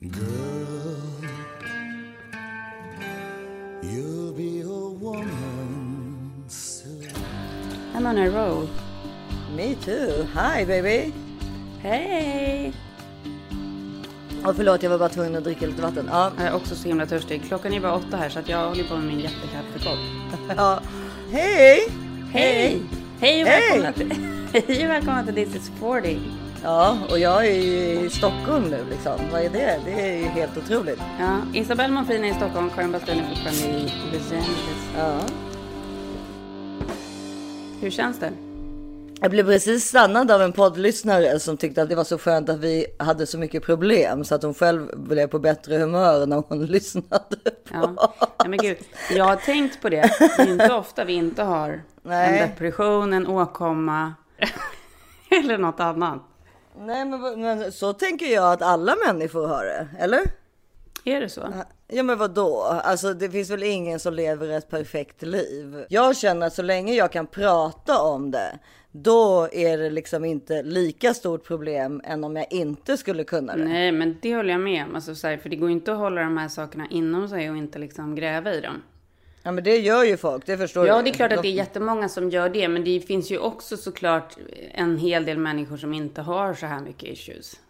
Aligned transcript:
Girl, 0.00 0.14
you'll 3.82 4.32
be 4.32 4.60
a 4.60 4.90
woman 5.00 6.44
soon. 6.46 7.08
I'm 7.96 8.06
on 8.06 8.16
a 8.16 8.30
roll. 8.30 8.68
Me 9.56 9.74
too. 9.74 10.24
Hi 10.34 10.64
baby. 10.64 11.12
Hej! 11.82 12.72
Och 14.44 14.56
förlåt, 14.56 14.82
jag 14.82 14.90
var 14.90 14.98
bara 14.98 15.08
tvungen 15.08 15.36
att 15.36 15.44
dricka 15.44 15.66
lite 15.66 15.82
vatten. 15.82 16.08
Ja. 16.10 16.32
Jag 16.38 16.46
är 16.46 16.54
också 16.54 16.74
så 16.74 16.88
himla 16.88 17.06
törstig. 17.06 17.42
Klockan 17.48 17.72
är 17.72 17.80
bara 17.80 17.94
åtta 17.94 18.16
här 18.16 18.28
så 18.28 18.38
att 18.38 18.48
jag 18.48 18.68
håller 18.68 18.84
på 18.84 18.96
med 18.96 19.06
min 19.06 19.20
jättekaffekopp. 19.20 19.98
ja. 20.56 20.80
Hej! 21.30 21.80
Hej! 22.32 22.82
Hej 23.20 23.42
och 23.42 23.48
Hej! 23.48 23.80
välkomna 23.80 23.92
till, 23.92 24.12
Hej 24.66 24.84
och 24.84 24.90
välkomna 24.90 25.24
till 25.24 25.34
This 25.34 25.54
is 25.56 25.70
40. 25.80 26.47
Ja, 26.62 26.98
och 27.10 27.18
jag 27.18 27.46
är 27.46 27.54
ju 27.54 28.06
i 28.06 28.10
Stockholm 28.10 28.64
nu 28.64 28.84
liksom. 28.90 29.12
Vad 29.32 29.40
är 29.40 29.50
det? 29.50 29.80
Det 29.84 29.92
är 30.00 30.16
ju 30.16 30.24
helt 30.24 30.56
otroligt. 30.56 31.00
Ja, 31.18 31.38
Isabelle 31.54 31.94
Monfrin 31.94 32.24
är 32.24 32.28
i 32.30 32.34
Stockholm, 32.34 32.70
Karin 32.74 32.92
Bastin 32.92 33.18
är 33.18 33.28
fortfarande 33.28 33.78
i 33.78 33.82
Los 34.12 34.32
Angeles. 34.32 34.88
Ja. 34.96 35.20
Hur 37.80 37.90
känns 37.90 38.18
det? 38.18 38.32
Jag 39.20 39.30
blev 39.30 39.44
precis 39.46 39.84
stannad 39.84 40.30
av 40.30 40.42
en 40.42 40.52
poddlyssnare 40.52 41.40
som 41.40 41.56
tyckte 41.56 41.82
att 41.82 41.88
det 41.88 41.94
var 41.94 42.04
så 42.04 42.18
skönt 42.18 42.48
att 42.48 42.58
vi 42.60 42.86
hade 42.98 43.26
så 43.26 43.38
mycket 43.38 43.62
problem 43.62 44.24
så 44.24 44.34
att 44.34 44.42
hon 44.42 44.54
själv 44.54 44.88
blev 44.96 45.26
på 45.26 45.38
bättre 45.38 45.76
humör 45.78 46.26
när 46.26 46.42
hon 46.48 46.66
lyssnade 46.66 47.36
på 47.64 47.70
Ja. 47.72 48.14
Nej, 48.40 48.48
men 48.48 48.58
gud, 48.58 48.76
jag 49.10 49.24
har 49.24 49.36
tänkt 49.36 49.82
på 49.82 49.88
det. 49.88 50.10
Det 50.36 50.42
är 50.42 50.52
inte 50.52 50.74
ofta 50.74 51.04
vi 51.04 51.12
inte 51.12 51.42
har 51.42 51.82
Nej. 52.02 52.38
en 52.38 52.48
depression, 52.48 53.12
en 53.12 53.26
åkomma 53.26 54.14
eller 55.30 55.58
något 55.58 55.80
annat. 55.80 56.22
Nej, 56.80 57.04
men, 57.04 57.40
men 57.40 57.72
så 57.72 57.92
tänker 57.92 58.26
jag 58.26 58.52
att 58.52 58.62
alla 58.62 58.96
människor 59.06 59.46
har 59.46 59.64
det, 59.64 59.88
eller? 59.98 60.20
Är 61.04 61.20
det 61.20 61.28
så? 61.28 61.52
Ja 61.88 62.02
men 62.02 62.18
vad 62.18 62.30
då? 62.30 62.62
Alltså 62.62 63.14
det 63.14 63.30
finns 63.30 63.50
väl 63.50 63.62
ingen 63.62 64.00
som 64.00 64.14
lever 64.14 64.48
ett 64.48 64.70
perfekt 64.70 65.22
liv. 65.22 65.84
Jag 65.88 66.16
känner 66.16 66.46
att 66.46 66.54
så 66.54 66.62
länge 66.62 66.94
jag 66.94 67.12
kan 67.12 67.26
prata 67.26 68.02
om 68.02 68.30
det, 68.30 68.58
då 68.92 69.48
är 69.52 69.78
det 69.78 69.90
liksom 69.90 70.24
inte 70.24 70.62
lika 70.62 71.14
stort 71.14 71.44
problem 71.44 72.00
än 72.04 72.24
om 72.24 72.36
jag 72.36 72.52
inte 72.52 72.96
skulle 72.96 73.24
kunna 73.24 73.56
det. 73.56 73.64
Nej, 73.64 73.92
men 73.92 74.18
det 74.22 74.36
håller 74.36 74.50
jag 74.50 74.60
med 74.60 74.84
om. 74.84 74.94
Alltså, 74.94 75.26
här, 75.26 75.36
för 75.36 75.48
det 75.48 75.56
går 75.56 75.68
ju 75.68 75.74
inte 75.74 75.92
att 75.92 75.98
hålla 75.98 76.20
de 76.20 76.36
här 76.36 76.48
sakerna 76.48 76.86
inom 76.90 77.28
sig 77.28 77.50
och 77.50 77.56
inte 77.56 77.78
liksom 77.78 78.14
gräva 78.14 78.54
i 78.54 78.60
dem. 78.60 78.82
Ja 79.48 79.52
men 79.52 79.64
det 79.64 79.78
gör 79.78 80.04
ju 80.04 80.16
folk, 80.16 80.46
det 80.46 80.58
förstår 80.58 80.86
Ja, 80.86 80.96
du. 80.96 81.02
det 81.02 81.10
är 81.10 81.14
klart 81.14 81.32
att 81.32 81.42
det 81.42 81.48
är 81.48 81.52
jättemånga 81.52 82.08
som 82.08 82.30
gör 82.30 82.48
det, 82.48 82.68
men 82.68 82.84
det 82.84 83.00
finns 83.00 83.30
ju 83.30 83.38
också 83.38 83.76
såklart 83.76 84.36
en 84.70 84.98
hel 84.98 85.24
del 85.24 85.38
människor 85.38 85.76
som 85.76 85.94
inte 85.94 86.22
har 86.22 86.54
så 86.54 86.66
här 86.66 86.80
mycket 86.80 87.08
issues. 87.08 87.60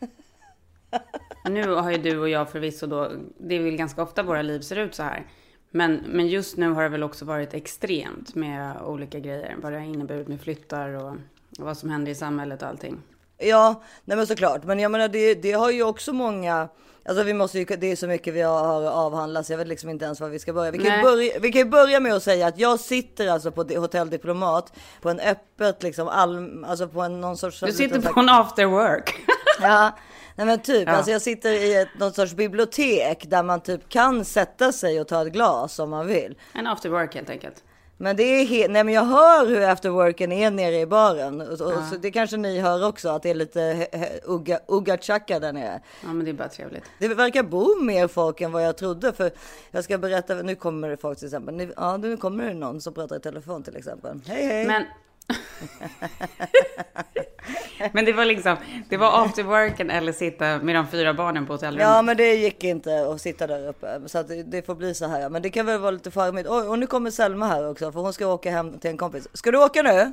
Nu 1.48 1.70
har 1.70 1.90
ju 1.90 1.98
du 1.98 2.18
och 2.18 2.28
jag 2.28 2.50
förvisso 2.50 2.86
då, 2.86 3.12
det 3.38 3.54
är 3.54 3.62
väl 3.62 3.76
ganska 3.76 4.02
ofta 4.02 4.22
våra 4.22 4.42
liv 4.42 4.60
ser 4.60 4.76
ut 4.76 4.94
så 4.94 5.02
här. 5.02 5.26
Men, 5.70 6.00
men 6.06 6.28
just 6.28 6.56
nu 6.56 6.70
har 6.70 6.82
det 6.82 6.88
väl 6.88 7.02
också 7.02 7.24
varit 7.24 7.54
extremt 7.54 8.34
med 8.34 8.82
olika 8.82 9.18
grejer. 9.18 9.56
Vad 9.62 9.72
det 9.72 9.78
har 9.78 9.86
inneburit 9.86 10.28
med 10.28 10.40
flyttar 10.40 10.88
och, 10.88 11.10
och 11.58 11.64
vad 11.64 11.78
som 11.78 11.90
händer 11.90 12.12
i 12.12 12.14
samhället 12.14 12.62
och 12.62 12.68
allting. 12.68 13.02
Ja, 13.38 13.82
nej 14.04 14.16
men 14.16 14.26
såklart. 14.26 14.64
Men 14.64 14.80
jag 14.80 14.90
menar 14.90 15.08
det, 15.08 15.34
det 15.34 15.52
har 15.52 15.70
ju 15.70 15.82
också 15.82 16.12
många, 16.12 16.68
alltså 17.04 17.22
vi 17.24 17.34
måste 17.34 17.58
ju, 17.58 17.64
det 17.64 17.92
är 17.92 17.96
så 17.96 18.06
mycket 18.06 18.34
vi 18.34 18.42
har 18.42 18.82
avhandlat 18.86 19.46
så 19.46 19.52
jag 19.52 19.58
vet 19.58 19.68
liksom 19.68 19.90
inte 19.90 20.04
ens 20.04 20.20
var 20.20 20.28
vi 20.28 20.38
ska 20.38 20.52
börja. 20.52 20.70
Vi 20.70 20.78
kan, 20.78 21.02
börja, 21.02 21.38
vi 21.40 21.52
kan 21.52 21.58
ju 21.58 21.68
börja 21.68 22.00
med 22.00 22.14
att 22.14 22.22
säga 22.22 22.46
att 22.46 22.58
jag 22.58 22.80
sitter 22.80 23.28
alltså 23.28 23.50
på 23.52 23.62
Hotell 23.62 24.10
Diplomat 24.10 24.72
på 25.02 25.10
en 25.10 25.20
öppet 25.20 25.82
liksom, 25.82 26.08
all, 26.08 26.64
alltså 26.64 26.88
på 26.88 27.00
en 27.02 27.20
någon 27.20 27.36
sorts... 27.36 27.60
Du 27.60 27.72
sitter 27.72 28.00
på 28.00 28.20
en 28.20 28.28
after 28.28 28.64
work. 28.66 29.14
Ja, 29.60 29.98
nej 30.36 30.46
men 30.46 30.58
typ. 30.58 30.88
Ja. 30.88 30.94
Alltså 30.94 31.10
jag 31.10 31.22
sitter 31.22 31.52
i 31.52 31.74
ett, 31.74 31.88
någon 31.98 32.12
sorts 32.12 32.34
bibliotek 32.34 33.24
där 33.26 33.42
man 33.42 33.60
typ 33.60 33.88
kan 33.88 34.24
sätta 34.24 34.72
sig 34.72 35.00
och 35.00 35.08
ta 35.08 35.26
ett 35.26 35.32
glas 35.32 35.78
om 35.78 35.90
man 35.90 36.06
vill. 36.06 36.38
En 36.52 36.66
after 36.66 36.88
work 36.88 37.14
helt 37.14 37.30
enkelt. 37.30 37.64
Men 37.96 38.16
det 38.16 38.22
är 38.22 38.44
helt, 38.44 38.72
nej 38.72 38.84
men 38.84 38.94
jag 38.94 39.04
hör 39.04 39.46
hur 39.46 39.62
afterworken 39.62 40.32
är 40.32 40.50
nere 40.50 40.80
i 40.80 40.86
baren. 40.86 41.40
Och, 41.40 41.48
och, 41.48 41.58
så 41.58 41.96
det 42.00 42.10
kanske 42.10 42.36
ni 42.36 42.60
hör 42.60 42.86
också 42.86 43.08
att 43.08 43.22
det 43.22 43.30
är 43.30 43.34
lite 43.34 43.86
ugga, 44.24 44.60
ugga 44.66 44.98
chacka 44.98 45.40
där 45.40 45.52
nere. 45.52 45.80
Ja, 46.02 46.12
men 46.12 46.24
det 46.24 46.30
är 46.30 46.32
bara 46.32 46.48
trevligt. 46.48 46.84
Det 46.98 47.08
verkar 47.08 47.42
bo 47.42 47.82
mer 47.82 48.08
folk 48.08 48.40
än 48.40 48.52
vad 48.52 48.64
jag 48.64 48.76
trodde. 48.76 49.12
För 49.12 49.30
jag 49.70 49.84
ska 49.84 49.98
berätta, 49.98 50.34
nu 50.34 50.54
kommer 50.54 50.88
det 50.88 50.96
folk 50.96 51.18
till 51.18 51.26
exempel. 51.26 51.54
Nu, 51.54 51.72
ja, 51.76 51.96
nu 51.96 52.16
kommer 52.16 52.46
det 52.46 52.54
någon 52.54 52.80
som 52.80 52.94
pratar 52.94 53.16
i 53.16 53.20
telefon 53.20 53.62
till 53.62 53.76
exempel. 53.76 54.20
Hej 54.26 54.46
hej. 54.46 54.66
Men... 54.66 54.84
men 57.92 58.04
det 58.04 58.12
var 58.12 58.24
liksom, 58.24 58.56
det 58.88 58.96
var 58.96 59.24
after 59.24 59.42
worken 59.42 59.90
eller 59.90 60.12
sitta 60.12 60.58
med 60.58 60.74
de 60.74 60.86
fyra 60.86 61.14
barnen 61.14 61.46
på 61.46 61.52
hotellrummet. 61.52 61.86
Ja 61.86 62.02
men 62.02 62.16
det 62.16 62.34
gick 62.34 62.64
inte 62.64 63.08
att 63.08 63.20
sitta 63.20 63.46
där 63.46 63.68
uppe. 63.68 64.00
Så 64.06 64.18
att 64.18 64.28
det, 64.44 64.66
får 64.66 64.74
bli 64.74 64.94
så 64.94 65.06
här. 65.06 65.28
Men 65.28 65.42
det 65.42 65.50
kan 65.50 65.66
väl 65.66 65.80
vara 65.80 65.90
lite 65.90 66.10
charmigt. 66.10 66.46
Oj, 66.48 66.68
och 66.68 66.78
nu 66.78 66.86
kommer 66.86 67.10
Selma 67.10 67.46
här 67.46 67.70
också. 67.70 67.92
För 67.92 68.00
hon 68.00 68.12
ska 68.12 68.26
åka 68.26 68.50
hem 68.50 68.78
till 68.78 68.90
en 68.90 68.96
kompis. 68.96 69.28
Ska 69.32 69.50
du 69.50 69.58
åka 69.58 69.82
nu? 69.82 70.12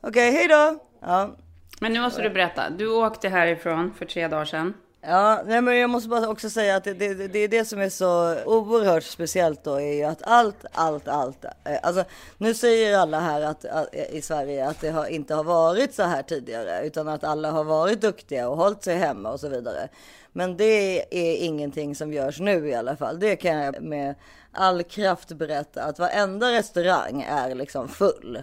Okej, 0.00 0.32
hej 0.32 0.48
då. 0.48 0.78
Ja. 1.00 1.36
Men 1.80 1.92
nu 1.92 2.00
måste 2.00 2.22
du 2.22 2.30
berätta. 2.30 2.70
Du 2.70 2.88
åkte 2.88 3.28
härifrån 3.28 3.94
för 3.98 4.04
tre 4.04 4.28
dagar 4.28 4.44
sedan. 4.44 4.74
Ja, 5.00 5.42
nej 5.46 5.62
men 5.62 5.76
jag 5.76 5.90
måste 5.90 6.08
bara 6.08 6.28
också 6.28 6.50
säga 6.50 6.76
att 6.76 6.84
det, 6.84 6.92
det, 6.92 7.28
det 7.28 7.38
är 7.38 7.48
det 7.48 7.64
som 7.64 7.80
är 7.80 7.88
så 7.88 8.36
oerhört 8.44 9.04
speciellt 9.04 9.64
då 9.64 9.74
är 9.74 9.92
ju 9.92 10.04
att 10.04 10.22
allt, 10.22 10.64
allt, 10.72 11.08
allt. 11.08 11.44
Eh, 11.44 11.78
alltså 11.82 12.04
nu 12.38 12.54
säger 12.54 12.98
alla 12.98 13.20
här 13.20 13.40
att, 13.40 13.64
att, 13.64 13.88
eh, 13.92 14.16
i 14.16 14.22
Sverige 14.22 14.68
att 14.68 14.80
det 14.80 14.90
har, 14.90 15.06
inte 15.06 15.34
har 15.34 15.44
varit 15.44 15.94
så 15.94 16.02
här 16.02 16.22
tidigare 16.22 16.86
utan 16.86 17.08
att 17.08 17.24
alla 17.24 17.50
har 17.50 17.64
varit 17.64 18.00
duktiga 18.00 18.48
och 18.48 18.56
hållit 18.56 18.82
sig 18.82 18.96
hemma 18.96 19.30
och 19.30 19.40
så 19.40 19.48
vidare. 19.48 19.88
Men 20.32 20.56
det 20.56 21.02
är 21.10 21.36
ingenting 21.36 21.94
som 21.94 22.12
görs 22.12 22.40
nu 22.40 22.68
i 22.68 22.74
alla 22.74 22.96
fall. 22.96 23.20
Det 23.20 23.36
kan 23.36 23.56
jag 23.56 23.82
med 23.82 24.14
all 24.52 24.82
kraft 24.82 25.32
berätta 25.32 25.82
att 25.82 25.98
varenda 25.98 26.52
restaurang 26.52 27.22
är 27.22 27.54
liksom 27.54 27.88
full. 27.88 28.42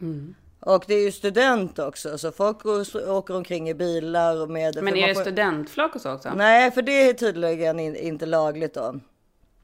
Mm. 0.00 0.34
Och 0.68 0.84
det 0.86 0.94
är 0.94 1.04
ju 1.04 1.12
student 1.12 1.78
också 1.78 2.18
så 2.18 2.32
folk 2.32 2.66
åker 3.08 3.36
omkring 3.36 3.68
i 3.68 3.74
bilar 3.74 4.42
och 4.42 4.50
med. 4.50 4.82
Men 4.82 4.96
är 4.96 5.08
det 5.08 5.14
får- 5.14 5.22
studentflak 5.22 5.94
och 5.94 6.00
så 6.00 6.12
också? 6.12 6.32
Nej, 6.36 6.70
för 6.70 6.82
det 6.82 7.08
är 7.08 7.12
tydligen 7.12 7.80
in, 7.80 7.96
inte 7.96 8.26
lagligt 8.26 8.74
då. 8.74 9.00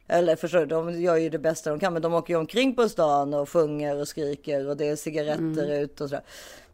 Eller 0.08 0.36
förstår 0.36 0.58
du, 0.58 0.66
de 0.66 1.00
gör 1.00 1.16
ju 1.16 1.30
det 1.30 1.38
bästa 1.38 1.70
de 1.70 1.80
kan, 1.80 1.92
men 1.92 2.02
de 2.02 2.14
åker 2.14 2.34
ju 2.34 2.40
omkring 2.40 2.74
på 2.74 2.88
stan 2.88 3.34
och 3.34 3.48
sjunger 3.48 4.00
och 4.00 4.08
skriker 4.08 4.68
och 4.68 4.76
det 4.76 4.88
är 4.88 4.96
cigaretter 4.96 5.72
ut 5.80 6.00
och 6.00 6.08
sådär. 6.08 6.24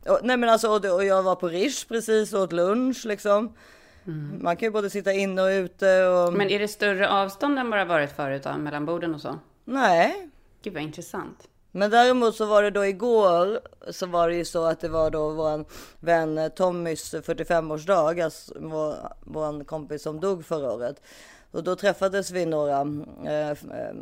Och, 0.06 0.20
nej 0.22 0.36
men 0.36 0.48
alltså, 0.48 0.68
och, 0.68 0.84
och 0.94 1.04
jag 1.04 1.22
var 1.22 1.34
på 1.34 1.48
Rish 1.48 1.88
precis 1.88 2.32
och 2.32 2.40
åt 2.40 2.52
lunch 2.52 3.04
liksom. 3.04 3.54
Man 4.40 4.56
kan 4.56 4.66
ju 4.66 4.70
både 4.70 4.90
sitta 4.90 5.12
inne 5.12 5.42
och 5.42 5.48
ute 5.48 6.06
och... 6.06 6.32
Men 6.32 6.50
är 6.50 6.58
det 6.58 6.68
större 6.68 7.08
avstånd 7.08 7.58
än 7.58 7.70
vad 7.70 7.78
det 7.78 7.82
har 7.82 7.88
varit 7.88 8.16
förut 8.16 8.42
då, 8.42 8.58
mellan 8.58 8.86
borden 8.86 9.14
och 9.14 9.20
så? 9.20 9.38
Nej, 9.64 10.28
Gud 10.62 10.74
vad 10.74 10.82
intressant. 10.82 11.48
Men 11.72 11.90
däremot 11.90 12.36
så 12.36 12.44
var 12.44 12.62
det 12.62 12.70
då 12.70 12.86
igår 12.86 13.60
så 13.90 14.06
var 14.06 14.28
det 14.28 14.34
ju 14.34 14.44
så 14.44 14.64
att 14.64 14.80
det 14.80 14.88
var 14.88 15.10
då 15.10 15.30
vår 15.30 15.64
vän 16.00 16.50
Tommys 16.56 17.14
45-årsdag, 17.14 18.24
alltså 18.24 18.54
vår, 18.60 18.94
vår 19.20 19.64
kompis 19.64 20.02
som 20.02 20.20
dog 20.20 20.44
förra 20.44 20.72
året. 20.72 21.02
Och 21.52 21.64
då 21.64 21.76
träffades 21.76 22.30
vi 22.30 22.46
några, 22.46 22.80
eh, 23.26 23.50
eh, 23.50 23.56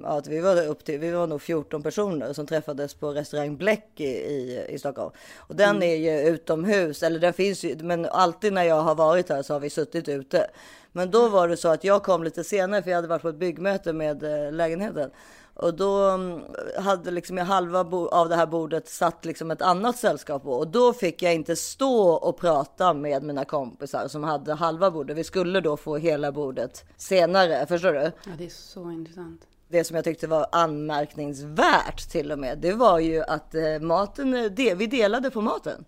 att 0.05 0.27
vi 0.27 0.41
var 0.41 0.67
upp 0.67 0.85
till, 0.85 0.99
vi 0.99 1.11
var 1.11 1.27
nog 1.27 1.43
14 1.43 1.83
personer 1.83 2.33
som 2.33 2.47
träffades 2.47 2.95
på 2.95 3.11
restaurang 3.11 3.57
Bläck 3.57 3.91
i, 3.97 4.05
i, 4.05 4.67
i 4.69 4.79
Stockholm. 4.79 5.11
Och 5.37 5.57
den 5.57 5.83
är 5.83 5.97
ju 5.97 6.29
utomhus, 6.29 7.03
eller 7.03 7.19
den 7.19 7.33
finns 7.33 7.65
ju, 7.65 7.77
men 7.77 8.07
alltid 8.07 8.53
när 8.53 8.63
jag 8.63 8.81
har 8.81 8.95
varit 8.95 9.29
här 9.29 9.43
så 9.43 9.53
har 9.53 9.61
vi 9.61 9.71
suttit 9.71 10.09
ute. 10.09 10.51
Men 10.93 11.11
då 11.11 11.29
var 11.29 11.49
det 11.49 11.57
så 11.57 11.69
att 11.69 11.85
jag 11.85 12.03
kom 12.03 12.25
lite 12.25 12.45
senare 12.45 12.83
för 12.83 12.91
jag 12.91 12.97
hade 12.97 13.09
varit 13.09 13.23
på 13.23 13.29
ett 13.29 13.37
byggmöte 13.37 13.93
med 13.93 14.23
eh, 14.23 14.53
lägenheten. 14.53 15.11
Och 15.59 15.75
då 15.75 16.09
mm, 16.09 16.41
hade 16.79 17.11
liksom 17.11 17.39
i 17.39 17.41
halva 17.41 17.81
av 18.11 18.29
det 18.29 18.37
här 18.37 18.47
bordet 18.47 18.89
satt 18.89 19.25
liksom 19.25 19.51
ett 19.51 19.63
annat 19.63 19.97
sällskap 19.97 20.43
på. 20.43 20.53
Och 20.53 20.69
då 20.69 20.93
fick 20.93 21.23
jag 21.23 21.35
inte 21.35 21.57
stå 21.57 22.11
och 22.11 22.37
prata 22.37 22.95
med 22.95 23.23
mina 23.23 23.45
kompisar 23.45 24.09
som 24.09 24.25
hade 24.25 24.55
halva 24.55 24.91
bordet. 24.91 25.17
Vi 25.17 25.25
skulle 25.25 25.61
då 25.61 25.77
få 25.77 25.97
hela 25.97 26.33
bordet 26.33 26.85
senare, 26.97 27.67
förstår 27.67 27.93
du? 27.93 28.01
Ja, 28.01 28.31
det 28.39 28.45
är 28.45 28.49
så 28.49 28.91
intressant. 28.91 29.41
Det 29.69 29.85
som 29.85 29.97
jag 29.97 30.05
tyckte 30.05 30.27
var 30.27 30.47
anmärkningsvärt 30.53 32.11
till 32.11 32.33
och 32.33 32.39
med, 32.39 32.59
det 32.59 32.73
var 32.73 32.99
ju 32.99 33.23
att 33.23 33.55
eh, 33.55 33.81
maten, 33.81 34.35
eh, 34.35 34.45
det, 34.45 34.75
vi 34.75 34.87
delade 34.87 35.31
på 35.31 35.41
maten. 35.41 35.85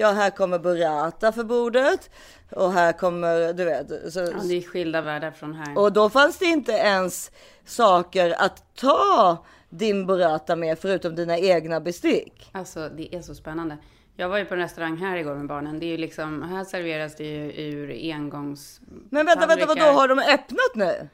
Ja, 0.00 0.10
här 0.10 0.30
kommer 0.30 0.58
burrata 0.58 1.32
för 1.32 1.44
bordet 1.44 2.10
och 2.50 2.72
här 2.72 2.92
kommer, 2.92 3.52
du 3.52 3.64
vet. 3.64 4.12
Så, 4.12 4.20
Ja, 4.20 4.42
det 4.42 4.54
är 4.54 4.62
skilda 4.62 5.00
världar 5.00 5.30
från 5.30 5.54
här. 5.54 5.78
och 5.78 5.92
då 5.92 6.10
fanns 6.10 6.38
det 6.38 6.44
inte 6.44 6.72
ens 6.72 7.30
saker 7.64 8.34
att 8.38 8.74
ta 8.74 9.44
din 9.68 10.06
burrata 10.06 10.56
med 10.56 10.78
förutom 10.78 11.14
dina 11.14 11.38
egna 11.38 11.80
bestick. 11.80 12.50
Alltså 12.52 12.88
det 12.88 13.14
är 13.14 13.22
så 13.22 13.34
spännande. 13.34 13.76
Jag 14.16 14.28
var 14.28 14.38
ju 14.38 14.44
på 14.44 14.54
en 14.54 14.60
restaurang 14.60 14.96
här 14.96 15.16
igår 15.16 15.34
med 15.34 15.46
barnen. 15.46 15.78
Det 15.78 15.86
är 15.86 15.90
ju 15.90 15.96
liksom, 15.96 16.42
här 16.42 16.64
serveras 16.64 17.16
det 17.16 17.24
ju 17.24 17.52
ur 17.52 18.14
engångs... 18.14 18.80
Men 19.10 19.26
vänta, 19.26 19.46
vänta, 19.46 19.66
vad 19.66 19.78
då 19.78 19.84
har 19.84 20.08
de 20.08 20.18
öppnat 20.18 20.74
nu? 20.74 21.08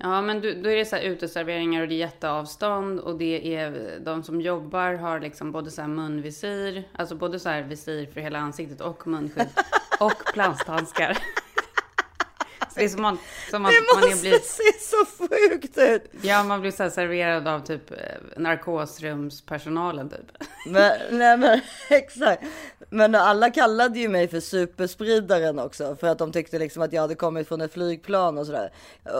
Ja, 0.00 0.22
men 0.22 0.40
du, 0.40 0.62
då 0.62 0.70
är 0.70 0.76
det 0.76 0.84
så 0.84 0.96
här 0.96 1.02
uteserveringar 1.02 1.82
och 1.82 1.88
det 1.88 1.94
är 1.94 1.98
jätteavstånd 1.98 3.00
och 3.00 3.18
det 3.18 3.56
är 3.56 3.98
de 4.00 4.22
som 4.22 4.40
jobbar 4.40 4.94
har 4.94 5.20
liksom 5.20 5.52
både 5.52 5.70
så 5.70 5.80
här 5.80 5.88
munvisir, 5.88 6.84
alltså 6.92 7.14
både 7.14 7.38
så 7.38 7.48
här 7.48 7.62
visir 7.62 8.06
för 8.06 8.20
hela 8.20 8.38
ansiktet 8.38 8.80
och 8.80 9.06
munskydd 9.06 9.48
och 10.00 10.32
plasthandskar. 10.32 11.18
Det 12.74 12.84
är 12.84 12.88
som, 12.88 13.02
man, 13.02 13.18
som 13.50 13.64
att 13.64 13.70
Det 13.72 14.00
man 14.10 14.20
blir, 14.20 14.38
se 14.38 14.78
så 14.80 15.26
sjukt 15.28 15.78
ut. 15.78 16.02
ja, 16.22 16.42
man 16.44 16.60
blir 16.60 16.70
så 16.70 16.90
serverad 16.90 17.48
av 17.48 17.60
typ 17.60 17.90
eh, 17.90 17.96
narkosrumspersonalen 18.36 20.08
typ. 20.10 20.42
Men, 20.66 20.92
nej 21.10 21.36
men 21.36 21.60
exakt. 21.90 22.42
Men 22.90 23.14
alla 23.14 23.50
kallade 23.50 23.98
ju 23.98 24.08
mig 24.08 24.28
för 24.28 24.40
superspridaren 24.40 25.58
också 25.58 25.96
för 25.96 26.06
att 26.06 26.18
de 26.18 26.32
tyckte 26.32 26.58
liksom 26.58 26.82
att 26.82 26.92
jag 26.92 27.02
hade 27.02 27.14
kommit 27.14 27.48
från 27.48 27.60
ett 27.60 27.72
flygplan 27.72 28.38
och 28.38 28.46
sådär. 28.46 28.72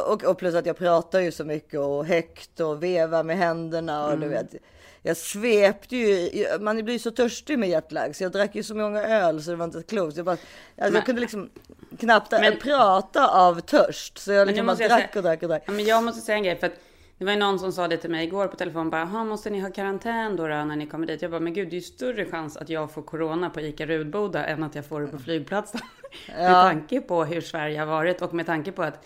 Och, 0.08 0.25
och 0.25 0.38
plus 0.38 0.55
att 0.55 0.67
jag 0.67 0.76
pratar 0.79 1.20
ju 1.20 1.32
så 1.32 1.44
mycket 1.44 1.81
och 1.81 2.06
högt 2.06 2.61
och 2.61 2.82
vevar 2.82 3.23
med 3.23 3.37
händerna 3.37 4.06
och 4.06 4.19
du 4.19 4.29
vet. 4.29 4.55
Jag 5.02 5.17
svepte 5.17 5.96
ju, 5.96 6.31
man 6.61 6.76
blir 6.85 6.93
ju 6.94 6.99
så 6.99 7.11
törstig 7.11 7.58
med 7.58 7.69
jetlag 7.69 8.17
så 8.17 8.23
jag 8.25 8.32
drack 8.32 8.55
ju 8.55 8.62
så 8.62 8.75
många 8.75 9.02
öl 9.02 9.43
så 9.43 9.50
det 9.50 9.56
var 9.56 9.64
inte 9.64 9.82
klokt. 9.82 10.17
Jag, 10.17 10.26
bara, 10.26 10.32
alltså 10.32 10.46
Men- 10.76 10.94
jag 10.94 11.05
kunde 11.06 11.20
liksom 11.20 11.50
knappt 11.98 12.30
Men- 12.30 12.56
prata 12.58 13.28
av 13.28 13.60
törst. 13.60 14.18
Så 14.18 14.32
jag 14.32 14.46
liksom 14.48 14.66
bara 14.66 14.76
drack 14.76 14.88
säga- 14.90 15.08
och 15.16 15.22
drack 15.22 15.42
och 15.42 15.48
drack. 15.48 15.62
Ja, 15.66 15.72
men 15.72 15.84
jag 15.84 16.04
måste 16.04 16.20
säga 16.20 16.36
en 16.38 16.42
grej 16.44 16.56
för 16.58 16.66
att 16.66 16.80
det 17.18 17.24
var 17.24 17.32
ju 17.32 17.38
någon 17.38 17.58
som 17.58 17.72
sa 17.72 17.88
det 17.88 17.96
till 17.96 18.10
mig 18.10 18.24
igår 18.26 18.46
på 18.48 18.56
telefon 18.56 18.90
bara, 18.90 19.00
"Jaha, 19.00 19.24
måste 19.24 19.50
ni 19.50 19.60
ha 19.60 19.70
karantän 19.70 20.36
då, 20.36 20.42
då 20.48 20.54
när 20.64 20.76
ni 20.76 20.86
kommer 20.86 21.06
dit? 21.06 21.22
Jag 21.22 21.30
bara, 21.30 21.40
men 21.40 21.52
gud 21.52 21.68
det 21.68 21.72
är 21.72 21.78
ju 21.78 21.80
större 21.80 22.24
chans 22.24 22.56
att 22.56 22.68
jag 22.68 22.90
får 22.92 23.02
corona 23.02 23.50
på 23.50 23.60
ICA 23.60 23.86
Rudboda 23.86 24.44
än 24.46 24.62
att 24.62 24.74
jag 24.74 24.86
får 24.86 25.00
det 25.00 25.06
på 25.06 25.18
flygplatsen. 25.18 25.80
med 26.28 26.52
tanke 26.52 27.00
på 27.00 27.24
hur 27.24 27.40
Sverige 27.40 27.78
har 27.78 27.86
varit 27.86 28.22
och 28.22 28.34
med 28.34 28.46
tanke 28.46 28.72
på 28.72 28.82
att 28.82 29.04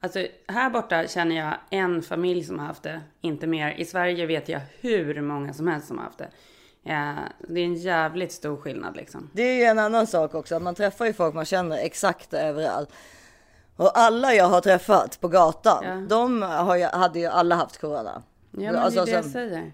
Alltså 0.00 0.26
här 0.48 0.70
borta 0.70 1.06
känner 1.06 1.36
jag 1.36 1.54
en 1.70 2.02
familj 2.02 2.44
som 2.44 2.58
har 2.58 2.66
haft 2.66 2.82
det, 2.82 3.00
inte 3.20 3.46
mer. 3.46 3.74
I 3.78 3.84
Sverige 3.84 4.26
vet 4.26 4.48
jag 4.48 4.60
hur 4.80 5.20
många 5.20 5.52
som 5.52 5.68
helst 5.68 5.86
som 5.88 5.98
har 5.98 6.04
haft 6.04 6.18
det. 6.18 6.28
Ja, 6.82 7.14
det 7.48 7.60
är 7.60 7.64
en 7.64 7.74
jävligt 7.74 8.32
stor 8.32 8.56
skillnad 8.56 8.96
liksom. 8.96 9.30
Det 9.32 9.42
är 9.42 9.56
ju 9.56 9.62
en 9.62 9.78
annan 9.78 10.06
sak 10.06 10.34
också. 10.34 10.60
Man 10.60 10.74
träffar 10.74 11.06
ju 11.06 11.12
folk 11.12 11.34
man 11.34 11.44
känner 11.44 11.76
exakt 11.78 12.34
överallt. 12.34 12.88
Och 13.76 13.98
alla 13.98 14.34
jag 14.34 14.44
har 14.44 14.60
träffat 14.60 15.20
på 15.20 15.28
gatan, 15.28 15.84
Ja. 15.84 15.94
de 16.08 16.42
har 16.42 16.76
ju, 16.76 16.84
hade 16.84 17.18
ju 17.18 17.26
alla 17.26 17.54
haft 17.54 17.80
corona. 17.80 18.22
Ja, 18.50 18.58
men 18.72 18.76
Alltså, 18.76 19.04
det 19.04 19.10
är 19.10 19.12
det 19.12 19.12
jag 19.12 19.22
som- 19.24 19.32
säger. 19.32 19.72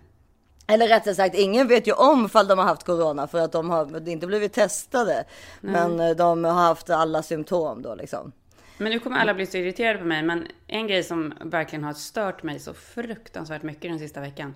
Eller 0.67 0.89
rättare 0.89 1.15
sagt, 1.15 1.35
ingen 1.35 1.69
vet 1.69 1.87
ju 1.89 1.93
om 1.93 2.29
fall 2.29 2.47
de 2.47 2.59
har 2.59 2.67
haft 2.67 2.85
corona 2.85 3.27
för 3.27 3.39
att 3.39 3.53
de 3.53 3.71
har 3.71 4.09
inte 4.09 4.27
blivit 4.27 4.53
testade. 4.53 5.25
Men 5.61 6.01
eh, 6.01 6.11
de 6.11 6.45
har 6.45 6.53
haft 6.53 6.91
alla 6.91 7.23
symptom 7.23 7.83
då 7.83 7.95
liksom. 7.95 8.33
Men 8.79 8.93
nu 8.93 8.99
kommer 8.99 9.19
alla 9.19 9.35
bli 9.35 9.47
så 9.47 9.57
irriterade 9.57 9.99
på 9.99 10.05
mig, 10.05 10.23
men 10.23 10.47
en 10.67 10.87
grej 10.87 11.03
som 11.03 11.35
verkligen 11.45 11.85
har 11.85 11.93
stört 11.93 12.43
mig 12.43 12.61
så 12.61 12.75
fruktansvärt 12.75 13.63
mycket 13.63 13.91
den 13.91 13.99
sista 13.99 14.21
veckan 14.21 14.55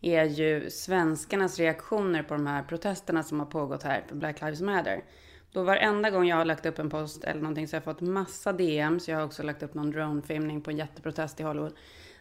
är 0.00 0.24
ju 0.24 0.70
svenskarnas 0.70 1.58
reaktioner 1.58 2.22
på 2.22 2.34
de 2.34 2.46
här 2.46 2.62
protesterna 2.62 3.22
som 3.22 3.40
har 3.40 3.46
pågått 3.46 3.82
här 3.82 4.04
för 4.08 4.16
Black 4.16 4.40
Lives 4.40 4.60
Matter. 4.60 5.04
Då 5.52 5.62
varenda 5.62 6.10
gång 6.10 6.26
jag 6.26 6.36
har 6.36 6.44
lagt 6.44 6.66
upp 6.66 6.78
en 6.78 6.90
post 6.90 7.24
eller 7.24 7.40
någonting 7.40 7.68
så 7.68 7.76
har 7.76 7.78
jag 7.78 7.84
fått 7.84 8.00
massa 8.00 8.52
DMs. 8.52 9.08
Jag 9.08 9.16
har 9.16 9.24
också 9.24 9.42
lagt 9.42 9.62
upp 9.62 9.74
någon 9.74 9.90
dronefilmning 9.90 10.60
på 10.60 10.70
en 10.70 10.76
jätteprotest 10.76 11.40
i 11.40 11.42
Hollywood. 11.42 11.72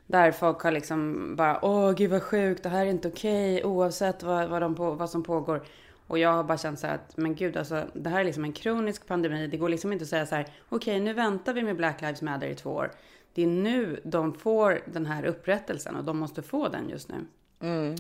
Där 0.08 0.32
folk 0.32 0.62
har 0.62 0.72
liksom 0.72 1.30
bara, 1.36 1.66
åh 1.66 1.92
gud 1.92 2.12
vad 2.12 2.24
sjukt, 2.24 2.64
det 2.64 2.70
här 2.70 2.86
är 2.86 2.90
inte 2.90 3.08
okej 3.08 3.64
oavsett 3.64 4.24
vad, 4.24 4.50
vad, 4.50 4.62
de 4.62 4.76
på, 4.76 4.92
vad 4.92 5.10
som 5.10 5.24
pågår. 5.24 5.64
Och 6.08 6.20
jag 6.20 6.34
har 6.34 6.44
bara 6.44 6.58
känt 6.58 6.80
så 6.80 6.88
här 6.88 6.96
att, 6.96 7.18
men 7.18 7.36
gud 7.36 7.58
alltså, 7.58 7.84
det 7.94 8.10
här 8.10 8.20
är 8.20 8.24
liksom 8.24 8.44
en 8.44 8.54
kronisk 8.54 9.08
pandemi. 9.08 9.48
Det 9.48 9.58
går 9.58 9.70
liksom 9.70 9.94
inte 9.94 10.04
att 10.04 10.10
säga 10.10 10.26
så 10.26 10.36
här, 10.36 10.48
okej 10.70 11.00
nu 11.00 11.14
väntar 11.14 11.54
vi 11.54 11.64
med 11.64 11.76
Black 11.76 12.02
Lives 12.02 12.22
Matter 12.22 12.48
i 12.48 12.56
två 12.56 12.70
år. 12.70 12.92
Det 13.34 13.44
är 13.44 13.48
nu 13.48 14.02
de 14.04 14.34
får 14.34 14.82
den 14.86 15.06
här 15.06 15.26
upprättelsen 15.26 15.96
och 15.96 16.04
de 16.04 16.18
måste 16.18 16.42
få 16.42 16.68
den 16.68 16.90
just 16.90 17.10
nu. 17.10 17.26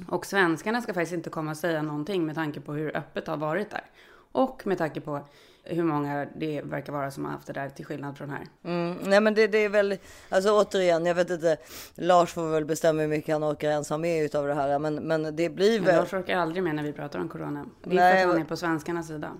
Och 0.07 0.25
svenskarna 0.25 0.81
ska 0.81 0.93
faktiskt 0.93 1.13
inte 1.13 1.29
komma 1.29 1.51
och 1.51 1.57
säga 1.57 1.81
någonting 1.81 2.25
med 2.25 2.35
tanke 2.35 2.59
på 2.59 2.73
hur 2.73 2.97
öppet 2.97 3.25
det 3.25 3.31
har 3.31 3.37
varit 3.37 3.69
där. 3.69 3.83
Och 4.31 4.67
med 4.67 4.77
tanke 4.77 5.01
på 5.01 5.21
hur 5.63 5.83
många 5.83 6.27
det 6.35 6.61
verkar 6.61 6.93
vara 6.93 7.11
som 7.11 7.25
har 7.25 7.31
haft 7.31 7.47
det 7.47 7.53
där 7.53 7.69
till 7.69 7.85
skillnad 7.85 8.17
från 8.17 8.29
här. 8.29 8.47
Mm, 8.63 8.97
nej 9.03 9.21
men 9.21 9.33
det, 9.33 9.47
det 9.47 9.57
är 9.57 9.69
väl, 9.69 9.97
alltså 10.29 10.51
återigen, 10.51 11.05
jag 11.05 11.15
vet 11.15 11.29
inte, 11.29 11.57
Lars 11.95 12.33
får 12.33 12.49
väl 12.51 12.65
bestämma 12.65 13.01
hur 13.01 13.07
mycket 13.07 13.33
han 13.33 13.43
orkar 13.43 13.69
ens 13.69 13.89
ha 13.89 13.97
med 13.97 14.25
utav 14.25 14.47
det 14.47 14.53
här. 14.53 14.79
Men, 14.79 14.95
men 14.95 15.35
det 15.35 15.49
blir 15.49 15.79
Men 15.79 15.85
väl... 15.85 15.95
Lars 15.95 16.13
orkar 16.13 16.37
aldrig 16.37 16.63
med 16.63 16.75
när 16.75 16.83
vi 16.83 16.93
pratar 16.93 17.19
om 17.19 17.29
corona. 17.29 17.65
Det 17.83 17.89
är 17.89 17.95
Nej, 17.95 18.13
för 18.13 18.29
att 18.29 18.33
han 18.33 18.41
är 18.41 18.45
på 18.45 18.57
svenskarnas 18.57 19.07
sida. 19.07 19.31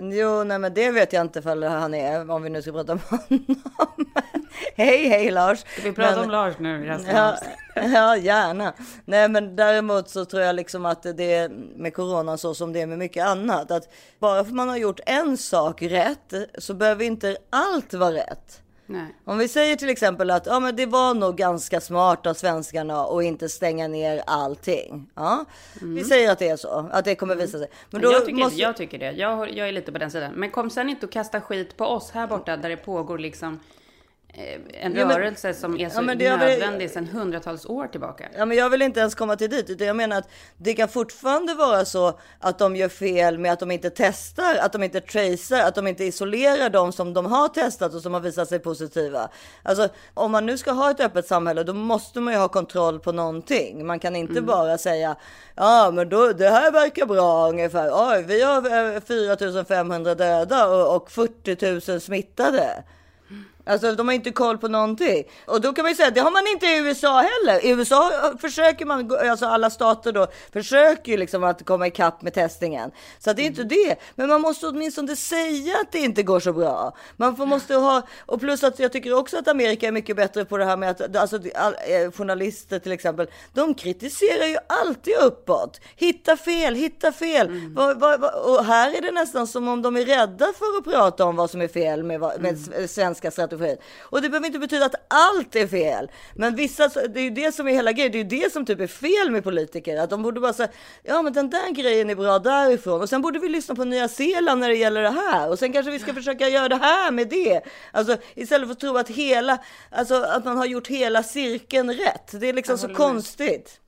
Jo, 0.00 0.44
nej 0.44 0.58
men 0.58 0.74
det 0.74 0.90
vet 0.90 1.12
jag 1.12 1.20
inte 1.20 1.38
ifall 1.38 1.62
han 1.62 1.94
är, 1.94 2.30
om 2.30 2.42
vi 2.42 2.50
nu 2.50 2.62
ska 2.62 2.72
prata 2.72 2.92
om 2.92 2.98
honom. 3.08 3.44
hej, 4.76 5.08
hej 5.08 5.30
Lars! 5.30 5.58
Ska 5.58 5.82
vi 5.82 5.92
prata 5.92 6.10
Men- 6.16 6.24
om 6.24 6.30
Lars 6.30 6.58
nu 6.58 6.84
resten 6.86 7.16
Ja, 7.16 7.36
ja, 7.74 8.16
gärna. 8.16 8.72
Nej, 9.04 9.28
men 9.28 9.56
däremot 9.56 10.08
så 10.08 10.24
tror 10.24 10.42
jag 10.42 10.56
liksom 10.56 10.86
att 10.86 11.02
det 11.02 11.34
är 11.34 11.48
med 11.76 11.94
corona 11.94 12.36
så 12.36 12.54
som 12.54 12.72
det 12.72 12.80
är 12.80 12.86
med 12.86 12.98
mycket 12.98 13.26
annat. 13.26 13.70
Att 13.70 13.88
bara 14.18 14.44
för 14.44 14.52
man 14.52 14.68
har 14.68 14.76
gjort 14.76 15.00
en 15.06 15.36
sak 15.36 15.82
rätt 15.82 16.34
så 16.58 16.74
behöver 16.74 17.04
inte 17.04 17.36
allt 17.50 17.94
vara 17.94 18.12
rätt. 18.12 18.62
Nej. 18.86 19.14
Om 19.24 19.38
vi 19.38 19.48
säger 19.48 19.76
till 19.76 19.88
exempel 19.88 20.30
att 20.30 20.46
ja, 20.46 20.60
men 20.60 20.76
det 20.76 20.86
var 20.86 21.14
nog 21.14 21.36
ganska 21.36 21.80
smart 21.80 22.26
av 22.26 22.34
svenskarna 22.34 23.00
att 23.04 23.22
inte 23.24 23.48
stänga 23.48 23.88
ner 23.88 24.22
allting. 24.26 25.06
Ja, 25.14 25.44
vi 25.82 26.04
säger 26.04 26.32
att 26.32 26.38
det 26.38 26.48
är 26.48 26.56
så, 26.56 26.88
att 26.92 27.04
det 27.04 27.14
kommer 27.14 27.36
visa 27.36 27.58
sig. 27.58 27.68
Men 27.90 28.02
då 28.02 28.08
Mm. 28.08 28.14
jag, 28.18 28.26
tycker, 28.26 28.38
måste... 28.44 28.60
jag 28.60 28.76
tycker 28.76 28.98
det. 28.98 29.12
Jag, 29.12 29.54
jag 29.56 29.68
är 29.68 29.72
lite 29.72 29.92
på 29.92 29.98
den 29.98 30.10
sidan. 30.10 30.32
Men 30.34 30.50
kom 30.50 30.70
sen 30.70 30.88
inte 30.90 31.06
och 31.06 31.12
kasta 31.12 31.40
skit 31.40 31.76
på 31.76 31.84
oss 31.84 32.10
här 32.10 32.26
borta 32.26 32.56
där 32.56 32.68
det 32.68 32.76
pågår 32.76 33.18
liksom 33.18 33.60
en 34.36 34.94
Ja, 34.96 35.06
men- 35.06 35.18
rörelse 35.18 35.54
som 35.54 35.80
är 35.80 35.88
så 35.88 36.02
Ja, 36.02 36.14
det 36.14 36.36
nödvändig 36.36 36.90
sedan 36.90 37.06
hundratals 37.06 37.66
år 37.66 37.86
tillbaka. 37.86 38.24
Ja, 38.36 38.44
men 38.44 38.56
jag 38.56 38.70
vill 38.70 38.82
inte 38.82 39.00
ens 39.00 39.14
komma 39.14 39.36
till 39.36 39.50
dit, 39.50 39.70
utan 39.70 39.86
jag 39.86 39.96
menar 39.96 40.18
att 40.18 40.28
det 40.56 40.74
kan 40.74 40.88
fortfarande 40.88 41.54
vara 41.54 41.84
så 41.84 42.18
att 42.40 42.58
de 42.58 42.76
gör 42.76 42.88
fel 42.88 43.38
med 43.38 43.52
att 43.52 43.60
de 43.60 43.70
inte 43.70 43.90
testar, 43.90 44.56
att 44.60 44.72
de 44.72 44.82
inte 44.82 45.00
tracear, 45.00 45.68
att 45.68 45.74
de 45.74 45.86
inte 45.86 46.04
isolerar 46.04 46.70
de 46.70 46.92
som 46.92 47.14
de 47.14 47.26
har 47.26 47.48
testat 47.48 47.94
och 47.94 48.02
som 48.02 48.14
har 48.14 48.20
visat 48.20 48.48
sig 48.48 48.58
positiva. 48.58 49.28
Alltså, 49.62 49.88
om 50.14 50.32
man 50.32 50.46
nu 50.46 50.58
ska 50.58 50.70
ha 50.72 50.90
ett 50.90 51.00
öppet 51.00 51.26
samhälle, 51.26 51.62
då 51.62 51.72
måste 51.72 52.20
man 52.20 52.34
ju 52.34 52.40
ha 52.40 52.48
kontroll 52.48 53.00
på 53.00 53.12
någonting. 53.12 53.86
Man 53.86 53.98
kan 53.98 54.16
inte 54.16 54.40
bara 54.42 54.78
säga, 54.78 55.16
ja, 55.54 55.90
men 55.94 56.08
då, 56.08 56.32
det 56.32 56.50
här 56.50 56.72
verkar 56.72 57.06
bra 57.06 57.48
ungefär. 57.48 57.90
Oj, 57.92 58.24
vi 58.26 58.42
har 58.42 58.94
eh, 58.94 59.00
4500 59.00 60.14
döda 60.14 60.68
och, 60.68 60.96
och 60.96 61.10
40 61.10 61.90
000 61.92 62.00
smittade. 62.00 62.84
Alltså 63.66 63.92
de 63.92 64.08
har 64.08 64.14
inte 64.14 64.30
koll 64.30 64.58
på 64.58 64.68
någonting. 64.68 65.24
Och 65.46 65.60
då 65.60 65.72
kan 65.72 65.82
man 65.82 65.90
ju 65.92 65.96
säga, 65.96 66.10
det 66.10 66.20
har 66.20 66.30
man 66.30 66.46
inte 66.46 66.66
i 66.66 66.78
USA 66.78 67.20
heller. 67.22 67.64
I 67.64 67.68
USA 67.70 68.10
försöker 68.40 68.86
man, 68.86 69.16
alltså 69.30 69.46
alla 69.46 69.70
stater 69.70 70.12
då, 70.12 70.26
försöker 70.52 71.12
ju 71.12 71.18
liksom 71.18 71.44
att 71.44 71.64
komma 71.64 71.86
ikapp 71.86 72.22
med 72.22 72.34
testningen. 72.34 72.90
Så 73.18 73.32
det 73.32 73.42
är 73.42 73.46
inte 73.46 73.64
det. 73.64 73.96
Men 74.14 74.28
man 74.28 74.40
måste 74.40 74.66
åtminstone 74.66 75.16
säga 75.16 75.74
att 75.80 75.92
det 75.92 75.98
inte 75.98 76.22
går 76.22 76.40
så 76.40 76.52
bra. 76.52 76.96
Man 77.16 77.36
får, 77.36 77.46
måste 77.46 77.74
ha, 77.74 78.02
och 78.26 78.40
plus 78.40 78.64
att 78.64 78.78
jag 78.78 78.92
tycker 78.92 79.12
också 79.18 79.38
att 79.38 79.48
Amerika 79.48 79.88
är 79.88 79.92
mycket 79.92 80.16
bättre 80.16 80.44
på 80.44 80.56
det 80.56 80.64
här 80.64 80.76
med 80.76 80.90
att, 80.90 81.16
alltså 81.16 81.38
all, 81.54 81.74
eh, 81.74 82.10
journalister 82.12 82.78
till 82.78 82.92
exempel, 82.92 83.26
de 83.54 83.74
kritiserar 83.74 84.46
ju 84.46 84.56
alltid 84.66 85.14
uppåt. 85.16 85.80
Hitta 85.96 86.36
fel, 86.36 86.74
hitta 86.74 87.12
fel. 87.12 87.48
Vad- 87.76 88.00
vad- 88.00 88.20
vad- 88.20 88.34
och 88.34 88.64
här 88.64 88.96
är 88.98 89.02
det 89.02 89.10
nästan 89.12 89.46
som 89.46 89.68
om 89.68 89.82
de 89.82 89.96
är 89.96 90.04
rädda 90.04 90.46
för 90.58 90.78
att 90.78 90.84
prata 90.84 91.24
om 91.24 91.36
vad 91.36 91.50
som 91.50 91.60
är 91.60 91.68
fel 91.68 92.02
med, 92.02 92.20
med 92.20 92.54
s- 92.54 92.92
svenska 92.94 93.30
strategin. 93.56 93.78
Och 94.00 94.22
det 94.22 94.28
behöver 94.28 94.46
inte 94.46 94.58
betyda 94.58 94.86
att 94.86 94.94
allt 95.08 95.56
är 95.56 95.66
fel. 95.66 96.10
Men 96.34 96.56
vissa, 96.56 96.88
det 96.88 97.20
är 97.20 97.24
ju 97.24 97.30
det 97.30 97.54
som 97.54 97.68
är 97.68 97.72
hela 97.72 97.92
grejen. 97.92 98.12
Det 98.12 98.18
är 98.18 98.22
ju 98.22 98.42
det 98.42 98.52
som 98.52 98.66
typ 98.66 98.80
är 98.80 98.86
fel 98.86 99.30
med 99.30 99.44
politiker. 99.44 99.96
Att 99.96 100.10
de 100.10 100.22
borde 100.22 100.40
bara 100.40 100.52
säga, 100.52 100.68
ja 101.02 101.22
men 101.22 101.32
den 101.32 101.50
där 101.50 101.70
grejen 101.70 102.10
är 102.10 102.14
bra 102.14 102.38
därifrån. 102.38 103.00
Och 103.00 103.08
sen 103.08 103.22
borde 103.22 103.38
vi 103.38 103.48
lyssna 103.48 103.74
på 103.74 103.84
Nya 103.84 104.08
Zeeland 104.08 104.60
när 104.60 104.68
det 104.68 104.76
gäller 104.76 105.02
det 105.02 105.10
här. 105.10 105.48
Och 105.48 105.58
sen 105.58 105.72
kanske 105.72 105.92
vi 105.92 105.98
ska 105.98 106.14
försöka 106.14 106.48
göra 106.48 106.68
det 106.68 106.76
här 106.76 107.10
med 107.10 107.28
det. 107.28 107.60
Alltså 107.92 108.16
istället 108.34 108.68
för 108.68 108.72
att 108.72 108.80
tro 108.80 108.96
att 108.96 109.08
hela, 109.08 109.58
alltså 109.90 110.14
att 110.14 110.44
man 110.44 110.56
har 110.56 110.66
gjort 110.66 110.86
hela 110.86 111.22
cirkeln 111.22 111.92
rätt. 111.92 112.40
Det 112.40 112.48
är 112.48 112.52
liksom 112.52 112.78
så 112.78 112.88
konstigt. 112.88 113.80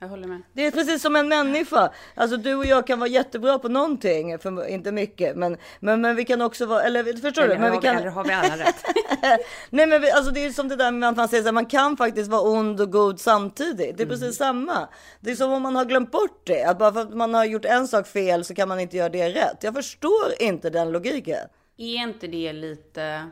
Jag 0.00 0.08
håller 0.08 0.28
med. 0.28 0.42
Det 0.52 0.66
är 0.66 0.70
precis 0.70 1.02
som 1.02 1.16
en 1.16 1.28
människa. 1.28 1.90
Alltså 2.14 2.36
du 2.36 2.54
och 2.54 2.66
jag 2.66 2.86
kan 2.86 2.98
vara 2.98 3.08
jättebra 3.08 3.58
på 3.58 3.68
någonting, 3.68 4.38
för, 4.38 4.66
inte 4.68 4.92
mycket, 4.92 5.36
men, 5.36 5.56
men, 5.80 6.00
men 6.00 6.16
vi 6.16 6.24
kan 6.24 6.42
också 6.42 6.66
vara, 6.66 6.82
eller 6.82 7.04
förstår 7.04 7.42
Eller, 7.42 7.54
du? 7.54 7.60
Men 7.60 7.72
vi 7.72 7.78
kan, 7.78 7.96
eller 7.96 8.10
har 8.10 8.24
vi 8.24 8.32
alla 8.32 8.56
rätt? 8.56 8.84
Nej 9.70 9.86
men 9.86 10.00
vi, 10.00 10.10
alltså 10.10 10.30
det 10.32 10.44
är 10.44 10.50
som 10.50 10.68
det 10.68 10.76
där 10.76 10.90
med 10.90 11.08
att 11.08 11.16
man 11.16 11.28
säger 11.28 11.42
så 11.42 11.46
här, 11.46 11.52
man 11.52 11.66
kan 11.66 11.96
faktiskt 11.96 12.30
vara 12.30 12.42
ond 12.42 12.80
och 12.80 12.92
god 12.92 13.20
samtidigt. 13.20 13.96
Det 13.96 14.02
är 14.02 14.06
Mm. 14.06 14.08
precis 14.08 14.36
samma. 14.36 14.88
Det 15.20 15.30
är 15.30 15.34
som 15.36 15.52
om 15.52 15.62
man 15.62 15.76
har 15.76 15.84
glömt 15.84 16.10
bort 16.10 16.40
det. 16.46 16.62
Att 16.64 16.78
bara 16.78 16.92
för 16.92 17.00
att 17.00 17.14
man 17.16 17.34
har 17.34 17.44
gjort 17.44 17.64
en 17.64 17.88
sak 17.88 18.06
fel 18.06 18.44
så 18.44 18.54
kan 18.54 18.68
man 18.68 18.80
inte 18.80 18.96
göra 18.96 19.08
det 19.08 19.28
rätt. 19.28 19.56
Jag 19.60 19.74
förstår 19.74 20.32
inte 20.38 20.70
den 20.70 20.92
logiken. 20.92 21.48
Är 21.76 22.02
inte 22.02 22.26
det 22.26 22.52
lite 22.52 23.24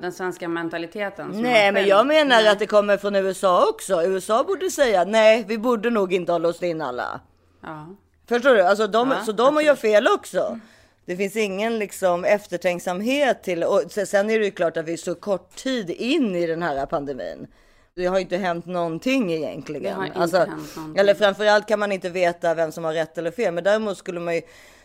den 0.00 0.12
svenska 0.12 0.48
mentaliteten? 0.48 1.30
Nej 1.42 1.72
men 1.72 1.86
jag 1.86 2.06
menar 2.06 2.44
att 2.46 2.58
det 2.58 2.66
kommer 2.66 2.96
från 2.96 3.14
USA 3.16 3.68
också. 3.68 4.02
USA 4.02 4.44
borde 4.44 4.70
säga 4.70 5.04
nej, 5.04 5.44
vi 5.48 5.58
borde 5.58 5.90
nog 5.90 6.12
inte 6.12 6.32
ha 6.32 6.38
låst 6.38 6.62
in 6.62 6.82
alla. 6.82 7.20
Ja. 7.62 7.86
Förstår 8.28 8.54
du? 8.54 8.62
Alltså 8.62 8.86
de, 8.86 9.10
Ja, 9.10 9.24
så 9.24 9.32
de 9.32 9.62
gör 9.64 9.74
fel 9.74 10.06
också. 10.14 10.58
Det 11.04 11.16
finns 11.16 11.36
ingen 11.36 11.78
liksom 11.78 12.24
eftertänksamhet 12.24 13.42
till 13.42 13.64
och 13.64 13.82
se- 13.90 14.06
sen 14.06 14.30
är 14.30 14.38
det 14.38 14.44
ju 14.44 14.50
klart 14.50 14.76
att 14.76 14.84
vi 14.84 14.92
är 14.92 14.96
så 14.96 15.14
kort 15.14 15.56
tid 15.56 15.90
in 15.90 16.36
i 16.36 16.46
den 16.46 16.62
här 16.62 16.86
pandemin. 16.86 17.46
Det 17.94 18.06
har 18.06 18.18
inte 18.18 18.36
hänt 18.36 18.66
någonting 18.66 19.32
egentligen. 19.32 19.82
Det 19.82 19.90
har 19.90 20.06
inte 20.06 20.18
alltså, 20.18 20.36
hänt 20.38 20.76
någonting. 20.76 21.00
Eller 21.00 21.14
framförallt 21.14 21.68
kan 21.68 21.78
man 21.78 21.92
inte 21.92 22.08
veta 22.10 22.54
vem 22.54 22.72
som 22.72 22.84
har 22.84 22.92
rätt 22.92 23.18
eller 23.18 23.30
fel. 23.30 23.54
Men 23.54 23.64
däremot 23.64 23.98
skulle 23.98 24.20
man 24.20 24.34
ju 24.34 24.40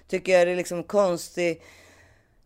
tycker 0.07 0.31
jag 0.37 0.47
det 0.47 0.51
är 0.51 0.55
liksom 0.55 0.83
konstigt. 0.83 1.63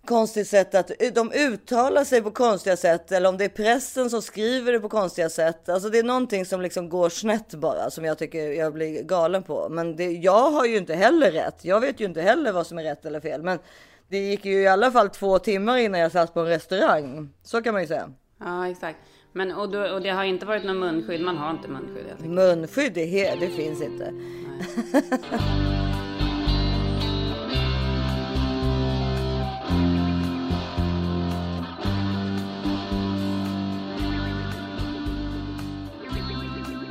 Konstigt 0.07 0.47
sätt 0.47 0.75
att 0.75 0.91
de 1.13 1.31
uttalar 1.31 2.03
sig 2.03 2.21
på 2.21 2.31
konstiga 2.31 2.77
sätt 2.77 3.11
eller 3.11 3.29
om 3.29 3.37
det 3.37 3.45
är 3.45 3.49
pressen 3.49 4.09
som 4.09 4.21
skriver 4.21 4.71
det 4.71 4.79
på 4.79 4.89
konstiga 4.89 5.29
sätt. 5.29 5.69
Alltså 5.69 5.89
det 5.89 5.99
är 5.99 6.03
någonting 6.03 6.45
som 6.45 6.61
liksom 6.61 6.89
går 6.89 7.09
snett 7.09 7.53
bara 7.53 7.91
som 7.91 8.05
jag 8.05 8.17
tycker 8.17 8.51
jag 8.51 8.73
blir 8.73 9.03
galen 9.03 9.43
på. 9.43 9.69
Men 9.69 9.95
det, 9.95 10.11
jag 10.11 10.51
har 10.51 10.65
ju 10.65 10.77
inte 10.77 10.93
heller 10.93 11.31
rätt. 11.31 11.65
Jag 11.65 11.79
vet 11.79 11.99
ju 11.99 12.05
inte 12.05 12.21
heller 12.21 12.51
vad 12.51 12.67
som 12.67 12.77
är 12.77 12.83
rätt 12.83 13.05
eller 13.05 13.19
fel. 13.19 13.43
Men 13.43 13.59
det 14.07 14.17
gick 14.17 14.45
ju 14.45 14.61
i 14.61 14.67
alla 14.67 14.91
fall 14.91 15.09
två 15.09 15.39
timmar 15.39 15.77
innan 15.77 15.99
jag 15.99 16.11
satt 16.11 16.33
på 16.33 16.39
en 16.39 16.47
restaurang. 16.47 17.29
Så 17.43 17.61
kan 17.61 17.73
man 17.73 17.81
ju 17.81 17.87
säga. 17.87 18.09
Ja, 18.39 18.67
exakt. 18.67 18.99
Men 19.33 19.51
och, 19.51 19.69
då, 19.69 19.81
och 19.81 20.01
det 20.01 20.09
har 20.09 20.23
inte 20.23 20.45
varit 20.45 20.63
någon 20.63 20.79
munskydd. 20.79 21.21
Man 21.21 21.37
har 21.37 21.51
inte 21.51 21.67
munskydd. 21.67 22.29
Munskydd, 22.29 22.93
det, 22.93 23.35
det 23.39 23.49
finns 23.49 23.81
inte. 23.81 24.13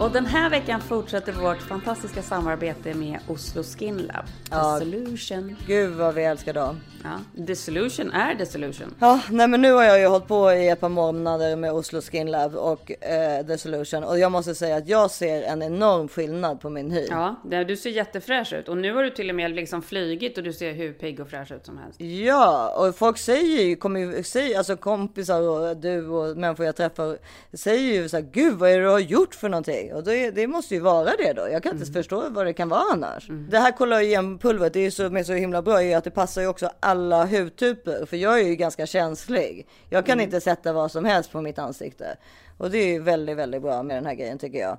Och 0.01 0.11
den 0.11 0.27
här 0.27 0.51
veckan 0.51 0.81
fortsätter 0.81 1.33
vårt 1.33 1.63
fantastiska 1.63 2.23
samarbete 2.23 2.95
med 2.95 3.19
Oslo 3.29 3.63
Skin 3.63 3.99
Lab. 3.99 4.25
Ja. 4.51 4.79
The 4.79 4.85
Solution. 4.85 5.57
Gud 5.67 5.95
vad 5.95 6.15
vi 6.15 6.25
älskar 6.25 6.53
dem. 6.53 6.81
Ja, 7.05 7.45
The 7.47 7.57
Solution 7.57 8.11
är 8.11 8.35
The 8.35 8.47
Solution. 8.47 8.95
Ja, 8.99 9.21
nej 9.31 9.49
men 9.49 9.63
nu 9.63 9.73
har 9.73 9.83
jag 9.83 10.01
ju 10.01 10.07
hållit 10.07 10.29
på 10.29 10.53
i 10.53 10.69
ett 10.69 10.81
par 10.81 10.89
månader 10.89 11.57
med 11.57 11.73
Oslo 11.73 12.01
Skin 12.01 12.31
Lab 12.31 12.55
och 12.55 13.05
eh, 13.05 13.47
The 13.47 13.59
Solution 13.59 14.05
och 14.05 14.19
jag 14.19 14.33
måste 14.33 14.55
säga 14.55 14.77
att 14.77 14.89
jag 14.89 15.11
ser 15.11 15.43
en 15.43 15.63
enorm 15.63 16.09
skillnad 16.09 16.61
på 16.61 16.71
min 16.71 16.91
hy. 16.91 17.07
Ja, 17.11 17.37
du 17.65 17.77
ser 17.77 17.91
jättefräsch 17.91 18.53
ut. 18.53 18.69
Och 18.69 18.77
nu 18.77 18.95
har 18.95 19.03
du 19.03 19.11
till 19.11 19.31
och 19.31 19.37
med 19.37 19.51
liksom 19.51 19.83
flygit 19.83 20.39
och 20.39 20.45
du 20.45 20.53
ser 20.53 20.73
hur 20.73 20.93
pigg 20.93 21.21
och 21.21 21.29
fräsch 21.29 21.53
ut 21.53 21.67
som 21.67 21.79
helst. 21.79 22.01
Ja, 22.01 22.75
och 22.77 22.97
folk 22.97 23.19
säger 23.19 23.63
ju, 23.63 23.77
kommer 23.77 24.23
säga, 24.23 24.59
alltså 24.59 24.77
kompisar 24.77 25.41
och 25.41 25.77
du 25.77 26.09
och 26.09 26.37
människor 26.37 26.67
jag 26.67 26.77
träffar 26.77 27.19
säger 27.53 27.95
ju 27.95 28.09
så 28.09 28.17
här, 28.17 28.27
gud 28.33 28.55
vad 28.55 28.71
är 28.71 28.77
det 28.77 28.85
du 28.85 28.91
har 28.91 28.99
gjort 28.99 29.35
för 29.35 29.49
någonting? 29.49 29.90
Och 29.93 30.05
det, 30.05 30.31
det 30.31 30.47
måste 30.47 30.75
ju 30.75 30.81
vara 30.81 31.11
det 31.19 31.33
då. 31.33 31.49
Jag 31.49 31.63
kan 31.63 31.73
inte 31.79 31.93
förstå 31.93 32.29
vad 32.29 32.47
det 32.47 32.53
kan 32.53 32.69
vara 32.69 32.85
annars. 32.93 33.27
Det 33.29 33.59
här 33.59 33.73
kollagenpulvret, 33.73 34.73
det 34.73 34.81
är 34.81 34.91
så, 34.91 35.11
med 35.11 35.27
så 35.27 35.33
himla 35.33 35.63
bra 35.63 35.83
är 35.83 35.97
att 35.97 36.05
det 36.05 36.11
passar 36.11 36.43
ju 36.43 36.49
också 36.49 36.71
alla 36.81 37.27
hudtyper. 37.27 38.07
För 38.07 38.17
jag 38.17 38.41
är 38.41 38.45
ju 38.45 38.57
ganska 38.57 38.87
känslig. 38.87 39.67
Jag 39.91 40.07
kan 40.07 40.21
inte 40.21 40.41
sätta 40.41 40.73
vad 40.73 40.91
som 40.91 41.05
helst 41.05 41.33
på 41.33 41.41
mitt 41.41 41.59
ansikte. 41.59 42.17
Och 42.59 42.71
det 42.71 42.79
är 42.79 42.87
ju 42.87 42.99
väldigt, 43.03 43.37
väldigt 43.37 43.63
bra 43.63 43.83
med 43.83 43.97
den 43.97 44.07
här 44.07 44.15
grejen 44.15 44.39
tycker 44.39 44.59
jag. 44.59 44.79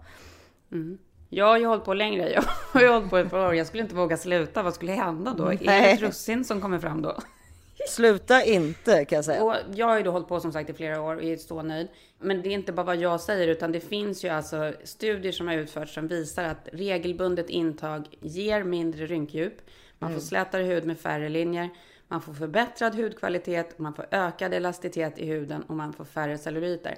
Jag 1.34 1.46
har 1.46 1.58
ju 1.58 1.66
hållit 1.66 1.86
på 1.86 1.94
längre. 1.94 2.30
Jag 2.32 2.44
har 2.48 2.82
ju 2.82 2.88
hållit 2.88 3.10
på 3.10 3.18
ett 3.18 3.30
par 3.30 3.48
år. 3.48 3.56
Jag 3.56 3.68
skulle 3.68 3.84
inte 3.84 3.96
våga 3.96 4.18
sluta. 4.18 4.64
Vad 4.64 4.74
skulle 4.74 4.92
hända 4.92 5.34
då? 5.38 5.46
Är 5.46 5.58
det 5.58 5.66
Nej. 5.66 5.94
ett 5.94 6.02
russin 6.02 6.46
som 6.46 6.62
kommer 6.62 6.80
fram 6.80 7.02
då? 7.02 7.18
Sluta 7.88 8.44
inte 8.44 9.06
kan 9.06 9.16
jag 9.16 9.26
säga. 9.26 9.44
Och 9.44 9.56
jag 9.74 9.86
har 9.86 9.98
ju 9.98 10.04
då 10.04 10.12
hållit 10.12 10.28
på 10.28 10.40
som 10.40 10.52
sagt 10.52 10.70
i 10.70 10.74
flera 10.74 11.02
år 11.02 11.16
och 11.16 11.24
är 11.24 11.38
så 11.38 11.62
nöjd. 11.62 11.88
Men 12.20 12.42
det 12.42 12.50
är 12.50 12.54
inte 12.54 12.72
bara 12.72 12.86
vad 12.86 12.96
jag 12.96 13.22
säger 13.22 13.48
utan 13.48 13.72
det 13.72 13.80
finns 13.80 14.26
ju 14.26 14.30
alltså 14.30 14.74
studier 14.84 15.32
som 15.32 15.48
har 15.48 15.56
utförts 15.56 15.94
som 15.94 16.08
visar 16.08 16.44
att 16.44 16.70
regelbundet 16.74 17.50
intag 17.50 18.08
ger 18.20 18.64
mindre 18.64 19.06
rynkdjup. 19.06 19.62
Man 20.00 20.14
får 20.14 20.20
slätare 20.20 20.64
hud 20.64 20.86
med 20.86 21.00
färre 21.00 21.30
linjer. 21.30 21.70
Man 22.08 22.22
får 22.22 22.34
förbättrad 22.34 22.96
hudkvalitet, 22.96 23.80
man 23.80 23.94
får 23.94 24.06
ökad 24.12 24.54
elasticitet 24.54 25.20
i 25.20 25.26
huden 25.26 25.64
och 25.64 25.76
man 25.76 25.94
får 25.94 26.06
färre 26.06 26.38
celluliter. 26.38 26.98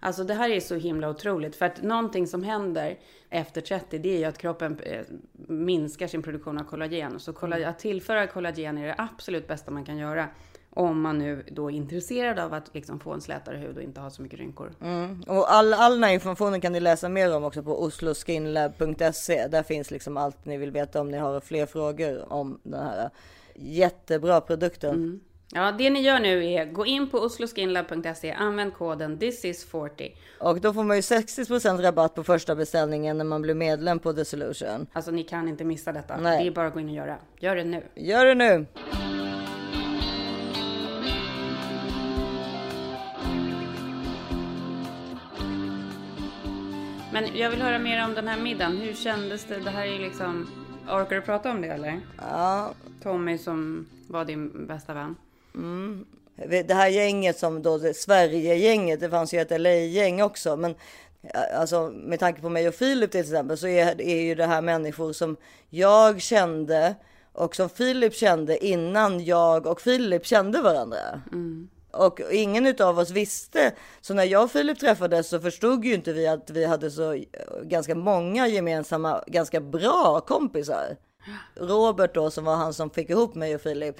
Alltså 0.00 0.24
det 0.24 0.34
här 0.34 0.50
är 0.50 0.60
så 0.60 0.74
himla 0.74 1.08
otroligt 1.08 1.56
för 1.56 1.66
att 1.66 1.82
någonting 1.82 2.26
som 2.26 2.42
händer 2.42 2.98
efter 3.30 3.60
30 3.60 3.98
det 3.98 4.14
är 4.14 4.18
ju 4.18 4.24
att 4.24 4.38
kroppen 4.38 4.78
eh, 4.82 5.00
minskar 5.32 6.06
sin 6.06 6.22
produktion 6.22 6.58
av 6.58 6.64
kollagen. 6.64 7.20
Så 7.20 7.32
kolla- 7.32 7.68
att 7.68 7.78
tillföra 7.78 8.26
kollagen 8.26 8.78
är 8.78 8.86
det 8.86 8.94
absolut 8.98 9.48
bästa 9.48 9.70
man 9.70 9.84
kan 9.84 9.98
göra. 9.98 10.28
Om 10.70 11.00
man 11.00 11.18
nu 11.18 11.44
då 11.50 11.70
är 11.70 11.74
intresserad 11.74 12.38
av 12.38 12.54
att 12.54 12.74
liksom 12.74 13.00
få 13.00 13.12
en 13.12 13.20
slätare 13.20 13.56
hud 13.56 13.76
och 13.76 13.82
inte 13.82 14.00
ha 14.00 14.10
så 14.10 14.22
mycket 14.22 14.38
rynkor. 14.38 14.72
Mm. 14.80 15.22
Och 15.26 15.52
all, 15.52 15.74
all 15.74 15.92
den 15.92 16.04
här 16.04 16.12
informationen 16.12 16.60
kan 16.60 16.72
ni 16.72 16.80
läsa 16.80 17.08
mer 17.08 17.36
om 17.36 17.44
också 17.44 17.62
på 17.62 17.82
osloskinlab.se. 17.82 19.46
Där 19.46 19.62
finns 19.62 19.90
liksom 19.90 20.16
allt 20.16 20.44
ni 20.44 20.56
vill 20.56 20.70
veta 20.70 21.00
om 21.00 21.10
ni 21.10 21.18
har 21.18 21.40
fler 21.40 21.66
frågor 21.66 22.32
om 22.32 22.60
den 22.62 22.82
här 22.86 23.10
jättebra 23.54 24.40
produkten. 24.40 25.20
Ja, 25.52 25.72
det 25.72 25.90
ni 25.90 26.00
gör 26.00 26.18
nu 26.18 26.52
är 26.52 26.64
gå 26.64 26.86
in 26.86 27.10
på 27.10 27.18
osloskinlab.se, 27.18 28.32
använd 28.32 28.74
koden 28.74 29.18
thisis40. 29.18 30.12
Och 30.40 30.60
då 30.60 30.72
får 30.72 30.84
man 30.84 30.96
ju 30.96 31.00
60% 31.00 31.82
rabatt 31.82 32.14
på 32.14 32.24
första 32.24 32.54
beställningen 32.54 33.18
när 33.18 33.24
man 33.24 33.42
blir 33.42 33.54
medlem 33.54 33.98
på 33.98 34.12
The 34.12 34.24
Solution. 34.24 34.86
Alltså 34.92 35.10
ni 35.10 35.22
kan 35.22 35.48
inte 35.48 35.64
missa 35.64 35.92
detta. 35.92 36.16
Nej. 36.16 36.42
Det 36.42 36.50
är 36.50 36.54
bara 36.54 36.66
att 36.66 36.74
gå 36.74 36.80
in 36.80 36.88
och 36.88 36.94
göra. 36.94 37.16
Gör 37.38 37.56
det 37.56 37.64
nu. 37.64 37.82
Gör 37.94 38.24
det 38.24 38.34
nu! 38.34 38.66
Men 47.12 47.36
jag 47.36 47.50
vill 47.50 47.62
höra 47.62 47.78
mer 47.78 48.04
om 48.04 48.14
den 48.14 48.28
här 48.28 48.40
middagen. 48.40 48.76
Hur 48.76 48.94
kändes 48.94 49.44
det? 49.44 49.60
Det 49.60 49.70
här 49.70 49.86
är 49.86 49.92
ju 49.92 49.98
liksom... 49.98 50.50
Orkar 50.88 51.16
du 51.16 51.22
prata 51.22 51.50
om 51.50 51.62
det 51.62 51.68
eller? 51.68 52.00
Ja, 52.16 52.74
Tommy 53.02 53.38
som 53.38 53.86
var 54.08 54.24
din 54.24 54.66
bästa 54.66 54.94
vän. 54.94 55.16
Det 56.66 56.74
här 56.74 56.88
gänget 56.88 57.38
som 57.38 57.62
då, 57.62 57.78
Sverige-gänget, 57.94 59.00
det 59.00 59.10
fanns 59.10 59.34
ju 59.34 59.40
ett 59.40 59.60
LA-gäng 59.60 60.22
också. 60.22 60.56
Men 60.56 60.74
alltså 61.54 61.90
med 61.94 62.18
tanke 62.18 62.40
på 62.40 62.48
mig 62.48 62.68
och 62.68 62.74
Filip 62.74 63.10
till 63.10 63.20
exempel 63.20 63.58
så 63.58 63.66
är, 63.66 64.00
är 64.00 64.20
ju 64.20 64.34
det 64.34 64.46
här 64.46 64.62
människor 64.62 65.12
som 65.12 65.36
jag 65.68 66.20
kände 66.20 66.94
och 67.32 67.56
som 67.56 67.68
Filip 67.68 68.14
kände 68.14 68.66
innan 68.66 69.24
jag 69.24 69.66
och 69.66 69.80
Filip 69.80 70.26
kände 70.26 70.62
varandra. 70.62 71.22
Och 71.92 72.20
ingen 72.32 72.66
utav 72.66 72.98
oss 72.98 73.10
visste. 73.10 73.72
Så 74.00 74.14
när 74.14 74.24
jag 74.24 74.44
och 74.44 74.50
Filip 74.50 74.80
träffades 74.80 75.28
så 75.28 75.40
förstod 75.40 75.84
ju 75.84 75.94
inte 75.94 76.12
vi 76.12 76.26
att 76.26 76.50
vi 76.50 76.64
hade 76.64 76.90
så 76.90 77.12
eh, 77.12 77.22
ganska 77.62 77.94
många 77.94 78.48
gemensamma, 78.48 79.24
ganska 79.26 79.60
bra 79.60 80.20
kompisar. 80.20 80.96
Robert 81.54 82.14
då 82.14 82.30
som 82.30 82.44
var 82.44 82.56
han 82.56 82.74
som 82.74 82.90
fick 82.90 83.10
ihop 83.10 83.34
mig 83.34 83.54
och 83.54 83.60
Filip 83.60 83.96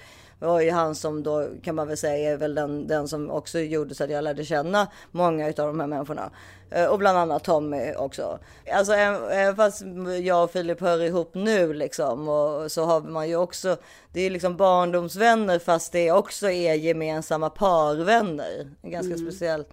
var 0.46 0.60
ju 0.60 0.70
han 0.70 0.94
som 0.94 1.22
då 1.22 1.48
kan 1.62 1.74
man 1.74 1.88
väl 1.88 1.96
säga 1.96 2.32
är 2.32 2.36
väl 2.36 2.54
den, 2.54 2.86
den 2.86 3.08
som 3.08 3.30
också 3.30 3.58
gjorde 3.58 3.94
så 3.94 4.04
att 4.04 4.10
jag 4.10 4.24
lärde 4.24 4.44
känna 4.44 4.86
många 5.10 5.48
utav 5.48 5.66
de 5.66 5.80
här 5.80 5.86
människorna. 5.86 6.30
Eh, 6.70 6.84
Och 6.86 6.98
bland 6.98 7.18
annat 7.18 7.44
Tommy 7.44 7.94
också. 7.94 8.38
Alltså 8.72 8.92
även 8.92 9.56
fast 9.56 9.82
jag 10.22 10.44
och 10.44 10.50
Filip 10.50 10.80
hör 10.80 11.02
ihop 11.02 11.34
nu 11.34 11.72
liksom 11.74 12.28
och 12.28 12.72
så 12.72 12.84
har 12.84 13.00
man 13.00 13.28
ju 13.28 13.36
också, 13.36 13.76
det 14.12 14.20
är 14.20 14.30
liksom 14.30 14.56
barndomsvänner 14.56 15.58
fast 15.58 15.92
det 15.92 16.12
också 16.12 16.50
är 16.50 16.74
gemensamma 16.74 17.50
parvänner. 17.50 18.70
Ganska 18.82 19.16
speciellt. 19.16 19.68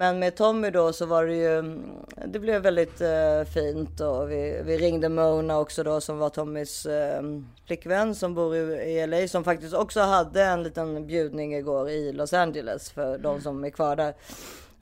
Men 0.00 0.18
med 0.18 0.36
Tommy 0.36 0.70
då 0.70 0.92
så 0.92 1.06
var 1.06 1.26
det 1.26 1.34
ju, 1.34 1.82
det 2.26 2.38
blev 2.38 2.62
väldigt 2.62 3.00
eh, 3.00 3.44
fint 3.54 4.00
och 4.00 4.30
vi, 4.30 4.62
vi 4.64 4.78
ringde 4.78 5.08
Mona 5.08 5.58
också 5.58 5.82
då 5.82 6.00
som 6.00 6.18
var 6.18 6.28
Tommys 6.28 6.86
eh, 6.86 7.22
flickvän 7.66 8.14
som 8.14 8.34
bor 8.34 8.56
i, 8.56 8.58
i 8.58 9.06
LA 9.06 9.28
som 9.28 9.44
faktiskt 9.44 9.74
också 9.74 10.00
hade 10.00 10.42
en 10.42 10.62
liten 10.62 11.06
bjudning 11.06 11.54
igår 11.54 11.90
i 11.90 12.12
Los 12.12 12.32
Angeles 12.32 12.90
för 12.90 13.18
de 13.18 13.40
som 13.40 13.64
är 13.64 13.70
kvar 13.70 13.96
där. 13.96 14.14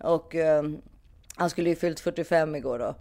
Och 0.00 0.34
eh, 0.34 0.62
han 1.36 1.50
skulle 1.50 1.68
ju 1.68 1.76
fyllt 1.76 2.00
45 2.00 2.56
igår 2.56 2.78
då. 2.78 2.94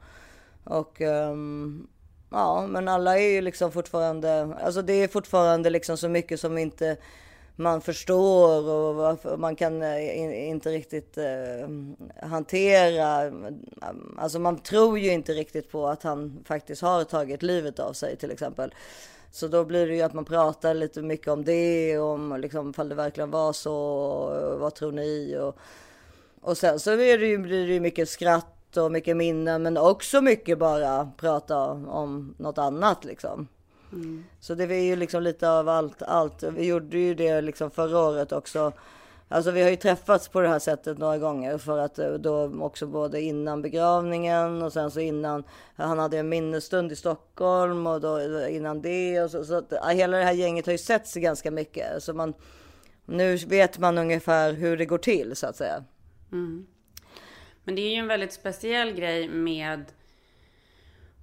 Och 0.63 1.01
ehm, 1.01 1.87
ja, 2.31 2.67
men 2.67 2.87
alla 2.87 3.19
är 3.19 3.29
ju 3.29 3.41
liksom 3.41 3.71
fortfarande, 3.71 4.55
alltså 4.61 4.81
det 4.81 4.93
är 4.93 5.07
fortfarande 5.07 5.69
liksom 5.69 5.97
så 5.97 6.09
mycket 6.09 6.39
som 6.39 6.57
inte 6.57 6.97
man 7.59 7.81
förstår 7.81 8.69
och 8.69 8.95
varför 8.95 9.37
man 9.37 9.55
kan 9.55 9.81
eh, 9.81 10.17
in- 10.19 10.33
inte 10.33 10.69
riktigt 10.69 11.17
eh, 11.17 12.27
hantera. 12.29 13.31
Alltså 14.17 14.39
man 14.39 14.57
tror 14.59 14.99
ju 14.99 15.11
inte 15.11 15.33
riktigt 15.33 15.71
på 15.71 15.87
att 15.87 16.03
han 16.03 16.43
faktiskt 16.47 16.81
har 16.81 17.03
tagit 17.03 17.43
livet 17.43 17.79
av 17.79 17.93
sig 17.93 18.15
till 18.17 18.31
exempel. 18.31 18.73
Så 19.31 19.47
då 19.47 19.65
blir 19.65 19.87
det 19.87 19.95
ju 19.95 20.01
att 20.01 20.13
man 20.13 20.25
pratar 20.25 20.73
lite 20.73 21.01
mycket 21.01 21.27
om 21.27 21.45
det, 21.45 21.99
om 21.99 22.37
liksom 22.41 22.69
ifall 22.69 22.89
det 22.89 22.95
verkligen 22.95 23.31
var 23.31 23.53
så, 23.53 23.75
och 23.75 24.59
vad 24.59 24.75
tror 24.75 24.91
ni? 24.91 25.37
Och, 25.41 25.57
och 26.41 26.57
sen 26.57 26.79
så 26.79 26.91
är 26.91 27.17
det 27.17 27.27
ju, 27.27 27.37
blir 27.37 27.67
det 27.67 27.73
ju 27.73 27.79
mycket 27.79 28.09
skratt 28.09 28.77
och 28.77 28.91
mycket 28.91 29.17
minnen 29.17 29.63
men 29.63 29.77
också 29.77 30.21
mycket 30.21 30.59
bara 30.59 31.11
prata 31.17 31.59
om 31.71 32.35
något 32.37 32.57
annat 32.57 33.05
liksom. 33.05 33.47
Så 34.39 34.55
det 34.55 34.63
är 34.63 34.83
ju 34.83 34.95
liksom 34.95 35.23
lite 35.23 35.49
av 35.49 35.69
allt, 35.69 36.01
allt. 36.01 36.43
Vi 36.43 36.65
gjorde 36.65 36.97
ju 36.97 37.15
det 37.15 37.41
liksom 37.41 37.71
förra 37.71 37.99
året 37.99 38.31
också. 38.31 38.73
Alltså 39.29 39.51
vi 39.51 39.63
har 39.63 39.69
ju 39.69 39.75
träffats 39.75 40.27
på 40.27 40.41
det 40.41 40.47
här 40.47 40.59
sättet 40.59 40.97
några 40.97 41.17
gånger 41.17 41.57
för 41.57 41.77
att 41.77 41.99
eh, 41.99 42.13
då 42.13 42.63
också 42.63 42.87
både 42.87 43.21
innan 43.21 43.61
begravningen 43.61 44.61
och 44.61 44.73
sen 44.73 44.91
så 44.91 44.99
innan 44.99 45.43
han 45.75 45.99
hade 45.99 46.17
en 46.17 46.29
minnesstund 46.29 46.91
i 46.91 46.95
Stockholm 46.95 47.87
och 47.87 48.01
då 48.01 48.47
innan 48.47 48.81
det 48.81 49.21
och 49.21 49.31
så, 49.31 49.45
så 49.45 49.53
att 49.53 49.67
ja, 49.69 49.87
hela 49.87 50.17
det 50.17 50.23
här 50.23 50.33
gänget 50.33 50.65
har 50.65 50.71
ju 50.71 50.77
setts 50.77 51.13
ganska 51.13 51.51
mycket 51.51 52.03
så 52.03 52.13
man 52.13 52.33
nu 53.05 53.37
vet 53.37 53.79
man 53.79 53.97
ungefär 53.97 54.53
hur 54.53 54.77
det 54.77 54.85
går 54.85 54.97
till 54.97 55.35
så 55.35 55.47
att 55.47 55.55
säga. 55.55 55.83
Men 57.63 57.75
det 57.75 57.81
är 57.81 57.89
ju 57.89 57.95
en 57.95 58.07
väldigt 58.07 58.33
speciell 58.33 58.91
grej 58.91 59.29
med 59.29 59.85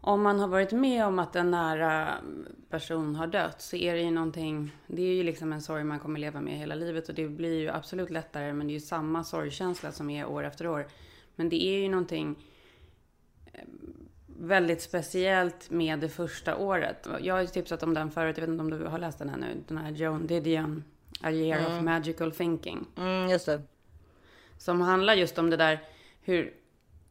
om 0.06 0.22
man 0.22 0.40
har 0.40 0.48
varit 0.48 0.72
med 0.72 1.06
om 1.06 1.18
att 1.18 1.36
en 1.36 1.50
nära 1.50 2.14
person 2.70 3.16
har 3.16 3.26
dött 3.26 3.62
så 3.62 3.76
är 3.76 3.94
det 3.94 4.00
ju 4.00 4.10
någonting, 4.10 4.76
det 4.86 5.02
är 5.02 5.14
ju 5.14 5.22
liksom 5.22 5.52
en 5.52 5.62
sorg 5.62 5.84
man 5.84 5.98
kommer 5.98 6.20
leva 6.20 6.40
med 6.40 6.58
hela 6.58 6.74
livet 6.74 7.08
och 7.08 7.14
det 7.14 7.28
blir 7.28 7.60
ju 7.60 7.68
absolut 7.68 8.10
lättare 8.10 8.52
men 8.52 8.66
det 8.66 8.70
är 8.70 8.74
ju 8.74 8.80
samma 8.80 9.24
sorgkänsla 9.24 9.92
som 9.92 10.10
är 10.10 10.26
år 10.26 10.44
efter 10.44 10.66
år. 10.66 10.86
Men 11.36 11.48
det 11.48 11.64
är 11.64 11.78
ju 11.78 11.88
någonting 11.88 12.44
eh, 13.52 13.60
väldigt 14.26 14.82
speciellt 14.82 15.70
med 15.70 16.00
det 16.00 16.08
första 16.08 16.56
året. 16.56 17.08
Jag 17.20 17.34
har 17.34 17.40
ju 17.40 17.46
tipsat 17.46 17.82
om 17.82 17.94
den 17.94 18.10
förut, 18.10 18.36
jag 18.36 18.42
vet 18.42 18.50
inte 18.50 18.62
om 18.62 18.70
du 18.70 18.84
har 18.84 18.98
läst 18.98 19.18
den 19.18 19.28
här 19.28 19.36
nu, 19.36 19.62
den 19.68 19.78
här 19.78 19.90
Joan 19.90 20.26
Didion, 20.26 20.84
A 21.20 21.30
year 21.30 21.60
mm. 21.60 21.72
of 21.72 21.84
magical 21.84 22.32
thinking. 22.32 22.86
Mm, 22.96 23.30
just 23.30 23.46
det. 23.46 23.62
Som 24.58 24.80
handlar 24.80 25.14
just 25.14 25.38
om 25.38 25.50
det 25.50 25.56
där 25.56 25.80
hur 26.22 26.54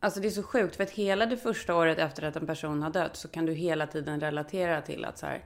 Alltså 0.03 0.19
det 0.19 0.27
är 0.27 0.31
så 0.31 0.43
sjukt 0.43 0.75
för 0.75 0.83
att 0.83 0.89
hela 0.89 1.25
det 1.25 1.37
första 1.37 1.75
året 1.75 1.97
efter 1.97 2.23
att 2.23 2.35
en 2.35 2.47
person 2.47 2.83
har 2.83 2.89
dött 2.89 3.15
så 3.15 3.27
kan 3.27 3.45
du 3.45 3.53
hela 3.53 3.87
tiden 3.87 4.19
relatera 4.19 4.81
till 4.81 5.05
att 5.05 5.17
så 5.17 5.25
här, 5.25 5.43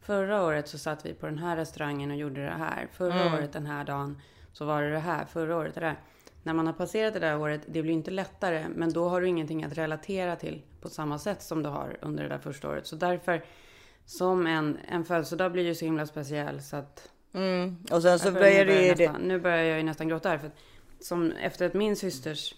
förra 0.00 0.42
året 0.42 0.68
så 0.68 0.78
satt 0.78 1.06
vi 1.06 1.14
på 1.14 1.26
den 1.26 1.38
här 1.38 1.56
restaurangen 1.56 2.10
och 2.10 2.16
gjorde 2.16 2.44
det 2.44 2.50
här. 2.50 2.88
Förra 2.92 3.20
mm. 3.20 3.34
året 3.34 3.52
den 3.52 3.66
här 3.66 3.84
dagen 3.84 4.22
så 4.52 4.64
var 4.64 4.82
det 4.82 4.90
det 4.90 4.98
här. 4.98 5.24
Förra 5.24 5.56
året 5.56 5.74
det 5.74 5.80
där. 5.80 6.00
När 6.42 6.52
man 6.52 6.66
har 6.66 6.74
passerat 6.74 7.14
det 7.14 7.20
där 7.20 7.38
året, 7.38 7.60
det 7.66 7.82
blir 7.82 7.92
inte 7.92 8.10
lättare, 8.10 8.66
men 8.74 8.92
då 8.92 9.08
har 9.08 9.20
du 9.20 9.28
ingenting 9.28 9.64
att 9.64 9.78
relatera 9.78 10.36
till 10.36 10.62
på 10.80 10.88
samma 10.88 11.18
sätt 11.18 11.42
som 11.42 11.62
du 11.62 11.68
har 11.68 11.96
under 12.02 12.22
det 12.22 12.28
där 12.28 12.38
första 12.38 12.68
året. 12.68 12.86
Så 12.86 12.96
därför, 12.96 13.44
som 14.06 14.46
en, 14.46 14.78
en 14.88 15.04
födelsedag 15.04 15.52
blir 15.52 15.64
ju 15.64 15.74
så 15.74 15.84
himla 15.84 16.06
speciell 16.06 16.62
så 16.62 16.76
att... 16.76 17.10
Mm. 17.34 17.76
Och 17.90 18.02
sen 18.02 18.18
så 18.18 18.32
börjar 18.32 18.66
det 18.66 18.82
ju... 18.82 18.94
Nästan, 18.94 19.22
nu 19.22 19.40
börjar 19.40 19.62
jag 19.64 19.76
ju 19.78 19.82
nästan 19.82 20.08
gråta 20.08 20.28
här. 20.28 20.38
För 20.38 20.50
som 21.00 21.32
efter 21.32 21.66
att 21.66 21.74
min 21.74 21.96
systers 21.96 22.54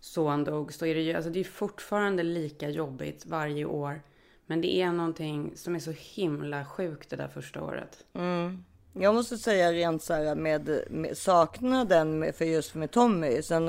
son 0.00 0.44
dog 0.44 0.72
så 0.72 0.86
är 0.86 0.94
det 0.94 1.00
ju 1.00 1.14
alltså 1.14 1.30
det 1.30 1.40
är 1.40 1.44
fortfarande 1.44 2.22
lika 2.22 2.68
jobbigt 2.68 3.26
varje 3.26 3.64
år. 3.64 4.02
Men 4.46 4.60
det 4.60 4.82
är 4.82 4.92
någonting 4.92 5.52
som 5.56 5.74
är 5.74 5.78
så 5.78 5.92
himla 5.96 6.64
sjukt 6.64 7.10
det 7.10 7.16
där 7.16 7.28
första 7.28 7.62
året. 7.62 8.04
Mm. 8.14 8.64
Jag 8.92 9.14
måste 9.14 9.38
säga 9.38 9.72
rent 9.72 10.02
så 10.02 10.14
här 10.14 10.34
med, 10.34 10.84
med 10.90 11.18
saknaden 11.18 12.18
med, 12.18 12.34
för 12.34 12.44
just 12.44 12.74
med 12.74 12.90
Tommy. 12.90 13.42
Sen 13.42 13.68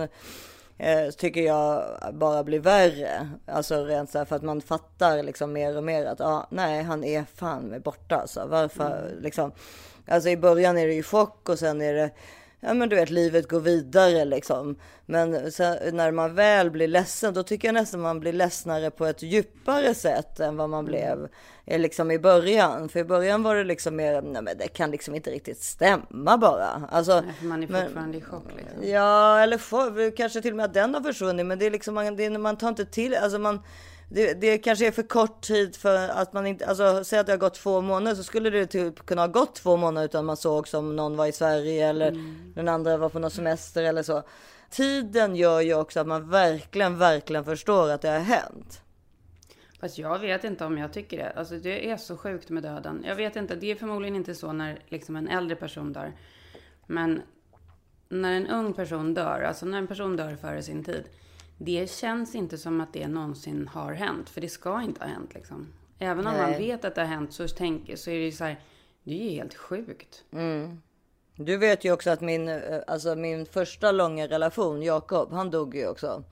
eh, 0.78 1.10
tycker 1.18 1.42
jag 1.42 1.98
bara 2.14 2.44
blir 2.44 2.60
värre. 2.60 3.30
Alltså 3.46 3.86
rent 3.86 4.10
så 4.10 4.18
här 4.18 4.26
för 4.26 4.36
att 4.36 4.44
man 4.44 4.62
fattar 4.62 5.24
liksom 5.24 5.54
mer 5.54 5.78
och 5.78 5.84
mer 5.84 6.06
att 6.06 6.22
ah, 6.22 6.48
nej, 6.50 6.84
han 6.84 7.04
är 7.04 7.24
fan 7.36 7.64
med 7.64 7.82
borta. 7.82 8.16
Alltså. 8.16 8.48
Varför 8.50 9.08
mm. 9.08 9.22
liksom? 9.22 9.52
Alltså 10.08 10.30
i 10.30 10.38
början 10.38 10.78
är 10.78 10.88
det 10.88 10.94
ju 10.94 11.04
chock 11.04 11.50
och 11.50 11.60
sen 11.60 11.82
är 11.82 11.94
det 11.94 12.12
ja 12.62 12.74
men 12.74 12.90
du 12.90 12.96
vet 12.96 13.10
livet 13.10 13.48
går 13.48 13.60
vidare 13.60 14.26
liksom. 14.26 14.76
Men 15.06 15.52
sen, 15.52 15.96
när 15.96 16.12
man 16.12 16.36
väl 16.36 16.72
blir 16.72 16.88
ledsen 16.88 17.34
då 17.34 17.44
tycker 17.44 17.68
jag 17.68 17.74
nästan 17.74 18.02
man 18.02 18.20
blir 18.20 18.34
ledsnare 18.34 18.92
på 18.92 19.06
ett 19.06 19.22
djupare 19.22 19.94
sätt 19.96 20.40
än 20.40 20.58
vad 20.58 20.70
man 20.70 20.86
blev 20.86 21.28
eh, 21.66 21.80
liksom 21.80 22.12
i 22.12 22.20
början. 22.20 22.90
För 22.90 23.00
i 23.00 23.04
början 23.04 23.44
var 23.44 23.56
det 23.56 23.64
liksom 23.64 23.96
mer, 23.96 24.22
nej 24.22 24.42
men 24.42 24.58
det 24.58 24.68
kan 24.68 24.92
liksom 24.92 25.16
inte 25.16 25.32
riktigt 25.32 25.64
stämma 25.64 26.38
bara. 26.38 26.88
Alltså, 26.92 27.22
nej, 27.22 27.36
man 27.42 27.64
är 27.64 27.68
fortfarande 27.68 28.02
men, 28.02 28.16
i 28.16 28.22
chock 28.22 28.46
liksom. 28.58 28.90
Ja, 28.90 29.40
eller 29.40 30.12
kanske 30.12 30.42
till 30.42 30.52
och 30.52 30.58
med 30.58 30.66
att 30.66 30.74
den 30.74 30.94
har 30.94 31.02
försvunnit. 31.02 31.46
Men 31.46 31.60
det 31.60 31.66
är 31.66 31.72
liksom, 31.72 31.94
man, 31.94 32.16
det 32.16 32.26
är, 32.26 32.38
man 32.38 32.58
tar 32.58 32.70
inte 32.70 32.86
till, 32.86 33.16
alltså 33.16 33.40
man 33.40 33.60
det, 34.14 34.34
det 34.34 34.58
kanske 34.58 34.88
är 34.88 34.92
för 34.92 35.04
kort 35.04 35.42
tid 35.42 35.76
för 35.76 36.10
att 36.10 36.34
man 36.34 36.48
inte, 36.48 36.66
alltså 36.66 37.04
säg 37.04 37.20
att 37.20 37.26
det 37.26 37.32
har 37.32 37.38
gått 37.38 37.54
två 37.54 37.82
månader 37.82 38.16
så 38.16 38.24
skulle 38.24 38.50
det 38.50 38.66
typ 38.66 39.06
kunna 39.06 39.22
ha 39.22 39.28
gått 39.28 39.56
två 39.56 39.78
månader 39.78 40.06
utan 40.06 40.26
man 40.26 40.38
såg 40.38 40.68
som 40.68 40.96
någon 40.96 41.16
var 41.16 41.26
i 41.26 41.32
Sverige 41.32 41.90
eller 41.90 42.08
mm. 42.08 42.54
den 42.56 42.68
andra 42.68 42.98
var 42.98 43.10
på 43.10 43.20
någon 43.20 43.32
semester 43.32 43.84
eller 43.84 44.04
så. 44.04 44.24
Tiden 44.70 45.36
gör 45.36 45.62
ju 45.62 45.74
också 45.74 46.00
att 46.00 46.08
man 46.08 46.30
verkligen, 46.30 46.98
verkligen 46.98 47.46
förstår 47.46 47.90
att 47.90 48.02
det 48.02 48.10
har 48.10 48.20
hänt. 48.20 48.82
Fast 49.80 49.98
jag 49.98 50.20
vet 50.20 50.44
inte 50.44 50.66
om 50.66 50.78
jag 50.78 50.94
tycker 50.94 51.18
det. 51.18 51.30
Alltså 51.30 51.56
det 51.56 51.90
är 51.90 51.98
så 51.98 52.18
sjukt 52.18 52.50
med 52.50 52.64
döden. 52.64 53.04
Jag 53.08 53.16
vet 53.16 53.36
inte, 53.36 53.56
det 53.56 53.72
är 53.72 53.76
förmodligen 53.76 54.16
inte 54.16 54.36
så 54.36 54.54
när 54.54 54.80
liksom 54.88 55.16
en 55.16 55.28
äldre 55.28 55.56
person 55.56 55.94
dör. 55.94 56.14
Men 56.88 57.22
när 58.10 58.34
en 58.34 58.48
ung 58.48 58.74
person 58.74 59.14
dör, 59.14 59.42
alltså 59.42 59.66
när 59.66 59.78
en 59.78 59.88
person 59.88 60.18
dör 60.18 60.36
före 60.36 60.64
sin 60.64 60.84
tid 60.84 61.04
det 61.66 61.92
känns 61.92 62.36
inte 62.36 62.58
som 62.58 62.82
att 62.82 62.94
det 62.94 63.08
någonsin 63.08 63.68
har 63.68 63.94
hänt. 63.94 64.30
För 64.30 64.42
det 64.42 64.50
ska 64.50 64.82
inte 64.82 65.02
ha 65.02 65.08
hänt 65.08 65.34
liksom. 65.34 65.68
Även 66.00 66.28
om 66.28 66.34
Nej. 66.34 66.42
man 66.42 66.52
vet 66.52 66.86
att 66.86 66.96
det 66.96 67.02
har 67.02 67.08
hänt 67.08 67.34
så, 67.34 67.48
tänk, 67.48 67.98
så 67.98 68.10
är 68.10 68.16
det 68.16 68.26
ju 68.26 68.32
så 68.32 68.44
här, 68.44 68.60
det 69.04 69.12
är 69.12 69.24
ju 69.24 69.30
helt 69.30 69.54
sjukt. 69.54 70.24
Mm. 70.32 70.82
Du 71.36 71.58
vet 71.58 71.86
ju 71.86 71.92
också 71.92 72.10
att 72.10 72.22
min, 72.22 72.50
eh, 72.50 72.80
alltså 72.88 73.16
min 73.16 73.46
första 73.46 73.92
långa 73.92 74.28
relation, 74.28 74.82
Jakob, 74.84 75.32
han 75.32 75.52
dog 75.52 75.76
ju 75.76 75.88
också. 75.88 76.24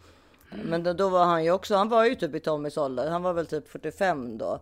Mm. 0.52 0.66
Men 0.68 0.84
då, 0.84 0.94
då, 0.94 1.10
var 1.10 1.26
han 1.26 1.44
ju 1.44 1.52
också, 1.52 1.76
han 1.76 1.90
var 1.90 2.06
ju 2.06 2.16
typ 2.16 2.36
i 2.36 2.40
Tommys 2.40 2.78
ålder. 2.78 3.10
Han 3.10 3.24
var 3.24 3.34
väl 3.34 3.48
typ 3.48 3.70
45 3.70 4.38
då. 4.38 4.60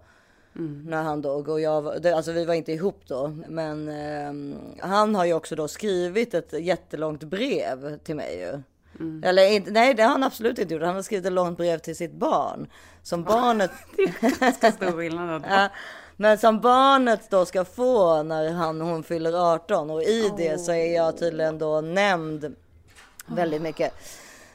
Mm. 0.55 0.83
När 0.89 1.03
han 1.03 1.21
dog 1.21 1.49
och 1.49 1.61
jag 1.61 1.81
var, 1.81 2.11
alltså 2.11 2.31
vi 2.31 2.45
var 2.45 2.53
inte 2.53 2.71
ihop 2.71 3.01
då. 3.07 3.27
Men 3.47 3.89
eh, 3.89 4.59
han 4.89 5.15
har 5.15 5.25
ju 5.25 5.33
också 5.33 5.55
då 5.55 5.67
skrivit 5.67 6.33
ett 6.33 6.53
jättelångt 6.53 7.23
brev 7.23 7.97
till 7.97 8.15
mig 8.15 8.39
ju. 8.39 8.61
Mm. 8.99 9.23
Eller 9.23 9.71
nej, 9.71 9.93
det 9.93 10.03
har 10.03 10.09
han 10.09 10.23
absolut 10.23 10.59
inte 10.59 10.73
gjort. 10.73 10.83
Han 10.83 10.95
har 10.95 11.01
skrivit 11.01 11.25
ett 11.25 11.31
långt 11.31 11.57
brev 11.57 11.77
till 11.77 11.95
sitt 11.95 12.13
barn. 12.13 12.67
Som 13.03 13.23
barnet... 13.23 13.71
det 13.95 14.03
är 14.03 14.39
ganska 14.39 14.71
stor 14.71 14.91
skillnad. 14.91 15.43
ja, 15.49 15.69
men 16.17 16.37
som 16.37 16.59
barnet 16.59 17.29
då 17.29 17.45
ska 17.45 17.65
få 17.65 18.23
när 18.23 18.51
han, 18.51 18.81
hon 18.81 19.03
fyller 19.03 19.53
18. 19.53 19.89
Och 19.89 20.03
i 20.03 20.29
oh. 20.29 20.37
det 20.37 20.57
så 20.57 20.71
är 20.71 20.95
jag 20.95 21.17
tydligen 21.17 21.57
då 21.57 21.81
nämnd 21.81 22.55
väldigt 23.27 23.61
mycket. 23.61 23.93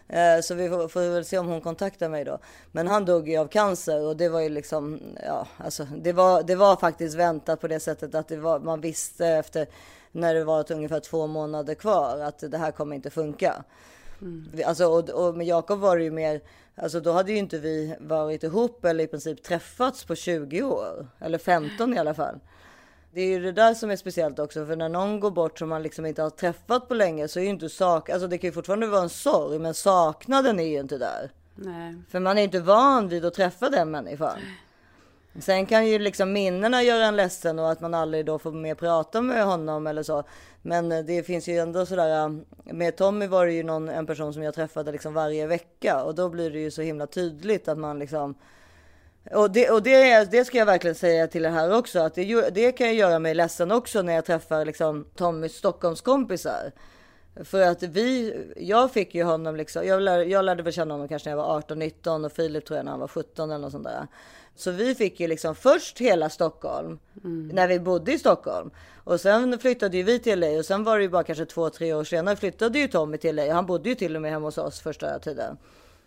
Eh, 0.08 0.40
så 0.42 0.54
vi 0.54 0.68
får, 0.68 0.88
får, 0.88 1.00
väl 1.00 1.24
se 1.24 1.38
om 1.38 1.46
hon 1.46 1.60
kontaktar 1.60 2.08
mig 2.08 2.24
då. 2.24 2.38
Men 2.72 2.86
han 2.86 3.04
dog 3.04 3.28
ju 3.28 3.36
av 3.36 3.46
cancer 3.46 4.06
och 4.06 4.16
det 4.16 4.28
var 4.28 4.40
ju 4.40 4.48
liksom, 4.48 5.00
ja, 5.26 5.46
alltså 5.56 5.84
det 5.84 6.12
var, 6.12 6.42
det 6.42 6.54
var 6.54 6.76
faktiskt 6.76 7.16
väntat 7.16 7.60
på 7.60 7.68
det 7.68 7.80
sättet 7.80 8.14
att 8.14 8.28
det 8.28 8.36
var, 8.36 8.58
man 8.58 8.80
visste 8.80 9.26
efter 9.26 9.66
när 10.12 10.34
det 10.34 10.44
var 10.44 10.72
ungefär 10.72 11.00
två 11.00 11.26
månader 11.26 11.74
kvar 11.74 12.18
att 12.18 12.38
det 12.50 12.58
här 12.58 12.70
kommer 12.70 12.96
inte 12.96 13.10
funka. 13.10 13.64
Mm. 14.22 14.44
Alltså, 14.66 14.86
och, 14.86 15.10
och 15.10 15.36
med 15.36 15.46
Jakob 15.46 15.78
var 15.78 15.96
det 15.96 16.04
ju 16.04 16.10
mer, 16.10 16.40
alltså 16.74 17.00
då 17.00 17.12
hade 17.12 17.32
ju 17.32 17.38
inte 17.38 17.58
vi 17.58 17.96
varit 18.00 18.42
ihop 18.42 18.84
eller 18.84 19.04
i 19.04 19.06
princip 19.06 19.42
träffats 19.42 20.04
på 20.04 20.14
20 20.14 20.62
år. 20.62 21.06
Eller 21.18 21.38
15 21.38 21.94
i 21.94 21.98
alla 21.98 22.14
fall. 22.14 22.40
Det 23.14 23.20
är 23.20 23.26
ju 23.26 23.40
det 23.42 23.52
där 23.52 23.74
som 23.74 23.90
är 23.90 23.96
speciellt 23.96 24.38
också, 24.38 24.66
för 24.66 24.76
när 24.76 24.88
någon 24.88 25.20
går 25.20 25.30
bort 25.30 25.58
som 25.58 25.68
man 25.68 25.82
liksom 25.82 26.06
inte 26.06 26.22
har 26.22 26.30
träffat 26.30 26.88
på 26.88 26.94
länge 26.94 27.28
så 27.28 27.38
är 27.38 27.44
ju 27.44 27.50
inte 27.50 27.68
sak, 27.68 28.10
alltså 28.10 28.28
det 28.28 28.38
kan 28.38 28.48
ju 28.48 28.52
fortfarande 28.52 28.86
vara 28.86 29.02
en 29.02 29.08
sorg, 29.08 29.58
men 29.58 29.74
saknaden 29.74 30.60
är 30.60 30.64
ju 30.64 30.80
inte 30.80 30.98
där. 30.98 31.30
Nej. 31.54 31.94
För 32.08 32.20
man 32.20 32.38
är 32.38 32.42
inte 32.42 32.60
van 32.60 33.08
vid 33.08 33.24
att 33.24 33.34
träffa 33.34 33.70
den 33.70 33.90
människan. 33.90 34.38
Sen 35.40 35.66
kan 35.66 35.86
ju 35.86 35.98
liksom 35.98 36.32
minnena 36.32 36.82
göra 36.82 37.06
en 37.06 37.16
ledsen 37.16 37.58
och 37.58 37.70
att 37.70 37.80
man 37.80 37.94
aldrig 37.94 38.26
då 38.26 38.38
får 38.38 38.52
mer 38.52 38.74
prata 38.74 39.20
med 39.20 39.44
honom 39.44 39.86
eller 39.86 40.02
så. 40.02 40.24
Men 40.62 40.88
det 40.88 41.26
finns 41.26 41.48
ju 41.48 41.58
ändå 41.58 41.86
sådär, 41.86 42.40
med 42.64 42.96
Tommy 42.96 43.26
var 43.26 43.46
det 43.46 43.52
ju 43.52 43.62
någon, 43.62 43.88
en 43.88 44.06
person 44.06 44.34
som 44.34 44.42
jag 44.42 44.54
träffade 44.54 44.92
liksom 44.92 45.14
varje 45.14 45.46
vecka 45.46 46.04
och 46.04 46.14
då 46.14 46.28
blir 46.28 46.50
det 46.50 46.58
ju 46.58 46.70
så 46.70 46.82
himla 46.82 47.06
tydligt 47.06 47.68
att 47.68 47.78
man 47.78 47.98
liksom 47.98 48.34
och, 49.30 49.50
det, 49.50 49.70
och 49.70 49.82
det, 49.82 50.30
det 50.30 50.44
ska 50.44 50.58
jag 50.58 50.66
verkligen 50.66 50.94
säga 50.94 51.26
till 51.26 51.44
er 51.44 51.50
här 51.50 51.74
också, 51.74 51.98
att 52.00 52.14
det, 52.14 52.50
det 52.50 52.72
kan 52.72 52.88
ju 52.88 52.94
göra 52.94 53.18
mig 53.18 53.34
ledsen 53.34 53.72
också 53.72 54.02
när 54.02 54.12
jag 54.12 54.24
träffar 54.24 54.64
liksom 54.64 55.04
Tommys 55.14 55.56
Stockholmskompisar. 55.56 56.72
För 57.44 57.62
att 57.62 57.82
vi, 57.82 58.34
jag 58.56 58.92
fick 58.92 59.14
ju 59.14 59.22
honom 59.22 59.56
liksom, 59.56 59.86
jag 59.86 60.02
lärde, 60.02 60.24
jag 60.24 60.44
lärde 60.44 60.62
väl 60.62 60.72
känna 60.72 60.94
honom 60.94 61.08
kanske 61.08 61.30
när 61.30 61.36
jag 61.36 61.44
var 61.44 61.60
18-19 61.60 62.24
och 62.24 62.32
Filip 62.32 62.66
tror 62.66 62.76
jag 62.76 62.84
när 62.84 62.90
han 62.90 63.00
var 63.00 63.08
17 63.08 63.50
eller 63.50 63.60
något 63.60 63.72
sånt 63.72 63.84
där. 63.84 64.06
Så 64.56 64.70
vi 64.70 64.94
fick 64.94 65.20
ju 65.20 65.28
liksom 65.28 65.54
först 65.54 65.98
hela 65.98 66.30
Stockholm 66.30 66.98
mm. 67.24 67.48
när 67.48 67.68
vi 67.68 67.80
bodde 67.80 68.12
i 68.12 68.18
Stockholm. 68.18 68.70
Och 69.04 69.20
sen 69.20 69.58
flyttade 69.58 69.96
ju 69.96 70.02
vi 70.02 70.18
till 70.18 70.40
LA 70.40 70.46
och 70.46 70.64
sen 70.64 70.84
var 70.84 70.96
det 70.96 71.02
ju 71.02 71.08
bara 71.08 71.22
kanske 71.22 71.46
två, 71.46 71.70
tre 71.70 71.94
år 71.94 72.04
senare 72.04 72.36
flyttade 72.36 72.78
ju 72.78 72.88
Tommy 72.88 73.18
till 73.18 73.36
LA. 73.36 73.52
Han 73.54 73.66
bodde 73.66 73.88
ju 73.88 73.94
till 73.94 74.16
och 74.16 74.22
med 74.22 74.30
hemma 74.30 74.46
hos 74.46 74.58
oss 74.58 74.80
första 74.80 75.18
tiden. 75.18 75.56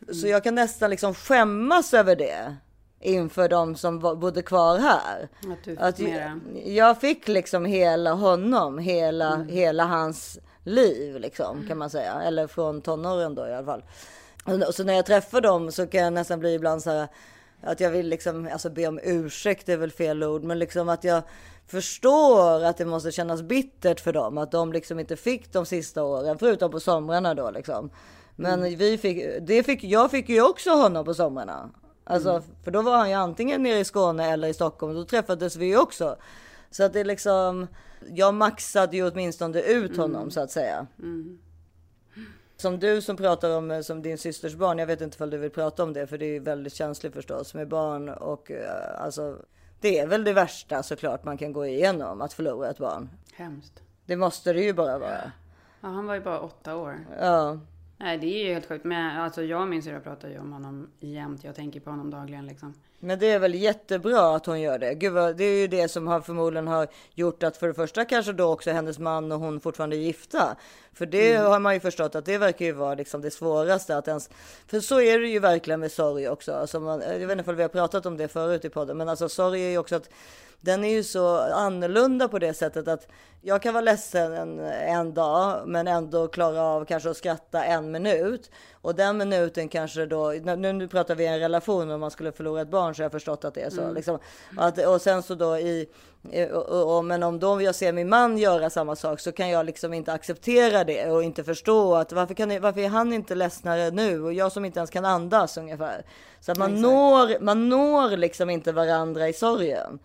Mm. 0.02 0.16
Så 0.16 0.28
jag 0.28 0.44
kan 0.44 0.56
nästan 0.56 0.90
liksom 0.90 1.14
skämmas 1.14 1.94
över 1.94 2.16
det 2.16 2.56
inför 3.00 3.50
de 3.50 3.76
som 3.76 4.00
bodde 4.00 4.42
kvar 4.42 4.78
här. 4.78 5.30
Att, 5.78 5.78
att 5.78 6.00
jag, 6.00 6.40
jag 6.66 7.02
fick 7.02 7.28
liksom 7.28 7.66
hela 7.66 8.14
honom, 8.14 8.78
hela, 8.78 9.34
mm. 9.34 9.48
hela 9.48 9.86
hans 9.86 10.40
liv 10.64 11.20
liksom 11.20 11.68
kan 11.68 11.78
man 11.78 11.90
säga. 11.90 12.22
Eller 12.22 12.48
från 12.48 12.82
tonåren 12.82 13.36
då 13.36 13.48
i 13.48 13.54
alla 13.54 13.66
fall. 13.66 13.84
Så 14.74 14.84
när 14.84 14.94
jag 14.94 15.06
träffar 15.06 15.42
dem 15.42 15.72
så 15.72 15.88
kan 15.88 16.02
jag 16.02 16.14
nästan 16.14 16.40
bli 16.40 16.54
ibland 16.54 16.84
så 16.84 16.90
här 16.90 17.08
att 17.66 17.80
jag 17.80 17.92
vill 17.92 18.08
liksom, 18.08 18.50
alltså 18.52 18.70
be 18.70 18.88
om 18.88 19.00
ursäkt 19.04 19.70
är 19.70 19.78
väl 19.78 19.92
fel 19.92 20.24
ord, 20.24 20.44
men 20.44 20.60
liksom 20.60 20.90
att 20.90 21.04
jag 21.04 21.24
förstår 21.68 22.64
att 22.64 22.78
det 22.78 22.86
måste 22.86 23.12
kännas 23.12 23.42
bittert 23.42 24.00
för 24.00 24.14
dem 24.14 24.38
att 24.38 24.52
de 24.52 24.74
liksom 24.74 25.00
inte 25.00 25.16
fick 25.16 25.54
de 25.54 25.66
sista 25.66 26.04
åren, 26.04 26.38
förutom 26.38 26.72
på 26.72 26.80
somrarna 26.80 27.34
då 27.34 27.52
liksom. 27.52 27.90
Men 28.36 28.60
mm. 28.60 28.78
vi 28.78 28.98
fick, 28.98 29.26
det 29.42 29.64
fick, 29.64 29.84
jag 29.84 30.12
fick 30.12 30.30
ju 30.30 30.42
också 30.42 30.70
honom 30.70 31.06
på 31.06 31.14
somrarna. 31.14 31.70
Alltså, 32.04 32.30
mm. 32.30 32.44
för 32.64 32.72
då 32.72 32.82
var 32.82 32.98
han 32.98 33.10
ju 33.10 33.16
antingen 33.16 33.64
nere 33.64 33.80
i 33.80 33.86
Skåne 33.86 34.32
eller 34.32 34.48
i 34.48 34.54
Stockholm. 34.54 34.94
Då 34.94 35.06
träffades 35.06 35.56
vi 35.56 35.66
ju 35.66 35.78
också. 35.78 36.16
Så 36.72 36.84
att 36.84 36.94
det 36.94 37.00
är 37.00 37.06
liksom, 37.06 37.68
jag 38.08 38.34
maxade 38.34 38.98
ju 38.98 39.12
åtminstone 39.12 39.62
ut 39.62 39.98
honom 39.98 40.22
mm. 40.22 40.32
så 40.32 40.40
att 40.40 40.52
säga. 40.52 40.88
Mm. 41.00 41.40
Som 42.58 42.80
du 42.80 43.02
som 43.02 43.18
pratar 43.18 43.58
om 43.58 43.72
eh, 43.72 43.82
som 43.82 44.02
din 44.02 44.18
systers 44.18 44.56
barn. 44.56 44.78
Jag 44.78 44.88
vet 44.88 45.02
inte 45.02 45.24
om 45.24 45.30
du 45.30 45.38
vill 45.38 45.52
prata 45.52 45.84
om 45.84 45.94
det, 45.94 46.08
för 46.08 46.18
det 46.18 46.36
är 46.36 46.40
väldigt 46.40 46.74
känsligt 46.74 47.14
förstås 47.14 47.54
med 47.54 47.68
barn 47.68 48.10
och 48.10 48.52
eh, 48.52 49.02
alltså. 49.02 49.38
Det 49.80 50.00
är 50.00 50.08
väl 50.08 50.24
det 50.24 50.34
värsta 50.34 50.84
såklart 50.84 51.24
man 51.24 51.38
kan 51.38 51.54
gå 51.54 51.66
igenom 51.66 52.22
att 52.22 52.34
förlora 52.34 52.70
ett 52.70 52.78
barn. 52.78 53.10
Hemskt. 53.34 53.84
Det 54.06 54.16
måste 54.16 54.54
det 54.54 54.62
ju 54.62 54.74
bara 54.74 54.98
vara. 54.98 55.32
Ja, 55.82 55.88
han 55.88 56.06
var 56.06 56.14
ju 56.14 56.22
bara 56.22 56.40
åtta 56.40 56.76
år. 56.76 57.06
Ja, 57.20 57.60
Nej, 57.98 58.18
det 58.18 58.28
är 58.28 58.46
ju 58.46 58.54
helt 58.54 58.66
sjukt. 58.66 58.86
Men 58.86 59.18
alltså, 59.20 59.44
jag 59.44 59.62
och 59.62 59.68
min 59.68 59.84
syrra 59.84 60.00
pratar 60.00 60.30
ju 60.30 60.40
om 60.40 60.54
honom 60.54 60.88
jämt. 61.00 61.44
Jag 61.44 61.56
tänker 61.56 61.80
på 61.80 61.90
honom 61.90 62.12
dagligen 62.12 62.46
liksom. 62.46 62.74
Men 63.00 63.20
det 63.20 63.32
är 63.32 63.40
väl 63.40 63.56
jättebra 63.56 64.36
att 64.36 64.46
hon 64.46 64.62
gör 64.62 64.80
det. 64.80 64.94
Gud 64.94 65.14
vad, 65.14 65.38
det 65.38 65.44
är 65.44 65.58
ju 65.58 65.68
det 65.68 65.88
som 65.88 66.08
har 66.08 66.22
förmodligen 66.22 66.68
har 66.68 66.88
gjort 67.14 67.44
att 67.44 67.58
för 67.58 67.68
det 67.68 67.74
första 67.74 68.06
kanske 68.06 68.34
då 68.34 68.54
också 68.54 68.72
hennes 68.72 69.00
man 69.00 69.32
och 69.32 69.40
hon 69.40 69.60
fortfarande 69.60 69.96
är 69.96 70.00
gifta. 70.00 70.58
För 70.94 71.06
det 71.06 71.36
har 71.36 71.60
man 71.60 71.74
ju 71.74 71.80
förstått 71.80 72.16
att 72.16 72.26
det 72.26 72.38
verkar 72.38 72.66
ju 72.66 72.72
vara 72.72 72.96
liksom 72.96 73.22
det 73.22 73.32
svåraste 73.32 73.98
att 73.98 74.08
ens. 74.08 74.30
För 74.68 74.80
så 74.80 75.02
är 75.02 75.20
det 75.20 75.28
ju 75.28 75.40
verkligen 75.40 75.80
med 75.80 75.92
sorg 75.92 76.30
också. 76.30 76.54
Alltså 76.54 76.80
man, 76.80 77.02
jag 77.02 77.28
vet 77.28 77.38
inte 77.38 77.52
om 77.52 77.58
vi 77.58 77.62
har 77.62 77.70
pratat 77.70 78.06
om 78.06 78.18
det 78.18 78.28
förut 78.28 78.66
i 78.66 78.70
podden, 78.70 78.98
men 78.98 79.10
alltså 79.10 79.30
sorg 79.30 79.62
är 79.62 79.70
ju 79.70 79.78
också 79.78 79.96
att 79.96 80.10
den 80.62 80.84
är 80.84 80.90
ju 80.90 81.04
så 81.04 81.38
annorlunda 81.38 82.28
på 82.28 82.40
det 82.40 82.54
sättet 82.54 82.88
att 82.88 83.08
jag 83.48 83.62
kan 83.62 83.74
vara 83.74 83.82
ledsen 83.82 84.34
en, 84.34 84.60
en 84.60 85.14
dag 85.14 85.68
men 85.68 85.88
ändå 85.88 86.28
klara 86.28 86.62
av 86.62 86.86
kanske 86.86 87.10
att 87.10 87.18
skratta 87.18 87.66
en 87.66 87.92
minut. 87.92 88.52
Och 88.82 88.96
den 88.96 89.18
minuten 89.18 89.70
kanske 89.70 90.06
då, 90.06 90.34
nu, 90.44 90.74
nu 90.74 90.88
pratar 90.88 91.16
vi 91.16 91.26
en 91.26 91.40
relation 91.40 91.92
om 91.92 92.00
man 92.00 92.12
skulle 92.12 92.32
förlora 92.32 92.62
ett 92.62 92.68
barn 92.68 92.96
så 92.96 93.02
har 93.02 93.06
jag 93.06 93.12
förstått 93.12 93.46
att 93.46 93.54
det 93.54 93.62
är 93.62 93.70
så. 93.70 93.92
Liksom. 93.92 94.20
Att, 94.58 94.86
och 94.86 95.02
sen 95.02 95.24
så 95.24 95.36
då 95.36 95.58
i, 95.58 95.90
och, 96.54 96.70
och, 96.70 96.98
och, 96.98 97.06
men 97.06 97.24
om 97.24 97.40
då 97.40 97.62
jag 97.62 97.76
ser 97.76 97.94
min 97.94 98.10
man 98.10 98.38
göra 98.38 98.70
samma 98.70 98.96
sak 98.96 99.20
så 99.20 99.32
kan 99.32 99.50
jag 99.50 99.66
liksom 99.66 99.94
inte 99.94 100.14
acceptera 100.14 100.84
det 100.84 101.10
och 101.10 101.24
inte 101.24 101.44
förstå 101.44 101.96
att 101.96 102.12
varför, 102.12 102.34
kan, 102.34 102.62
varför 102.62 102.82
är 102.82 102.90
han 102.90 103.14
inte 103.14 103.36
ledsnare 103.36 103.92
nu 103.92 104.24
och 104.24 104.34
jag 104.34 104.52
som 104.52 104.66
inte 104.66 104.80
ens 104.80 104.90
kan 104.90 105.06
andas 105.06 105.58
ungefär. 105.58 106.06
Så 106.40 106.52
att 106.52 106.58
man, 106.58 106.70
Exakt. 106.70 106.82
når, 106.82 107.40
man 107.40 107.70
når 107.70 108.18
liksom 108.18 108.50
inte 108.50 108.72
varandra 108.72 109.30
i 109.30 109.34
sorgen. 109.34 110.00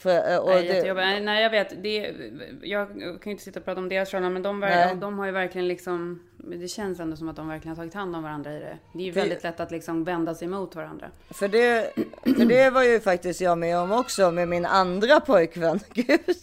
För, 0.00 0.40
och 0.40 0.48
Nej, 0.48 0.82
det. 0.94 1.20
Nej, 1.20 1.42
jag 1.42 1.50
vet. 1.50 1.82
Det, 1.82 2.14
jag 2.62 2.88
kan 2.88 3.20
ju 3.24 3.30
inte 3.30 3.42
sitta 3.44 3.58
och 3.60 3.64
prata 3.64 3.80
om 3.80 3.88
deras 3.88 4.10
förhållanden, 4.10 4.42
men 4.42 4.60
de, 4.60 4.64
ver- 4.64 4.94
de 5.00 5.18
har 5.18 5.26
ju 5.26 5.32
verkligen 5.32 5.68
liksom... 5.68 6.22
Det 6.36 6.68
känns 6.68 7.00
ändå 7.00 7.16
som 7.16 7.28
att 7.28 7.36
de 7.36 7.48
verkligen 7.48 7.76
har 7.76 7.82
tagit 7.82 7.94
hand 7.94 8.16
om 8.16 8.22
varandra 8.22 8.52
i 8.52 8.58
det. 8.58 8.78
Det 8.92 8.98
är 8.98 9.04
ju 9.04 9.12
För- 9.12 9.20
väldigt 9.20 9.42
lätt 9.42 9.60
att 9.60 9.70
liksom 9.70 10.04
vända 10.04 10.34
sig 10.34 10.48
mot 10.48 10.74
varandra. 10.76 11.06
För 11.30 11.48
det, 11.48 11.92
för 12.22 12.44
det 12.44 12.70
var 12.70 12.82
ju 12.82 13.00
faktiskt 13.00 13.40
jag 13.40 13.58
med 13.58 13.78
om 13.78 13.92
också 13.92 14.30
med 14.30 14.48
min 14.48 14.66
andra 14.66 15.20
pojkvän. 15.20 15.80
Gud. 15.94 16.36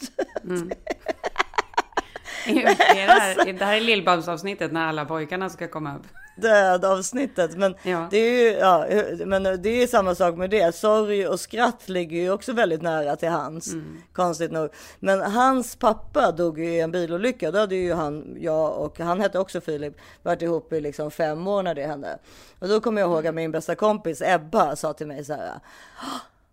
Det 2.46 2.52
är 2.62 3.08
det, 3.08 3.14
här, 3.14 3.54
det 3.54 3.66
här 3.66 3.76
är 3.78 3.82
Lill-Babs-avsnittet 3.82 4.72
när 4.72 4.88
alla 4.88 5.06
pojkarna 5.06 5.50
ska 5.50 5.68
komma 5.68 5.96
upp. 5.96 6.04
Död 6.36 6.86
avsnittet. 6.86 7.58
Men 7.58 7.76
Ja. 7.84 8.08
det 8.12 8.18
är 8.18 8.32
ju, 8.44 8.58
ja, 8.58 8.86
men 9.26 9.44
det 9.44 9.70
är 9.84 9.88
samma 9.88 10.16
sak 10.16 10.36
med 10.38 10.50
det. 10.50 10.76
Sorg 10.76 11.28
och 11.28 11.40
skratt 11.40 11.90
ligger 11.90 12.18
ju 12.18 12.32
också 12.32 12.54
väldigt 12.54 12.82
nära 12.82 13.16
till 13.16 13.30
hans. 13.30 13.74
Konstigt 14.14 14.52
nog. 14.52 14.70
Men 15.00 15.22
hans 15.22 15.76
pappa 15.76 16.32
dog 16.32 16.60
ju 16.60 16.66
i 16.74 16.80
en 16.80 16.92
bilolycka. 16.92 17.52
Då 17.52 17.60
hade 17.60 17.76
ju 17.76 17.94
han, 17.94 18.38
jag 18.40 18.78
och 18.78 19.00
han 19.00 19.20
hette 19.22 19.40
också 19.40 19.62
Filip, 19.62 19.94
varit 20.24 20.42
ihop 20.42 20.74
i 20.74 20.82
liksom 20.82 21.12
fem 21.12 21.48
år 21.48 21.64
när 21.64 21.76
det 21.76 21.86
hände. 21.88 22.18
Och 22.60 22.68
då 22.68 22.82
kommer 22.82 23.02
jag 23.02 23.10
ihåg 23.12 23.28
att 23.28 23.36
min 23.36 23.52
bästa 23.52 23.76
kompis 23.76 24.22
Ebba 24.26 24.76
sa 24.76 24.94
till 24.94 25.08
mig 25.08 25.26
så 25.26 25.34
här. 25.34 25.60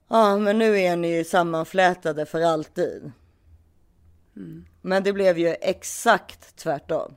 Ja, 0.09 0.37
men 0.37 0.59
nu 0.59 0.81
är 0.81 0.96
ni 0.96 1.25
sammanflätade 1.25 2.27
för 2.27 2.40
alltid. 2.40 3.12
Men 4.83 5.03
det 5.03 5.12
blev 5.12 5.38
ju 5.38 5.57
exakt 5.61 6.57
tvärtom. 6.57 7.14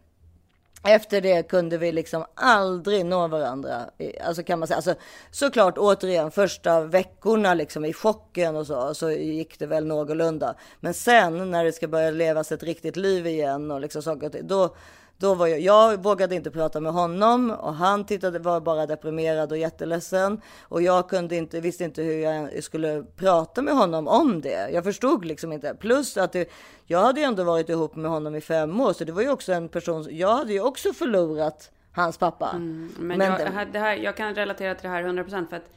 Efter 0.83 1.21
det 1.21 1.43
kunde 1.43 1.77
vi 1.77 1.91
liksom 1.91 2.25
aldrig 2.35 3.05
nå 3.05 3.27
varandra. 3.27 3.89
Alltså 4.23 4.43
kan 4.43 4.59
man 4.59 4.67
säga. 4.67 4.75
Alltså, 4.75 4.95
såklart 5.31 5.77
återigen 5.77 6.31
första 6.31 6.81
veckorna 6.81 7.53
liksom 7.53 7.85
i 7.85 7.93
chocken 7.93 8.55
och 8.55 8.67
så, 8.67 8.93
så 8.93 9.11
gick 9.11 9.59
det 9.59 9.65
väl 9.65 9.85
någorlunda. 9.85 10.55
Men 10.79 10.93
sen 10.93 11.51
när 11.51 11.63
det 11.63 11.71
ska 11.71 11.87
börja 11.87 12.11
levas 12.11 12.51
ett 12.51 12.63
riktigt 12.63 12.95
liv 12.95 13.27
igen 13.27 13.71
och 13.71 13.81
liksom 13.81 14.03
saker 14.03 14.25
och 14.25 14.31
ting, 14.31 14.47
då, 14.47 14.75
då 15.19 15.33
var 15.35 15.47
jag, 15.47 15.59
jag 15.59 16.03
vågade 16.03 16.35
inte 16.35 16.51
prata 16.51 16.79
med 16.79 16.91
honom 16.93 17.51
och 17.51 17.73
han 17.73 18.05
tittade, 18.05 18.39
var 18.39 18.59
bara 18.61 18.85
deprimerad 18.85 19.51
och 19.51 19.57
jätteledsen. 19.57 20.41
Och 20.61 20.81
jag 20.81 21.09
kunde 21.09 21.35
inte, 21.35 21.59
visste 21.59 21.83
inte 21.83 22.01
hur 22.03 22.19
jag 22.19 22.63
skulle 22.63 23.03
prata 23.15 23.61
med 23.61 23.73
honom 23.73 24.07
om 24.07 24.41
det. 24.41 24.69
Jag 24.73 24.83
förstod 24.83 25.25
liksom 25.25 25.53
inte. 25.53 25.75
Plus 25.79 26.17
att 26.17 26.31
det, 26.31 26.49
jag 26.85 26.99
hade 26.99 27.19
ju 27.21 27.25
ändå 27.25 27.43
varit 27.43 27.69
ihop 27.69 27.95
med 27.95 28.11
honom 28.11 28.35
i 28.35 28.41
fem 28.41 28.81
år, 28.81 28.93
så 28.93 29.03
det 29.03 29.11
var 29.11 29.21
ju 29.21 29.29
också 29.29 29.53
en 29.53 29.69
person, 29.69 30.07
jag 30.11 30.35
hade 30.35 30.53
ju 30.53 30.61
också 30.61 30.93
förlorat 30.93 31.71
hans 31.91 32.17
pappa. 32.17 32.49
Mm, 32.49 32.91
Men, 32.99 33.17
Men 33.17 33.27
jag, 33.27 33.39
det- 33.39 33.43
det 33.43 33.49
här, 33.49 33.65
det 33.65 33.79
här, 33.79 33.95
jag 33.95 34.17
kan 34.17 34.35
relatera 34.35 34.75
till 34.75 34.83
det 34.83 34.95
här 34.95 35.03
100% 35.03 35.49
för 35.49 35.55
att 35.55 35.69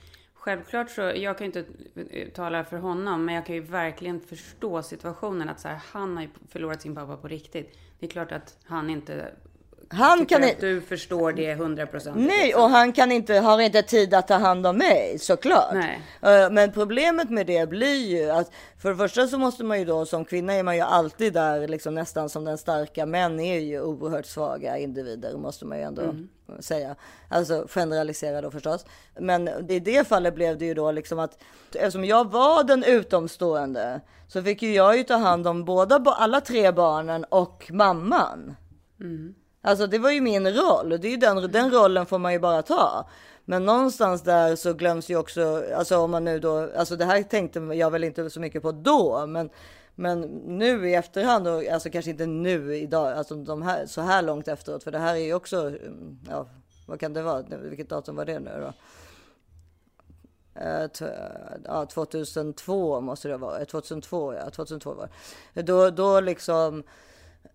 självklart 0.43 0.91
så, 0.91 1.01
jag 1.01 1.39
kan 1.39 1.47
ju 1.47 1.61
inte 1.61 1.65
eh, 2.11 2.29
tala 2.29 2.65
för 2.65 2.77
honom, 2.77 3.25
men 3.25 3.35
jag 3.35 3.47
kan 3.47 3.55
ju 3.55 3.61
verkligen 3.61 4.21
förstå 4.21 4.83
situationen 4.83 5.49
att 5.49 5.61
så 5.61 5.69
här, 5.69 5.81
han 5.93 6.17
har 6.17 6.23
ju 6.23 6.29
förlorat 6.49 6.83
sin 6.83 6.95
pappa 6.95 7.17
på 7.17 7.29
riktigt. 7.29 7.79
Det 7.99 8.07
är 8.07 8.11
klart 8.11 8.33
att 8.33 8.59
han 8.65 8.91
inte 8.91 9.35
han 9.93 10.27
kan 10.27 10.43
att 10.43 10.51
inte... 10.51 10.67
du 10.67 10.81
förstår 10.81 11.33
det 11.33 11.55
100%. 11.55 12.13
Nej, 12.17 12.55
och 12.55 12.71
han 12.71 12.93
kan 12.93 13.13
inte, 13.13 13.35
har 13.35 13.61
inte 13.61 13.83
tid 13.83 14.15
att 14.15 14.29
ta 14.29 14.35
hand 14.35 14.67
om 14.67 14.77
mig 14.77 15.19
såklart. 15.19 15.75
Nej. 15.75 16.01
Eh, 16.23 16.51
Men 16.51 16.73
problemet 16.73 17.31
med 17.31 17.47
det 17.47 17.69
blir 17.69 18.07
ju 18.07 18.31
att 18.31 18.51
för 18.79 18.91
det 18.91 18.97
första 18.97 19.27
så 19.27 19.39
måste 19.39 19.65
man 19.65 19.79
ju 19.79 19.85
då 19.85 20.07
som 20.07 20.25
kvinna 20.25 20.53
är 20.53 20.63
man 20.63 20.77
ju 20.77 20.83
alltid 20.83 21.33
där 21.33 21.69
liksom 21.69 21.95
nästan 21.95 22.29
som 22.29 22.45
den 22.45 22.59
starka. 22.59 23.07
Män 23.07 23.41
är 23.41 23.59
ju 23.59 23.81
oerhört 23.81 24.27
svaga 24.27 24.79
individer 24.79 25.37
måste 25.37 25.65
man 25.65 25.79
ju 25.79 25.85
ändå 25.85 26.15
säga. 26.61 26.95
Alltså 27.29 27.67
generalisera 27.69 28.41
då 28.41 28.51
förstås. 28.51 28.87
Men 29.19 29.71
i 29.71 29.81
det 29.81 30.09
fallet 30.09 30.35
blev 30.35 30.59
det 30.59 30.65
ju 30.65 30.75
då 30.75 30.93
liksom 30.93 31.19
att 31.19 31.43
eftersom 31.75 32.05
jag 32.05 32.31
var 32.33 32.65
den 32.65 32.85
utomstående 32.85 34.01
så 34.29 34.43
fick 34.43 34.63
ju 34.63 34.75
jag 34.75 34.97
ju 34.97 35.05
ta 35.05 35.15
hand 35.17 35.47
om 35.47 35.65
båda 35.65 35.97
alla 35.97 36.41
tre 36.41 36.71
barnen 36.73 37.25
och 37.25 37.67
mamman. 37.71 38.55
Alltså 39.63 39.87
det 39.87 39.99
var 39.99 40.11
ju 40.11 40.21
min 40.21 40.55
roll 40.55 40.89
det 40.89 41.09
är 41.09 41.11
ju 41.11 41.17
den, 41.17 41.53
den 41.53 41.71
rollen 41.71 42.07
får 42.07 42.19
man 42.19 42.33
ju 42.33 42.39
bara 42.39 42.63
ta. 42.63 43.09
Men 43.45 43.65
någonstans 43.65 44.23
där 44.23 44.57
så 44.57 44.73
glöms 44.73 45.09
ju 45.09 45.17
också, 45.17 45.65
alltså 45.77 45.99
om 45.99 46.11
man 46.11 46.25
nu 46.25 46.39
då, 46.39 46.71
alltså 46.77 46.97
det 46.97 47.05
här 47.05 47.23
tänkte 47.23 47.59
jag 47.59 47.91
väl 47.91 48.05
inte 48.05 48.31
så 48.31 48.41
mycket 48.41 48.63
på 48.63 48.73
då, 48.73 49.27
men, 49.27 49.51
men 49.95 50.21
nu 50.47 50.91
i 50.91 50.95
efterhand 50.95 51.49
och 51.49 51.67
alltså 51.67 51.91
kanske 51.91 52.11
inte 52.11 52.27
nu 52.27 52.77
idag, 52.77 53.13
alltså 53.13 53.35
de 53.35 53.63
här, 53.63 53.87
så 53.87 54.01
här 54.01 54.23
långt 54.23 54.49
efteråt, 54.49 54.85
för 54.85 54.91
det 54.91 54.99
här 54.99 55.15
är 55.15 55.25
ju 55.25 55.35
också, 55.35 55.73
ja, 56.29 56.47
vad 56.87 57.01
kan 57.01 57.13
det 57.13 57.23
vara? 57.23 57.43
Vilket 57.43 57.89
datum 57.89 58.17
var 58.17 58.25
det 58.25 58.39
nu 58.39 58.51
då? 58.61 58.73
Eh, 60.55 60.89
ja, 61.65 61.87
2002 61.87 63.01
måste 63.01 63.29
det 63.29 63.37
vara. 63.37 63.65
2002, 63.65 64.33
eh, 64.33 64.39
ja. 64.39 64.51
2002 64.51 64.95
var 64.95 65.09
det. 65.55 65.63
Då, 65.63 65.91
då 65.91 66.21
liksom 66.21 66.83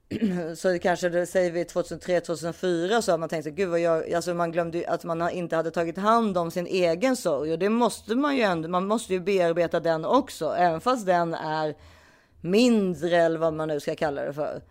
så 0.56 0.68
det 0.70 0.80
kanske 0.80 1.10
det 1.10 1.26
säger 1.26 1.52
vi 1.52 1.66
2003, 1.66 2.22
2004 2.22 3.02
så 3.02 3.12
har 3.12 3.18
man 3.18 3.30
tänkt 3.30 3.44
sig 3.44 3.52
gud 3.52 3.70
vad 3.70 3.80
jag, 3.80 4.14
alltså 4.14 4.34
man 4.34 4.52
glömde 4.52 4.78
ju 4.78 4.86
att 4.86 5.04
man 5.04 5.30
inte 5.32 5.56
hade 5.56 5.72
tagit 5.72 5.98
hand 5.98 6.38
om 6.38 6.52
sin 6.52 6.68
egen 6.68 7.16
sorg 7.16 7.52
och 7.52 7.60
det 7.60 7.70
måste 7.70 8.16
man 8.16 8.36
ju 8.36 8.42
ändå, 8.42 8.70
man 8.70 8.88
måste 8.88 9.14
ju 9.14 9.20
bearbeta 9.20 9.80
den 9.80 10.06
också, 10.06 10.56
även 10.58 10.82
fast 10.82 11.06
den 11.06 11.34
är 11.34 11.76
mindre 12.42 13.18
eller 13.18 13.40
vad 13.40 13.54
man 13.54 13.68
nu 13.68 13.80
ska 13.80 13.96
kalla 13.96 14.22
det 14.24 14.34
för. 14.34 14.62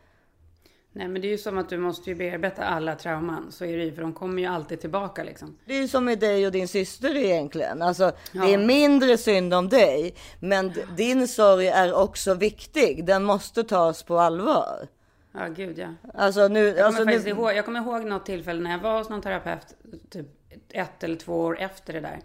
Nej, 0.92 1.08
men 1.08 1.22
det 1.22 1.28
är 1.28 1.30
ju 1.30 1.38
som 1.38 1.58
att 1.58 1.68
du 1.68 1.78
måste 1.78 2.10
ju 2.10 2.16
bearbeta 2.16 2.64
alla 2.64 2.94
trauman. 2.94 3.52
Så 3.52 3.64
är 3.64 3.76
det 3.78 3.84
ju, 3.84 3.92
för 3.94 4.02
de 4.02 4.12
kommer 4.12 4.42
ju 4.42 4.48
alltid 4.48 4.80
tillbaka 4.80 5.24
liksom. 5.24 5.58
Det 5.64 5.74
är 5.76 5.80
ju 5.80 5.88
som 5.88 6.04
med 6.04 6.18
dig 6.18 6.46
och 6.46 6.52
din 6.52 6.68
syster 6.68 7.16
egentligen. 7.16 7.82
Alltså, 7.82 8.12
det 8.32 8.38
är 8.38 8.48
Ja. 8.48 8.58
mindre 8.58 9.18
synd 9.18 9.54
om 9.54 9.68
dig, 9.68 10.14
men 10.40 10.68
d- 10.72 10.80
din 10.96 11.28
sorg 11.28 11.68
är 11.68 11.94
också 11.94 12.34
viktig. 12.34 13.04
Den 13.06 13.24
måste 13.24 13.64
tas 13.64 14.02
på 14.02 14.18
allvar. 14.18 14.88
Ja, 15.36 15.48
gud 15.48 15.78
ja. 15.78 15.88
Alltså 16.14 16.48
nu, 16.48 16.66
Jag 16.66 16.78
alltså 16.78 16.98
kommer, 17.00 17.12
faktiskt 17.12 17.36
nu, 17.36 17.42
ihåg, 17.42 17.54
jag 17.54 17.64
kommer 17.64 17.80
ihåg 17.80 18.04
något 18.04 18.26
tillfälle 18.26 18.60
när 18.62 18.70
jag 18.70 18.78
var 18.78 18.98
hos 18.98 19.08
någon 19.08 19.22
terapeut, 19.22 19.76
typ 20.10 20.26
ett 20.68 21.04
eller 21.04 21.16
två 21.16 21.40
år 21.40 21.58
efter 21.58 21.92
det 21.92 22.00
där. 22.00 22.20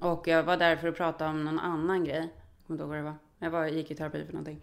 Och 0.00 0.28
jag 0.28 0.42
var 0.42 0.56
där 0.56 0.76
för 0.76 0.88
att 0.88 0.96
prata 0.96 1.28
om 1.28 1.44
någon 1.44 1.58
annan 1.60 2.04
grej. 2.04 2.16
Jag 2.18 2.66
kommer 2.66 2.74
inte 2.74 2.82
ihåg 2.82 2.88
vad 2.88 2.98
det 2.98 3.02
var. 3.02 3.14
Jag 3.38 3.50
var, 3.50 3.66
gick 3.66 3.90
i 3.90 3.94
terapi 3.94 4.24
för 4.24 4.32
någonting. 4.32 4.60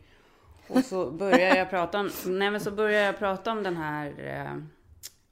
Och 0.67 0.84
så 0.84 1.12
började 1.12 1.58
jag 1.58 1.69
prata 1.69 2.00
om, 2.00 2.10
nej 2.26 2.52
men 2.52 2.62
så 2.62 2.71
började 2.71 3.06
jag 3.06 3.19
prata 3.19 3.52
om 3.52 3.63
den 3.63 3.78
här, 3.78 4.13
eh, 4.17 4.58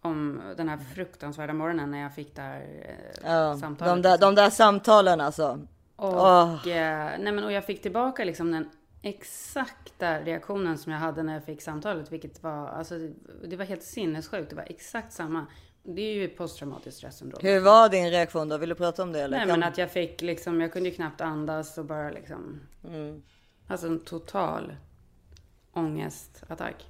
om 0.01 0.41
den 0.57 0.69
här 0.69 0.77
fruktansvärda 0.77 1.53
morgonen 1.53 1.91
när 1.91 2.01
jag 2.01 2.15
fick 2.15 2.35
det 2.35 2.41
här 2.41 2.61
eh, 3.21 3.31
ja, 3.33 3.57
samtalet. 3.57 4.03
de, 4.03 4.09
där, 4.09 4.17
de 4.17 4.35
där 4.35 4.49
samtalen 4.49 5.21
alltså. 5.21 5.59
Och, 5.95 6.13
Åh. 6.13 6.67
eh, 6.67 7.11
nej 7.19 7.31
men, 7.31 7.43
och 7.43 7.51
jag 7.51 7.65
fick 7.65 7.81
tillbaka 7.81 8.23
liksom 8.23 8.51
den 8.51 8.69
exakta 9.05 10.21
reaktionen 10.21 10.77
som 10.77 10.91
jag 10.91 10.99
hade 10.99 11.23
när 11.23 11.33
jag 11.33 11.45
fick 11.45 11.61
samtalet. 11.61 12.11
Vilket 12.11 12.43
var, 12.43 12.67
alltså, 12.67 12.95
det, 13.47 13.55
var 13.55 13.65
helt 13.65 13.83
sinnessjukt. 13.83 14.49
Det 14.49 14.55
var 14.55 14.65
exakt 14.69 15.13
samma. 15.13 15.45
Det 15.83 16.01
är 16.01 16.13
ju 16.13 16.27
posttraumatiskt 16.27 16.97
stressyndrom. 16.97 17.39
Hur 17.43 17.59
var 17.59 17.89
din 17.89 18.09
reaktion 18.09 18.49
då? 18.49 18.57
Vill 18.57 18.69
du 18.69 18.75
prata 18.75 19.03
om 19.03 19.11
det? 19.11 19.21
Eller? 19.21 19.37
Nej 19.37 19.47
men 19.47 19.63
att 19.63 19.77
jag 19.77 19.91
fick 19.91 20.21
liksom, 20.21 20.61
jag 20.61 20.73
kunde 20.73 20.89
ju 20.89 20.95
knappt 20.95 21.21
andas 21.21 21.77
och 21.77 21.85
bara 21.85 22.09
liksom. 22.09 22.59
Mm. 22.87 23.23
Alltså 23.67 23.87
en 23.87 23.99
total 23.99 24.75
ångestattack. 25.73 26.85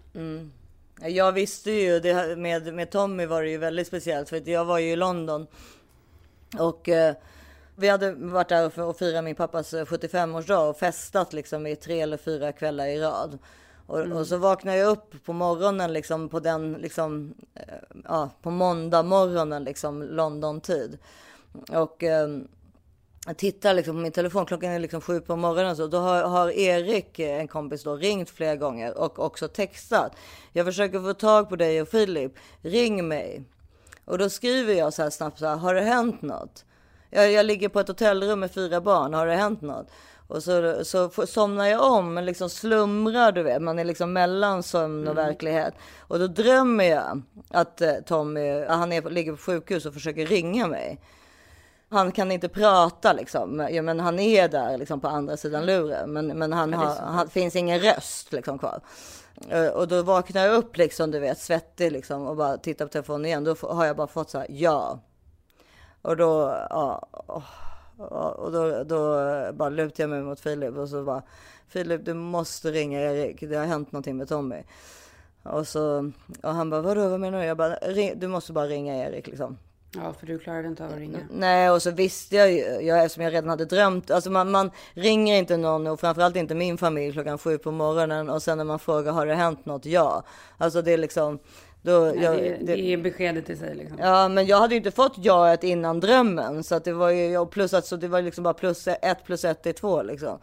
Jag 1.01 1.31
visste 1.31 1.71
ju, 1.71 1.99
det, 1.99 2.37
med, 2.37 2.73
med 2.73 2.91
Tommy 2.91 3.25
var 3.25 3.43
det 3.43 3.49
ju 3.49 3.57
väldigt 3.57 3.87
speciellt 3.87 4.29
för 4.29 4.37
att 4.37 4.47
jag 4.47 4.65
var 4.65 4.79
ju 4.79 4.91
i 4.91 4.95
London 4.95 5.47
och 6.59 6.89
eh, 6.89 7.15
vi 7.75 7.89
hade 7.89 8.11
varit 8.11 8.49
där 8.49 8.69
för 8.69 8.89
att 8.89 8.97
fira 8.97 9.21
min 9.21 9.35
pappas 9.35 9.73
75-årsdag 9.73 10.69
och 10.69 10.77
festat 10.77 11.33
liksom 11.33 11.67
i 11.67 11.75
tre 11.75 12.01
eller 12.01 12.17
fyra 12.17 12.51
kvällar 12.51 12.85
i 12.85 12.99
rad. 12.99 13.37
Och, 13.87 13.99
mm. 13.99 14.17
och, 14.17 14.27
så 14.27 14.37
vaknade 14.37 14.77
jag 14.77 14.89
upp 14.89 15.25
på 15.25 15.33
morgonen 15.33 15.93
liksom 15.93 16.29
på 16.29 16.39
den 16.39 16.73
liksom 16.73 17.33
ja, 18.03 18.29
på 18.41 18.51
måndag 18.51 19.03
morgonen 19.03 19.63
liksom 19.63 20.03
London-tid. 20.03 20.97
Och 21.69 22.03
eh, 22.03 22.27
jag 23.27 23.37
tittar 23.37 23.73
liksom 23.73 23.95
på 23.95 24.01
min 24.01 24.11
telefon, 24.11 24.45
klockan 24.45 24.71
är 24.71 24.79
liksom 24.79 25.01
sju 25.01 25.21
på 25.21 25.35
morgonen 25.35 25.75
så 25.75 25.87
då 25.87 25.97
har, 25.97 26.23
har, 26.23 26.49
Erik, 26.49 27.19
en 27.19 27.47
kompis 27.47 27.83
då, 27.83 27.95
ringt 27.95 28.29
flera 28.29 28.55
gånger 28.55 28.97
och 28.97 29.19
också 29.19 29.47
textat. 29.47 30.11
Jag 30.53 30.65
försöker 30.65 30.99
få 30.99 31.13
tag 31.13 31.49
på 31.49 31.55
dig 31.55 31.81
och 31.81 31.87
Filip, 31.87 32.31
ring 32.61 33.07
mig. 33.07 33.43
Och 34.05 34.17
då 34.17 34.29
skriver 34.29 34.73
jag 34.73 34.93
så 34.93 35.03
här 35.03 35.09
snabbt 35.09 35.39
så 35.39 35.45
här, 35.45 35.55
har 35.55 35.73
det 35.73 35.81
hänt 35.81 36.21
något? 36.21 36.65
Jag, 37.09 37.31
jag 37.31 37.45
ligger 37.45 37.69
på 37.69 37.79
ett 37.79 37.87
hotellrum 37.87 38.39
med 38.39 38.51
fyra 38.51 38.81
barn, 38.81 39.13
har 39.13 39.27
det 39.27 39.35
hänt 39.35 39.61
något? 39.61 39.87
Och 40.27 40.43
så, 40.43 40.85
så 40.85 41.09
somnar 41.27 41.65
jag 41.65 41.91
om, 41.91 42.17
liksom 42.17 42.49
slumrar 42.49 43.31
du 43.31 43.43
vet. 43.43 43.61
Man 43.61 43.79
är 43.79 43.83
liksom 43.83 44.13
mellan 44.13 44.63
sömn 44.63 45.07
och 45.07 45.13
mm. 45.13 45.25
verklighet. 45.25 45.73
Och 45.99 46.19
då 46.19 46.27
drömmer 46.27 46.83
jag 46.83 47.21
att 47.49 47.81
eh, 47.81 47.93
Tommy, 48.05 48.65
han 48.65 48.91
är, 48.91 49.09
ligger 49.09 49.31
på 49.31 49.37
sjukhus 49.37 49.85
och 49.85 49.93
försöker 49.93 50.25
ringa 50.25 50.67
mig. 50.67 50.99
Han 51.89 52.11
kan 52.11 52.31
inte 52.31 52.49
prata 52.49 53.13
liksom, 53.13 53.67
ja, 53.71 53.81
men 53.81 53.99
han 53.99 54.19
är 54.19 54.47
där 54.47 54.77
liksom 54.77 54.99
på 54.99 55.07
andra 55.07 55.37
sidan 55.37 55.65
luren. 55.65 56.13
Men, 56.13 56.27
men 56.27 56.53
han 56.53 56.73
har, 56.73 56.95
han, 56.95 57.29
finns 57.29 57.55
ingen 57.55 57.79
röst 57.79 58.33
liksom 58.33 58.59
kvar. 58.59 58.81
Eh, 59.49 59.67
och 59.67 59.87
då 59.87 60.01
vaknar 60.01 60.45
jag 60.45 60.55
upp 60.55 60.77
liksom, 60.77 61.11
du 61.11 61.19
vet, 61.19 61.39
svettig 61.39 61.91
liksom 61.91 62.27
och 62.27 62.35
bara 62.35 62.57
tittar 62.57 62.85
på 62.85 62.91
telefonen 62.91 63.25
igen. 63.25 63.43
Då 63.43 63.55
har 63.61 63.85
jag 63.85 63.95
bara 63.95 64.07
fått 64.07 64.29
så 64.29 64.37
här, 64.37 64.47
ja. 64.49 64.99
Och 66.05 66.17
då, 66.17 66.57
ja. 66.69 67.07
Och 68.37 68.51
då, 68.51 68.83
då 68.83 69.17
bara 69.53 69.69
lutar 69.69 70.03
jag 70.03 70.09
mig 70.09 70.21
mot 70.21 70.39
Filip 70.39 70.77
och 70.77 70.89
så 70.89 71.03
bara 71.03 71.23
Filip, 71.67 72.05
du 72.05 72.13
måste 72.13 72.71
ringa 72.71 73.01
Erik. 73.01 73.41
Det 73.41 73.55
har 73.55 73.65
hänt 73.65 73.91
någonting 73.91 74.17
med 74.17 74.29
Tommy. 74.29 74.63
Och 75.43 75.67
så 75.67 76.11
och 76.43 76.53
han 76.53 76.69
bara, 76.69 76.81
vadå, 76.81 77.09
vad 77.09 77.19
menar 77.19 77.39
du? 77.39 77.45
Jag 77.45 77.57
bara, 77.57 77.77
du 78.15 78.27
måste 78.27 78.53
bara 78.53 78.65
ringa 78.65 79.07
Erik 79.07 79.27
liksom. 79.27 79.57
Ja, 79.95 80.13
för 80.13 80.27
du 80.27 80.39
klarade 80.39 80.67
inte 80.67 80.85
av 80.85 80.91
att 80.91 80.97
ringa. 80.97 81.19
Nej, 81.31 81.69
och 81.69 81.81
så 81.81 81.91
visste 81.91 82.35
jag 82.35 82.51
ju, 82.51 82.59
jag, 82.59 83.03
eftersom 83.03 83.23
jag 83.23 83.33
redan 83.33 83.49
hade 83.49 83.65
drömt, 83.65 84.11
alltså 84.11 84.29
man, 84.29 84.51
man 84.51 84.71
ringer 84.93 85.37
inte 85.37 85.57
någon 85.57 85.87
och 85.87 85.99
framförallt 85.99 86.35
inte 86.35 86.55
min 86.55 86.77
familj 86.77 87.13
klockan 87.13 87.37
sju 87.37 87.57
på 87.57 87.71
morgonen 87.71 88.29
och 88.29 88.43
sen 88.43 88.57
när 88.57 88.65
man 88.65 88.79
frågar 88.79 89.11
har 89.11 89.25
det 89.25 89.35
hänt 89.35 89.65
något? 89.65 89.85
Ja, 89.85 90.23
alltså 90.57 90.81
det 90.81 90.93
är 90.93 90.97
liksom. 90.97 91.39
Då, 91.85 92.11
Nej, 92.15 92.23
jag, 92.23 92.35
det, 92.35 92.57
det, 92.61 92.79
är 92.79 92.97
beskedet 92.97 93.49
i 93.49 93.55
sig. 93.55 93.75
Liksom. 93.75 93.97
Ja, 93.99 94.27
men 94.27 94.45
jag 94.45 94.59
hade 94.59 94.73
ju 94.73 94.77
inte 94.77 94.91
fått 94.91 95.17
jaet 95.17 95.63
innan 95.63 95.99
drömmen 95.99 96.63
så 96.63 96.75
att 96.75 96.83
det 96.83 96.93
var 96.93 97.09
ju 97.09 97.45
plus 97.45 97.73
att 97.73 97.85
så 97.85 97.95
det 97.95 98.07
var 98.07 98.21
liksom 98.21 98.43
bara 98.43 98.53
plus 98.53 98.87
ett 98.87 99.23
plus 99.25 99.45
ett 99.45 99.65
är 99.65 99.73
två 99.73 100.03
liksom. 100.03 100.39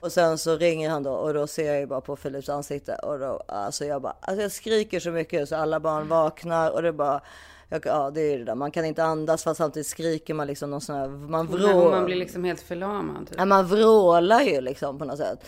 Och 0.00 0.12
sen 0.12 0.38
så 0.38 0.56
ringer 0.56 0.90
han 0.90 1.02
då 1.02 1.12
och 1.12 1.34
då 1.34 1.46
ser 1.46 1.66
jag 1.66 1.80
ju 1.80 1.86
bara 1.86 2.00
på 2.00 2.16
Philips 2.16 2.48
ansikte 2.48 2.94
och 2.94 3.18
då 3.18 3.42
alltså 3.48 3.84
jag 3.84 4.02
bara 4.02 4.16
alltså 4.20 4.42
jag 4.42 4.52
skriker 4.52 5.00
så 5.00 5.10
mycket 5.10 5.48
så 5.48 5.56
alla 5.56 5.80
barn 5.80 6.08
vaknar 6.08 6.70
och 6.70 6.82
det 6.82 6.92
bara 6.92 7.20
jag, 7.68 7.86
ja, 7.86 8.10
det 8.10 8.20
är 8.20 8.38
det 8.38 8.44
där. 8.44 8.54
Man 8.54 8.70
kan 8.70 8.84
inte 8.84 9.04
andas 9.04 9.44
fast 9.44 9.58
samtidigt 9.58 9.86
skriker 9.86 10.34
man 10.34 10.46
liksom 10.46 10.70
någon 10.70 10.80
sån 10.80 10.96
här, 10.96 11.08
man 11.08 11.46
vrålar. 11.46 11.90
Man 11.90 12.04
blir 12.04 12.16
liksom 12.16 12.44
helt 12.44 12.60
förlamad. 12.60 13.26
Typ. 13.28 13.38
Ja, 13.38 13.44
man 13.44 13.66
vrålar 13.66 14.42
ju 14.42 14.60
liksom 14.60 14.98
på 14.98 15.04
något 15.04 15.18
sätt. 15.18 15.38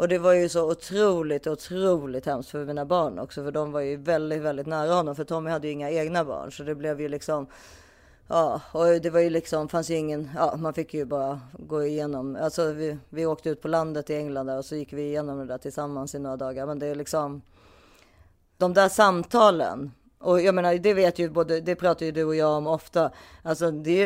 Och 0.00 0.08
det 0.08 0.18
var 0.18 0.32
ju 0.32 0.48
så 0.48 0.70
otroligt, 0.70 1.46
otroligt 1.46 2.26
hemskt 2.26 2.50
för 2.50 2.64
mina 2.64 2.84
barn 2.84 3.18
också. 3.18 3.44
För 3.44 3.52
de 3.52 3.72
var 3.72 3.80
ju 3.80 3.96
väldigt, 3.96 4.42
väldigt 4.42 4.66
nära 4.66 4.94
honom. 4.94 5.16
För 5.16 5.24
Tommy 5.24 5.50
hade 5.50 5.66
ju 5.66 5.72
inga 5.72 5.90
egna 5.90 6.24
barn. 6.24 6.52
Så 6.52 6.62
det 6.62 6.74
blev 6.74 7.00
ju 7.00 7.08
liksom, 7.08 7.46
ja, 8.28 8.60
och 8.72 8.86
det 8.86 9.10
var 9.10 9.20
ju 9.20 9.30
liksom, 9.30 9.68
fanns 9.68 9.90
ju 9.90 9.94
ingen, 9.94 10.30
ja, 10.36 10.56
man 10.56 10.74
fick 10.74 10.94
ju 10.94 11.04
bara 11.04 11.40
gå 11.52 11.84
igenom. 11.84 12.36
Alltså 12.40 12.72
vi, 12.72 12.98
vi 13.08 13.26
åkte 13.26 13.50
ut 13.50 13.62
på 13.62 13.68
landet 13.68 14.10
i 14.10 14.16
England 14.16 14.46
där, 14.46 14.58
och 14.58 14.64
så 14.64 14.76
gick 14.76 14.92
vi 14.92 15.02
igenom 15.02 15.38
det 15.38 15.44
där 15.44 15.58
tillsammans 15.58 16.14
i 16.14 16.18
några 16.18 16.36
dagar. 16.36 16.66
Men 16.66 16.78
det 16.78 16.86
är 16.86 16.94
liksom, 16.94 17.42
de 18.56 18.74
där 18.74 18.88
samtalen 18.88 19.92
och 20.20 20.40
jag 20.40 20.54
menar, 20.54 20.74
det 20.74 20.94
vet 20.94 21.18
ju 21.18 21.28
både, 21.28 21.60
det 21.60 21.74
pratar 21.74 22.06
ju 22.06 22.12
du 22.12 22.24
och 22.24 22.36
jag 22.36 22.56
om 22.56 22.66
ofta. 22.66 23.10
Alltså, 23.42 23.70
det, 23.70 24.02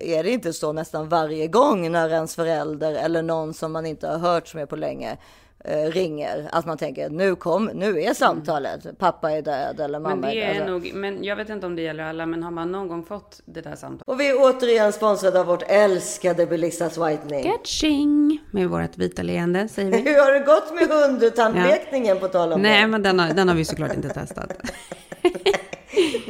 är 0.00 0.22
det 0.22 0.30
inte 0.30 0.52
så 0.52 0.72
nästan 0.72 1.08
varje 1.08 1.46
gång 1.46 1.92
när 1.92 2.10
ens 2.10 2.34
förälder 2.36 2.94
eller 2.94 3.22
någon 3.22 3.54
som 3.54 3.72
man 3.72 3.86
inte 3.86 4.08
har 4.08 4.18
hört 4.18 4.54
med 4.54 4.68
på 4.68 4.76
länge 4.76 5.18
eh, 5.64 5.90
ringer 5.90 6.48
att 6.52 6.66
man 6.66 6.78
tänker 6.78 7.10
nu 7.10 7.36
kom, 7.36 7.70
nu 7.74 8.02
är 8.02 8.14
samtalet, 8.14 8.84
mm. 8.84 8.96
pappa 8.96 9.30
är 9.30 9.42
död 9.42 9.80
eller 9.80 9.98
mamma 9.98 10.16
men 10.16 10.30
det 10.30 10.42
är 10.42 10.54
död. 10.54 10.62
Alltså. 10.62 10.72
Nog, 10.72 10.90
men 10.94 11.24
jag 11.24 11.36
vet 11.36 11.48
inte 11.48 11.66
om 11.66 11.76
det 11.76 11.82
gäller 11.82 12.04
alla, 12.04 12.26
men 12.26 12.42
har 12.42 12.50
man 12.50 12.72
någon 12.72 12.88
gång 12.88 13.04
fått 13.04 13.40
det 13.44 13.60
där 13.60 13.76
samtalet? 13.76 14.08
Och 14.08 14.20
vi 14.20 14.30
är 14.30 14.34
återigen 14.38 14.92
sponsrade 14.92 15.40
av 15.40 15.46
vårt 15.46 15.62
älskade 15.66 16.46
Belissas 16.46 16.98
Whitening. 16.98 17.42
Catching! 17.44 18.38
Med 18.50 18.68
vårt 18.68 18.98
vita 18.98 19.22
leende 19.22 19.68
säger 19.68 19.90
vi. 19.90 19.98
Hur 20.10 20.24
har 20.24 20.32
det 20.32 20.40
gått 20.40 20.74
med 20.74 20.88
hundtandlekningen 20.88 22.16
ja. 22.16 22.20
på 22.20 22.28
tal 22.28 22.52
om 22.52 22.62
Nej, 22.62 22.80
det? 22.80 22.86
men 22.86 23.02
den 23.02 23.18
har, 23.18 23.28
den 23.28 23.48
har 23.48 23.54
vi 23.54 23.64
såklart 23.64 23.94
inte 23.94 24.08
testat. 24.08 24.52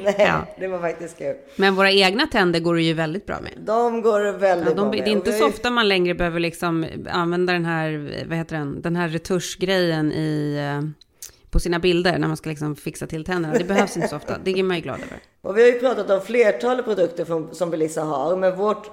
Nej, 0.03 0.15
ja. 0.19 0.47
det 0.59 0.69
var 0.69 0.79
faktiskt 0.79 1.19
kul. 1.19 1.37
Men 1.57 1.75
våra 1.75 1.91
egna 1.91 2.27
tänder 2.27 2.61
går 2.61 2.75
det 2.75 2.83
ju 2.83 2.95
väldigt 2.95 3.27
bra 3.27 3.41
med. 3.41 3.53
De 3.57 4.03
går 4.03 4.33
väldigt 4.33 4.69
ja, 4.69 4.75
de, 4.75 4.81
bra 4.81 4.91
med. 4.91 5.05
Det 5.05 5.11
är 5.11 5.13
inte 5.13 5.33
så 5.33 5.47
ofta 5.47 5.71
man 5.71 5.89
längre 5.89 6.15
behöver 6.15 6.41
liksom 6.41 6.87
använda 7.11 7.53
den 7.53 7.65
här, 7.65 8.25
vad 8.29 8.39
heter 8.39 8.57
den, 8.57 8.83
den 8.83 8.97
här 8.97 9.09
retuschgrejen 9.09 10.13
i, 10.13 10.57
eh, 10.57 10.89
på 11.51 11.61
sina 11.61 11.79
bilder 11.79 12.19
när 12.19 12.29
man 12.29 12.37
ska 12.37 12.51
liksom 12.51 12.77
fixa 12.77 13.07
till 13.07 13.25
tänderna. 13.25 13.55
Det 13.59 13.65
behövs 13.65 13.97
inte 13.97 14.09
så 14.09 14.17
ofta. 14.17 14.37
Det 14.45 14.51
är 14.51 14.63
man 14.63 14.77
ju 14.77 14.83
glad 14.83 14.97
över. 14.97 15.19
Och 15.43 15.59
vi 15.59 15.63
har 15.63 15.69
ju 15.69 15.81
pratat 15.81 16.11
om 16.11 16.21
flertalet 16.21 16.85
produkter 16.85 17.55
som 17.55 17.71
Belissa 17.71 18.03
har, 18.03 18.37
men 18.37 18.57
vårt 18.57 18.91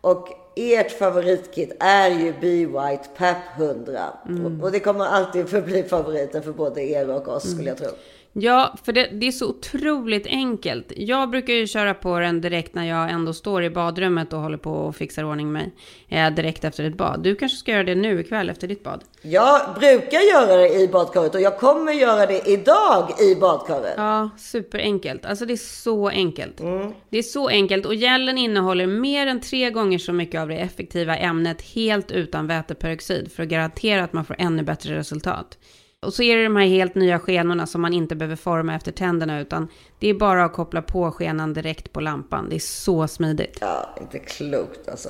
och 0.00 0.28
ert 0.56 0.98
favoritkit 0.98 1.76
är 1.80 2.10
ju 2.10 2.32
Be 2.40 2.66
White 2.66 3.08
PAP 3.16 3.36
100. 3.58 4.00
Mm. 4.28 4.60
Och 4.60 4.72
det 4.72 4.80
kommer 4.80 5.04
alltid 5.04 5.48
förbli 5.48 5.82
favoriten 5.82 6.42
för 6.42 6.52
både 6.52 6.82
er 6.82 7.10
och 7.10 7.28
oss 7.28 7.44
mm. 7.44 7.56
skulle 7.56 7.68
jag 7.68 7.78
tro. 7.78 7.88
Ja, 8.32 8.74
för 8.84 8.92
det, 8.92 9.08
det, 9.12 9.26
är 9.26 9.32
så 9.32 9.48
otroligt 9.48 10.26
enkelt. 10.26 10.92
Jag 10.96 11.30
brukar 11.30 11.52
ju 11.52 11.66
köra 11.66 11.94
på 11.94 12.18
den 12.18 12.40
direkt 12.40 12.74
när 12.74 12.84
jag 12.84 13.10
ändå 13.10 13.32
står 13.32 13.64
i 13.64 13.70
badrummet 13.70 14.32
och 14.32 14.40
håller 14.40 14.58
på 14.58 14.72
och 14.72 14.96
fixar 14.96 15.24
ordning 15.24 15.52
mig. 15.52 15.72
Eh, 16.08 16.30
direkt 16.30 16.64
efter 16.64 16.84
ett 16.84 16.94
bad. 16.94 17.22
Du 17.22 17.34
kanske 17.34 17.58
ska 17.58 17.72
göra 17.72 17.84
det 17.84 17.94
nu 17.94 18.20
ikväll 18.20 18.50
efter 18.50 18.68
ditt 18.68 18.84
bad? 18.84 19.04
Jag 19.22 19.60
brukar 19.74 20.20
göra 20.20 20.56
det 20.56 20.74
i 20.74 20.88
badkaret 20.88 21.34
och 21.34 21.40
jag 21.40 21.58
kommer 21.58 21.92
göra 21.92 22.26
det 22.26 22.48
idag 22.48 23.10
i 23.20 23.34
badkaret. 23.34 23.94
Ja, 23.96 24.30
superenkelt. 24.38 25.26
Alltså 25.26 25.46
det 25.46 25.52
är 25.52 25.82
så 25.82 26.08
enkelt. 26.08 26.60
Mm. 26.60 26.92
Det 27.08 27.18
är 27.18 27.22
så 27.22 27.48
enkelt 27.48 27.86
och 27.86 27.94
gällen 27.94 28.38
innehåller 28.38 28.86
mer 28.86 29.26
än 29.26 29.40
tre 29.40 29.70
gånger 29.70 29.98
så 29.98 30.12
mycket 30.12 30.40
av 30.40 30.48
det 30.48 30.56
effektiva 30.56 31.16
ämnet 31.16 31.62
helt 31.62 32.10
utan 32.10 32.46
väteperoxid 32.46 33.32
för 33.32 33.42
att 33.42 33.48
garantera 33.48 34.04
att 34.04 34.12
man 34.12 34.24
får 34.24 34.36
ännu 34.38 34.62
bättre 34.62 34.96
resultat. 34.96 35.58
Och 36.06 36.14
så 36.14 36.22
är 36.22 36.36
det 36.36 36.42
de 36.42 36.56
här 36.56 36.66
helt 36.66 36.94
nya 36.94 37.18
skenorna 37.18 37.66
som 37.66 37.80
man 37.80 37.92
inte 37.92 38.16
behöver 38.16 38.36
forma 38.36 38.74
efter 38.74 38.92
tänderna 38.92 39.40
utan 39.40 39.68
det 39.98 40.08
är 40.08 40.14
bara 40.14 40.44
att 40.44 40.52
koppla 40.52 40.82
på 40.82 41.10
skenan 41.10 41.54
direkt 41.54 41.92
på 41.92 42.00
lampan. 42.00 42.48
Det 42.48 42.54
är 42.54 42.58
så 42.58 43.08
smidigt. 43.08 43.58
Ja, 43.60 43.96
inte 44.00 44.18
klokt 44.18 44.88
alltså. 44.88 45.08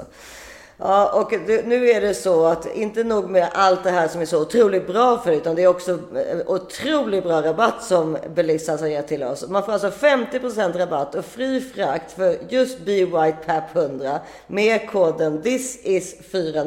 Ja, 0.77 1.21
och 1.21 1.33
nu 1.65 1.91
är 1.91 2.01
det 2.01 2.15
så 2.15 2.47
att 2.47 2.77
inte 2.77 3.05
nog 3.05 3.31
med 3.31 3.49
allt 3.53 3.85
det 3.85 3.91
här 3.91 4.09
som 4.09 4.21
är 4.21 4.27
så 4.27 4.43
otroligt 4.43 4.87
bra 4.87 5.19
för 5.19 5.33
utan 5.33 5.57
det 5.57 5.63
är 5.63 5.67
också 5.67 5.93
eh, 5.93 6.39
otroligt 6.47 7.25
bra 7.25 7.43
rabatt 7.43 7.85
som 7.85 8.17
Belissas 8.35 8.81
har 8.81 8.89
gett 8.89 9.09
till 9.09 9.23
oss. 9.23 9.49
Man 9.49 9.65
får 9.65 9.73
alltså 9.73 9.89
50% 9.89 10.79
rabatt 10.79 11.15
och 11.15 11.25
fri 11.25 11.61
frakt 11.61 12.13
för 12.13 12.39
just 12.49 12.85
Be 12.85 13.05
White 13.05 13.39
Pap 13.47 13.77
100 13.77 14.21
med 14.47 14.91
koden 14.91 15.43
This 15.43 15.81
is 15.85 16.15
40. 16.31 16.59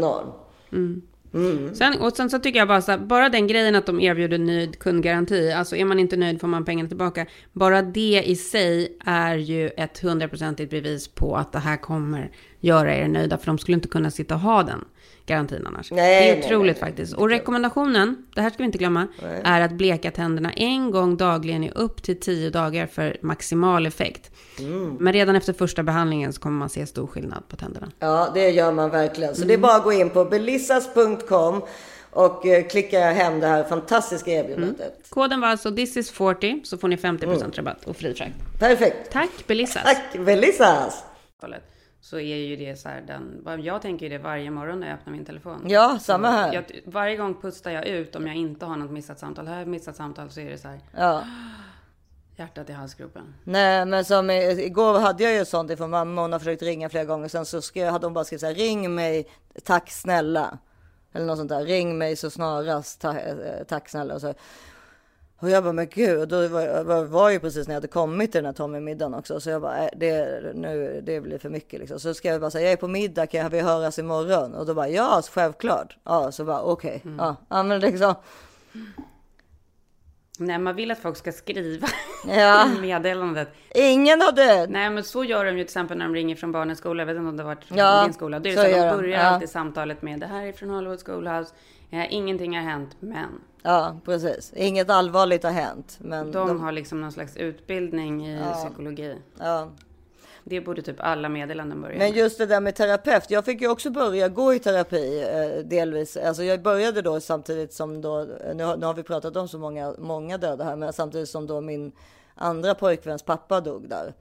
Mm. 0.71 1.01
Mm. 1.33 1.75
Sen, 1.75 1.99
och 1.99 2.13
sen 2.13 2.29
så 2.29 2.39
tycker 2.39 2.59
jag 2.59 2.67
bara 2.67 2.81
så 2.81 2.91
här, 2.91 2.97
bara 2.97 3.29
den 3.29 3.47
grejen 3.47 3.75
att 3.75 3.85
de 3.85 3.99
erbjuder 3.99 4.37
nöjd 4.37 4.79
kundgaranti, 4.79 5.51
alltså 5.51 5.75
är 5.75 5.85
man 5.85 5.99
inte 5.99 6.17
nöjd 6.17 6.41
får 6.41 6.47
man 6.47 6.65
pengarna 6.65 6.87
tillbaka. 6.89 7.25
Bara 7.53 7.81
det 7.81 8.23
i 8.25 8.35
sig 8.35 8.97
är 9.05 9.35
ju 9.35 9.69
ett 9.69 9.99
hundraprocentigt 9.99 10.71
bevis 10.71 11.07
på 11.07 11.35
att 11.35 11.51
det 11.51 11.59
här 11.59 11.77
kommer 11.77 12.31
göra 12.59 12.95
er 12.95 13.07
nöjda, 13.07 13.37
för 13.37 13.45
de 13.45 13.57
skulle 13.57 13.75
inte 13.75 13.87
kunna 13.87 14.11
sitta 14.11 14.35
och 14.35 14.41
ha 14.41 14.63
den 14.63 14.85
garantin 15.25 15.67
annars. 15.67 15.91
Nej, 15.91 16.31
det 16.31 16.39
är 16.39 16.45
otroligt 16.45 16.81
nej, 16.81 16.89
faktiskt. 16.89 17.13
Och 17.13 17.29
rekommendationen, 17.29 18.25
det 18.35 18.41
här 18.41 18.49
ska 18.49 18.57
vi 18.57 18.63
inte 18.63 18.77
glömma, 18.77 19.07
nej. 19.21 19.41
är 19.43 19.61
att 19.61 19.71
bleka 19.71 20.11
tänderna 20.11 20.51
en 20.51 20.91
gång 20.91 21.17
dagligen 21.17 21.63
i 21.63 21.71
upp 21.71 22.03
till 22.03 22.19
tio 22.19 22.49
dagar 22.49 22.87
för 22.87 23.17
maximal 23.21 23.85
effekt. 23.85 24.31
Mm. 24.59 24.97
Men 24.99 25.13
redan 25.13 25.35
efter 25.35 25.53
första 25.53 25.83
behandlingen 25.83 26.33
så 26.33 26.41
kommer 26.41 26.57
man 26.57 26.69
se 26.69 26.85
stor 26.85 27.07
skillnad 27.07 27.47
på 27.47 27.55
tänderna. 27.55 27.91
Ja, 27.99 28.31
det 28.33 28.49
gör 28.49 28.71
man 28.71 28.89
verkligen. 28.89 29.35
Så 29.35 29.41
mm. 29.41 29.47
det 29.47 29.53
är 29.53 29.57
bara 29.57 29.75
att 29.75 29.83
gå 29.83 29.93
in 29.93 30.09
på 30.09 30.25
belissas.com 30.25 31.61
och 32.09 32.45
eh, 32.45 32.67
klicka 32.67 32.99
hem 32.99 33.39
det 33.39 33.47
här 33.47 33.63
fantastiska 33.63 34.31
erbjudandet. 34.31 34.79
Mm. 34.79 34.91
Koden 35.09 35.41
var 35.41 35.47
alltså 35.47 35.75
this 35.75 35.97
is 35.97 36.11
40 36.11 36.61
så 36.63 36.77
får 36.77 36.87
ni 36.87 36.95
50% 36.95 37.23
mm. 37.23 37.51
rabatt 37.51 37.85
och 37.85 37.97
fri 37.97 38.13
frakt. 38.13 38.59
Perfekt. 38.59 39.11
Tack 39.11 39.47
Belissas. 39.47 39.83
Tack 39.83 40.25
Belissas 40.25 41.03
så 42.03 42.19
är 42.19 42.35
ju 42.35 42.55
det 42.55 42.75
så 42.75 42.89
här, 42.89 43.01
den, 43.01 43.63
jag 43.63 43.81
tänker 43.81 44.09
det 44.09 44.17
varje 44.17 44.51
morgon 44.51 44.79
när 44.79 44.87
jag 44.87 44.93
öppnar 44.93 45.13
min 45.13 45.25
telefon. 45.25 45.65
Ja, 45.67 45.99
samma 46.01 46.29
här. 46.31 46.53
Jag, 46.53 46.65
varje 46.85 47.17
gång 47.17 47.41
pustar 47.41 47.71
jag 47.71 47.87
ut 47.87 48.15
om 48.15 48.27
jag 48.27 48.35
inte 48.35 48.65
har 48.65 48.77
något 48.77 48.91
missat 48.91 49.19
samtal. 49.19 49.47
Har 49.47 49.57
jag 49.57 49.67
missat 49.67 49.95
samtal 49.95 50.29
så 50.29 50.39
är 50.39 50.49
det 50.49 50.57
så 50.57 50.67
här. 50.67 50.79
Ja. 50.97 51.23
Hjärtat 52.35 52.69
i 52.69 52.73
halsgropen. 52.73 53.33
Nej, 53.43 53.85
men 53.85 54.05
som 54.05 54.29
igår 54.29 54.99
hade 54.99 55.23
jag 55.23 55.33
ju 55.33 55.45
sånt 55.45 55.71
ifrån 55.71 55.89
mamma. 55.89 56.21
Hon 56.21 56.31
har 56.31 56.39
försökt 56.39 56.61
ringa 56.61 56.89
flera 56.89 57.05
gånger. 57.05 57.27
Sen 57.27 57.45
så 57.45 57.61
skrev, 57.61 57.91
hade 57.91 58.05
hon 58.05 58.13
bara 58.13 58.25
skrivit 58.25 58.41
så 58.41 58.47
här, 58.47 58.53
ring 58.53 58.95
mig, 58.95 59.27
tack 59.63 59.91
snälla. 59.91 60.57
Eller 61.13 61.25
något 61.25 61.37
sånt 61.37 61.49
där, 61.49 61.65
ring 61.65 61.97
mig 61.97 62.15
så 62.15 62.29
snarast, 62.29 63.01
ta, 63.01 63.17
eh, 63.17 63.63
tack 63.67 63.89
snälla. 63.89 64.15
Och, 64.15 64.21
så. 64.21 64.33
Och 65.39 65.49
jag 65.49 65.63
bara, 65.63 65.73
men 65.73 65.87
gud, 65.87 66.19
och 66.19 66.27
då 66.27 66.47
var, 66.47 66.83
var, 66.83 67.03
var 67.03 67.29
ju 67.29 67.39
precis 67.39 67.67
när 67.67 67.73
jag 67.73 67.77
hade 67.77 67.87
kommit 67.87 68.31
till 68.31 68.39
den 68.39 68.45
här 68.45 68.53
Tommy-middagen 68.53 69.13
också. 69.13 69.39
Så 69.39 69.49
jag 69.49 69.61
bara, 69.61 69.77
äh, 69.83 69.89
det, 69.95 70.41
nu, 70.55 71.01
det 71.03 71.21
blir 71.21 71.37
för 71.37 71.49
mycket 71.49 71.79
liksom. 71.79 71.99
Så 71.99 72.13
skrev 72.13 72.31
jag 72.31 72.41
bara 72.41 72.51
så 72.51 72.57
här, 72.57 72.65
jag 72.65 72.73
är 72.73 72.77
på 72.77 72.87
middag, 72.87 73.27
kan 73.27 73.49
vi 73.49 73.59
höras 73.59 73.99
imorgon? 73.99 74.53
Och 74.55 74.65
då 74.65 74.73
bara, 74.73 74.89
ja, 74.89 75.21
självklart. 75.31 75.97
Ja, 76.03 76.31
så 76.31 76.45
bara, 76.45 76.61
okej. 76.61 77.01
Ja, 77.17 77.35
ja, 77.49 77.63
men 77.63 77.79
liksom, 77.79 78.15
Nej, 80.39 80.59
man 80.59 80.75
vill 80.75 80.91
att 80.91 80.99
folk 80.99 81.17
ska 81.17 81.31
skriva 81.31 81.87
ja. 82.27 82.67
i 82.77 82.81
meddelandet. 82.81 83.49
Ingen 83.75 84.21
hade... 84.21 84.67
Nej, 84.67 84.89
men 84.89 85.03
så 85.03 85.23
gör 85.23 85.45
de 85.45 85.51
ju 85.51 85.57
till 85.57 85.63
exempel 85.63 85.97
när 85.97 86.05
de 86.05 86.13
ringer 86.15 86.35
från 86.35 86.51
barnens 86.51 86.79
skola. 86.79 87.01
Jag 87.01 87.07
vet 87.07 87.15
inte 87.15 87.29
om 87.29 87.37
det 87.37 87.43
har 87.43 87.55
varit 87.55 87.65
Ja, 87.67 88.03
din 88.03 88.13
skola. 88.13 88.39
Det 88.39 88.49
är 88.49 88.55
så 88.55 88.61
så 88.61 88.67
de 88.85 88.97
börjar 88.97 89.19
Ja. 89.19 89.25
alltid 89.25 89.49
samtalet 89.49 90.01
med 90.01 90.19
det 90.19 90.27
här 90.27 90.45
är 90.45 90.53
från 90.53 90.69
Hollywood 90.69 91.05
Schoolhouse. 91.05 91.53
Eh, 91.93 92.13
ingenting 92.13 92.55
har 92.55 92.63
hänt, 92.63 92.95
men 92.99 93.41
Ja, 93.61 93.99
precis. 94.05 94.53
Inget 94.55 94.89
allvarligt 94.89 95.43
har 95.43 95.51
hänt. 95.51 95.97
Men 96.01 96.31
de, 96.31 96.47
de, 96.47 96.61
har 96.61 96.71
liksom 96.71 97.01
någon 97.01 97.11
slags 97.11 97.37
utbildning 97.37 98.27
i 98.27 98.41
psykologi. 98.53 99.15
ja. 99.39 99.69
Det 100.45 100.61
borde 100.61 100.81
typ 100.81 100.95
alla 100.99 101.29
meddelanden 101.29 101.81
börja 101.81 101.97
Men 101.97 102.11
just 102.11 102.37
det 102.37 102.45
där 102.45 102.59
med 102.59 102.75
terapeut. 102.75 103.31
Jag 103.31 103.45
fick 103.45 103.61
ju 103.61 103.67
också 103.67 103.89
börja 103.89 104.29
gå 104.29 104.53
i 104.53 104.59
terapi 104.59 105.21
eh, 105.21 105.65
delvis. 105.65 106.17
Alltså 106.17 106.43
jag 106.43 106.61
började 106.61 107.01
då 107.01 107.19
samtidigt 107.19 107.73
som 107.73 108.01
då, 108.01 108.27
nu 108.55 108.63
har, 108.63 108.77
nu 108.77 108.85
har 108.85 108.93
vi 108.93 109.03
pratat 109.03 109.35
om 109.35 109.47
så 109.47 109.57
många, 109.57 109.93
många 109.97 110.37
döda 110.37 110.63
här, 110.63 110.75
men 110.75 110.93
samtidigt 110.93 111.29
som 111.29 111.47
då 111.47 111.61
min 111.61 111.91
andra 112.35 112.75
pojkväns 112.75 113.23
pappa 113.23 113.61
dog 113.61 113.89
där. 113.89 114.13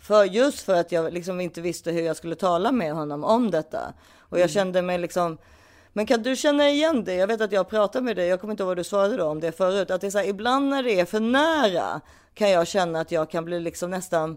För 0.00 0.24
just 0.24 0.60
för 0.60 0.74
att 0.74 0.92
jag 0.92 1.12
liksom 1.12 1.40
inte 1.40 1.60
visste 1.60 1.90
hur 1.90 2.02
jag 2.02 2.16
skulle 2.16 2.34
tala 2.34 2.72
med 2.72 2.92
honom 2.92 3.24
om 3.24 3.50
detta. 3.50 3.92
Och 4.18 4.38
jag 4.38 4.50
kände 4.50 4.82
mig 4.82 4.98
liksom, 4.98 5.38
men 5.92 6.06
kan 6.06 6.22
du 6.22 6.36
känna 6.36 6.68
igen 6.68 7.04
det? 7.04 7.14
Jag 7.14 7.26
vet 7.26 7.40
att 7.40 7.52
jag 7.52 7.68
pratade 7.68 8.04
med 8.04 8.16
dig, 8.16 8.28
jag 8.28 8.40
kommer 8.40 8.52
inte 8.52 8.62
ihåg 8.62 8.68
vad 8.68 8.76
du 8.76 8.84
svarade 8.84 9.16
då 9.16 9.24
om 9.24 9.40
det 9.40 9.52
förut. 9.52 9.90
Att 9.90 10.00
det 10.00 10.06
är 10.06 10.10
så 10.10 10.18
här, 10.18 10.28
ibland 10.28 10.68
när 10.68 10.82
det 10.82 11.00
är 11.00 11.04
för 11.04 11.20
nära 11.20 12.00
kan 12.34 12.50
jag 12.50 12.66
känna 12.66 13.00
att 13.00 13.12
jag 13.12 13.30
kan 13.30 13.44
bli 13.44 13.60
liksom 13.60 13.90
nästan 13.90 14.36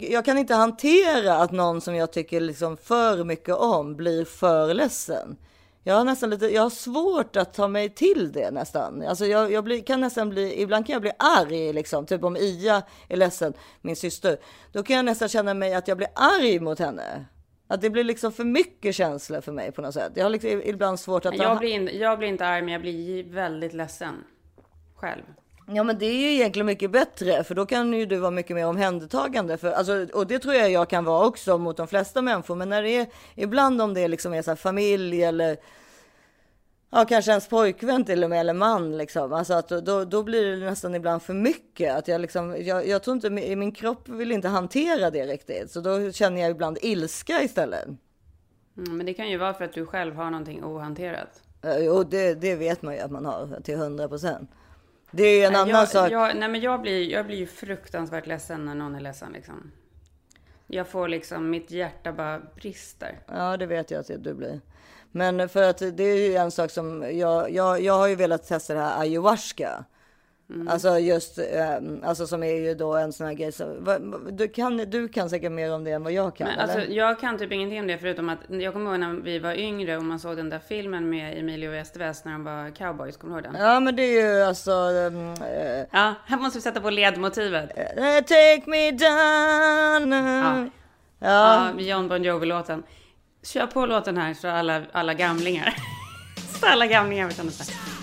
jag 0.00 0.24
kan 0.24 0.38
inte 0.38 0.54
hantera 0.54 1.34
att 1.36 1.52
någon 1.52 1.80
som 1.80 1.94
jag 1.94 2.12
tycker 2.12 2.40
liksom 2.40 2.76
för 2.76 3.24
mycket 3.24 3.54
om 3.54 3.96
blir 3.96 4.24
för 4.24 4.74
ledsen. 4.74 5.36
Jag 5.82 5.94
har 5.94 6.04
nästan 6.04 6.30
lite, 6.30 6.46
jag 6.46 6.62
har 6.62 6.70
svårt 6.70 7.36
att 7.36 7.54
ta 7.54 7.68
mig 7.68 7.88
till 7.88 8.32
det 8.32 8.50
nästan. 8.50 9.02
Alltså 9.02 9.26
jag, 9.26 9.52
jag 9.52 9.64
blir, 9.64 9.80
kan 9.80 10.00
nästan 10.00 10.28
bli, 10.28 10.62
ibland 10.62 10.86
kan 10.86 10.92
jag 10.92 11.02
bli 11.02 11.12
arg 11.18 11.72
liksom, 11.72 12.06
typ 12.06 12.24
om 12.24 12.36
Ia 12.36 12.82
är 13.08 13.16
ledsen, 13.16 13.52
min 13.80 13.96
syster. 13.96 14.38
Då 14.72 14.82
kan 14.82 14.96
jag 14.96 15.04
nästan 15.04 15.28
känna 15.28 15.54
mig 15.54 15.74
att 15.74 15.88
jag 15.88 15.96
blir 15.96 16.08
arg 16.14 16.60
mot 16.60 16.78
henne. 16.78 17.24
Att 17.70 17.80
det 17.80 17.90
blir 17.90 18.04
liksom 18.04 18.32
för 18.32 18.44
mycket 18.44 18.94
känslor 18.94 19.40
för 19.40 19.52
mig 19.52 19.72
på 19.72 19.82
något 19.82 19.94
sätt. 19.94 20.12
Jag 20.14 20.24
har 20.24 20.30
liksom 20.30 20.62
ibland 20.64 21.00
svårt 21.00 21.26
att 21.26 21.36
Jag 21.36 21.58
blir, 21.58 21.70
in, 21.70 21.90
jag 21.92 22.18
blir 22.18 22.28
inte 22.28 22.46
arg, 22.46 22.62
men 22.62 22.72
jag 22.72 22.80
blir 22.82 23.24
väldigt 23.24 23.72
ledsen. 23.72 24.24
Själv. 24.94 25.22
Ja 25.70 25.84
men 25.84 25.98
det 25.98 26.06
är 26.06 26.18
ju 26.18 26.34
egentligen 26.34 26.66
mycket 26.66 26.90
bättre 26.90 27.44
för 27.44 27.54
då 27.54 27.66
kan 27.66 27.92
ju 27.92 28.06
du 28.06 28.16
vara 28.16 28.30
mycket 28.30 28.56
mer 28.56 28.66
omhändertagande. 28.66 29.56
För, 29.56 29.72
alltså, 29.72 30.06
och 30.12 30.26
det 30.26 30.38
tror 30.38 30.54
jag 30.54 30.70
jag 30.70 30.90
kan 30.90 31.04
vara 31.04 31.26
också 31.26 31.58
mot 31.58 31.76
de 31.76 31.88
flesta 31.88 32.22
människor. 32.22 32.54
Men 32.54 32.68
när 32.68 32.82
det 32.82 32.90
är 32.90 33.06
ibland 33.34 33.82
om 33.82 33.94
det 33.94 34.08
liksom 34.08 34.34
är 34.34 34.42
så 34.42 34.56
familj 34.56 35.22
eller 35.22 35.56
ja, 36.90 37.04
kanske 37.08 37.30
ens 37.30 37.48
pojkvän 37.48 38.04
till 38.04 38.24
och 38.24 38.30
med 38.30 38.40
eller 38.40 38.54
man 38.54 38.98
liksom. 38.98 39.32
Alltså 39.32 39.54
att 39.54 39.68
då, 39.68 40.04
då 40.04 40.22
blir 40.22 40.50
det 40.50 40.66
nästan 40.66 40.94
ibland 40.94 41.22
för 41.22 41.34
mycket. 41.34 41.96
Att 41.96 42.08
jag, 42.08 42.20
liksom, 42.20 42.56
jag, 42.64 42.86
jag 42.88 43.02
tror 43.02 43.14
inte 43.16 43.30
min 43.30 43.72
kropp 43.72 44.08
vill 44.08 44.32
inte 44.32 44.48
hantera 44.48 45.10
det 45.10 45.26
riktigt. 45.26 45.70
Så 45.70 45.80
då 45.80 46.12
känner 46.12 46.40
jag 46.40 46.50
ibland 46.50 46.78
ilska 46.82 47.42
istället. 47.42 47.84
Mm, 47.84 48.96
men 48.96 49.06
det 49.06 49.14
kan 49.14 49.30
ju 49.30 49.36
vara 49.36 49.54
för 49.54 49.64
att 49.64 49.72
du 49.72 49.86
själv 49.86 50.14
har 50.14 50.30
någonting 50.30 50.64
ohanterat. 50.64 51.42
Och 51.92 52.06
det, 52.06 52.34
det 52.34 52.54
vet 52.54 52.82
man 52.82 52.94
ju 52.94 53.00
att 53.00 53.10
man 53.10 53.24
har 53.24 53.60
till 53.60 53.74
100 53.74 54.08
procent. 54.08 54.50
Det 55.10 55.24
är 55.24 55.46
en 55.48 55.56
annan 55.56 55.68
jag, 55.68 55.88
sak. 55.88 56.10
Jag, 56.10 56.36
nej 56.36 56.48
men 56.48 56.60
jag 56.60 56.82
blir, 56.82 57.10
jag 57.10 57.26
blir 57.26 57.36
ju 57.36 57.46
fruktansvärt 57.46 58.26
ledsen 58.26 58.64
när 58.64 58.74
någon 58.74 58.94
är 58.94 59.00
ledsen 59.00 59.32
liksom. 59.32 59.72
Jag 60.66 60.88
får 60.88 61.08
liksom, 61.08 61.50
mitt 61.50 61.70
hjärta 61.70 62.12
bara 62.12 62.38
brister. 62.38 63.20
Ja, 63.26 63.56
det 63.56 63.66
vet 63.66 63.90
jag 63.90 64.00
att 64.00 64.24
du 64.24 64.34
blir. 64.34 64.60
Men 65.12 65.48
för 65.48 65.62
att 65.62 65.78
det 65.78 66.02
är 66.04 66.28
ju 66.28 66.34
en 66.36 66.50
sak 66.50 66.70
som 66.70 67.18
jag, 67.18 67.50
jag, 67.50 67.80
jag 67.80 67.94
har 67.94 68.06
ju 68.06 68.14
velat 68.14 68.48
testa 68.48 68.74
det 68.74 68.80
här 68.80 69.00
ayahuasca. 69.00 69.84
Mm. 70.50 70.68
Alltså 70.68 70.98
just, 70.98 71.38
eh, 71.38 71.76
alltså 72.02 72.26
som 72.26 72.42
är 72.42 72.54
ju 72.54 72.74
då 72.74 72.94
en 72.96 73.12
sån 73.12 73.26
här 73.26 73.34
grej. 73.34 73.52
Du, 74.30 74.48
kan, 74.48 74.76
du 74.76 75.08
kan 75.08 75.30
säkert 75.30 75.52
mer 75.52 75.74
om 75.74 75.84
det 75.84 75.90
än 75.90 76.02
vad 76.02 76.12
jag 76.12 76.36
kan. 76.36 76.46
Men 76.48 76.58
alltså, 76.58 76.80
jag 76.80 77.20
kan 77.20 77.38
typ 77.38 77.52
ingenting 77.52 77.80
om 77.80 77.86
det 77.86 77.98
förutom 77.98 78.28
att 78.28 78.38
jag 78.48 78.72
kommer 78.72 78.90
ihåg 78.90 79.00
när 79.00 79.12
vi 79.12 79.38
var 79.38 79.52
yngre 79.52 79.96
och 79.96 80.04
man 80.04 80.18
såg 80.18 80.36
den 80.36 80.50
där 80.50 80.58
filmen 80.58 81.10
med 81.10 81.38
Emilio 81.38 81.74
Estevez 81.74 82.24
när 82.24 82.32
de 82.32 82.44
var 82.44 82.70
cowboys. 82.70 83.16
Kommer 83.16 83.34
du 83.34 83.46
ihåg 83.48 83.54
den? 83.54 83.62
Ja, 83.62 83.80
men 83.80 83.96
det 83.96 84.02
är 84.02 84.36
ju 84.36 84.42
alltså. 84.42 84.70
Um, 84.70 85.32
eh, 85.32 85.86
Ja, 85.90 86.14
här 86.26 86.38
måste 86.38 86.58
vi 86.58 86.62
sätta 86.62 86.80
på 86.80 86.90
ledmotivet. 86.90 87.70
eh, 87.78 88.24
take 88.24 88.62
me 88.66 88.90
down. 88.90 90.12
Ja. 90.12 90.66
Ja. 91.20 91.70
Ja, 91.76 91.80
John 91.80 92.08
Bon 92.08 92.22
Jovi-låten. 92.24 92.82
Kör 93.52 93.66
på 93.66 93.86
låten 93.86 94.16
här 94.16 94.34
så 94.34 94.48
alla, 94.48 94.82
alla 94.92 95.14
gamlingar. 95.14 95.74
så 96.60 96.66
alla 96.66 96.86
gamlingar 96.86 97.26
vet 97.26 97.38
vad 97.38 97.46
det 97.46 97.60
är. 97.60 97.98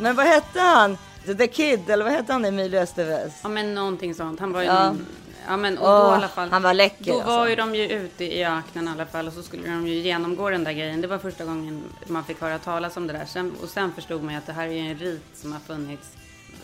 Men 0.00 0.16
vad 0.16 0.26
hette 0.26 0.60
han? 0.60 0.98
The 1.38 1.46
Kid, 1.46 1.90
eller 1.90 2.04
vad 2.04 2.12
hette 2.12 2.32
han? 2.32 2.44
Emilio 2.44 2.80
Estevez? 2.80 3.40
Ja 3.42 3.48
men 3.48 3.74
någonting 3.74 4.14
sånt. 4.14 4.40
Han 4.40 4.52
var 4.52 4.60
ju 4.60 4.66
Ja. 4.66 4.84
någon... 4.84 5.06
Ja 5.48 5.56
men 5.56 5.78
och 5.78 5.84
då 5.88 6.10
i 6.12 6.14
alla 6.14 6.28
fall. 6.28 6.50
han 6.50 6.62
var 6.62 6.74
läcker, 6.74 7.12
Då 7.12 7.18
var 7.22 7.24
alltså. 7.38 7.48
ju 7.50 7.56
de 7.56 7.74
ju 7.74 7.84
ute 7.88 8.24
i 8.24 8.44
öknen 8.44 8.88
i 8.88 8.90
alla 8.90 9.06
fall 9.06 9.26
och 9.26 9.32
så 9.32 9.42
skulle 9.42 9.68
de 9.70 9.86
ju 9.86 9.94
genomgå 9.94 10.50
den 10.50 10.64
där 10.64 10.72
grejen. 10.72 11.00
Det 11.00 11.06
var 11.06 11.18
första 11.18 11.44
gången 11.44 11.82
man 12.06 12.24
fick 12.24 12.40
höra 12.40 12.58
talas 12.58 12.96
om 12.96 13.06
det 13.06 13.12
där. 13.12 13.24
Sen, 13.24 13.52
och 13.62 13.68
sen 13.68 13.92
förstod 13.92 14.22
man 14.22 14.32
ju 14.34 14.38
att 14.38 14.46
det 14.46 14.52
här 14.52 14.66
är 14.66 14.72
ju 14.72 14.78
en 14.90 14.98
rit 14.98 15.22
som 15.34 15.52
har 15.52 15.60
funnits 15.60 16.08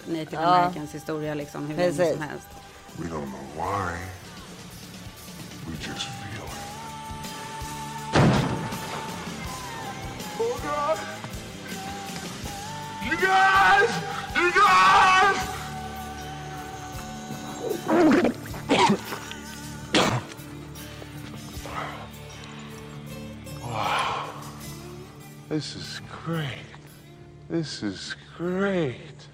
native 0.07 0.29
Ja. 0.42 0.55
americans 0.55 0.94
historia 0.94 1.35
liksom 1.35 1.66
hur 1.66 1.77
länge 1.77 1.92
som 1.92 2.23
helst. 2.23 2.49
We 2.97 3.07
don't 3.07 3.11
know 3.11 3.25
why. 3.57 3.94
We 5.66 5.73
just 5.73 6.07
feel 6.07 6.44
it. 6.44 6.51
Oh 10.40 10.57
God! 10.62 10.99
You 13.05 13.16
guys! 13.16 13.90
You 14.37 14.53
guys! 14.53 15.40
Wow. 23.61 24.24
This 25.48 25.77
is 25.77 26.00
great. 26.27 26.48
This 27.50 27.83
is 27.83 28.16
great. 28.38 29.29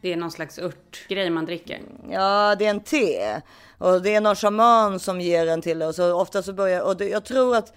Det 0.00 0.12
är 0.12 0.16
någon 0.16 0.30
slags 0.30 0.58
örtgrej 0.58 1.30
man 1.30 1.46
dricker. 1.46 1.80
Ja, 2.10 2.54
det 2.58 2.66
är 2.66 2.70
en 2.70 2.80
te. 2.80 3.40
Och 3.78 4.02
det 4.02 4.14
är 4.14 4.20
någon 4.20 4.36
shaman 4.36 5.00
som 5.00 5.20
ger 5.20 5.46
den 5.46 5.62
till 5.62 5.82
oss. 5.82 5.98
Och 5.98 6.20
ofta 6.20 6.42
så 6.42 6.52
börjar, 6.52 6.82
och 6.82 6.96
det, 6.96 7.08
jag 7.08 7.24
tror 7.24 7.56
att 7.56 7.72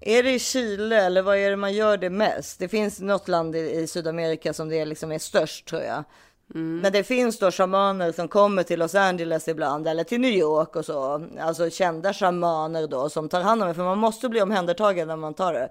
är 0.00 0.22
det 0.22 0.30
i 0.30 0.38
Chile 0.38 1.02
eller 1.02 1.22
vad 1.22 1.36
är 1.36 1.50
det 1.50 1.56
man 1.56 1.72
gör 1.72 1.96
det 1.96 2.10
mest? 2.10 2.58
Det 2.58 2.68
finns 2.68 3.00
något 3.00 3.28
land 3.28 3.56
i, 3.56 3.70
i 3.70 3.86
Sydamerika 3.86 4.52
som 4.52 4.68
det 4.68 4.84
liksom 4.84 5.12
är 5.12 5.18
störst 5.18 5.66
tror 5.66 5.82
jag. 5.82 6.04
Men 6.46 6.92
det 6.92 7.04
finns 7.04 7.38
då 7.38 7.50
shamaner 7.50 8.12
som 8.12 8.28
kommer 8.28 8.62
till 8.62 8.78
Los 8.78 8.94
Angeles 8.94 9.48
ibland 9.48 9.88
eller 9.88 10.04
till 10.04 10.20
New 10.20 10.30
York 10.30 10.76
och 10.76 10.84
så. 10.84 11.26
Alltså 11.40 11.70
kända 11.70 12.12
shamaner 12.12 12.86
då 12.86 13.08
som 13.08 13.28
tar 13.28 13.40
hand 13.40 13.62
om 13.62 13.68
det. 13.68 13.74
För 13.74 13.84
man 13.84 13.98
måste 13.98 14.28
bli 14.28 14.42
omhändertagen 14.42 15.08
när 15.08 15.16
man 15.16 15.34
tar 15.34 15.52
det. 15.52 15.68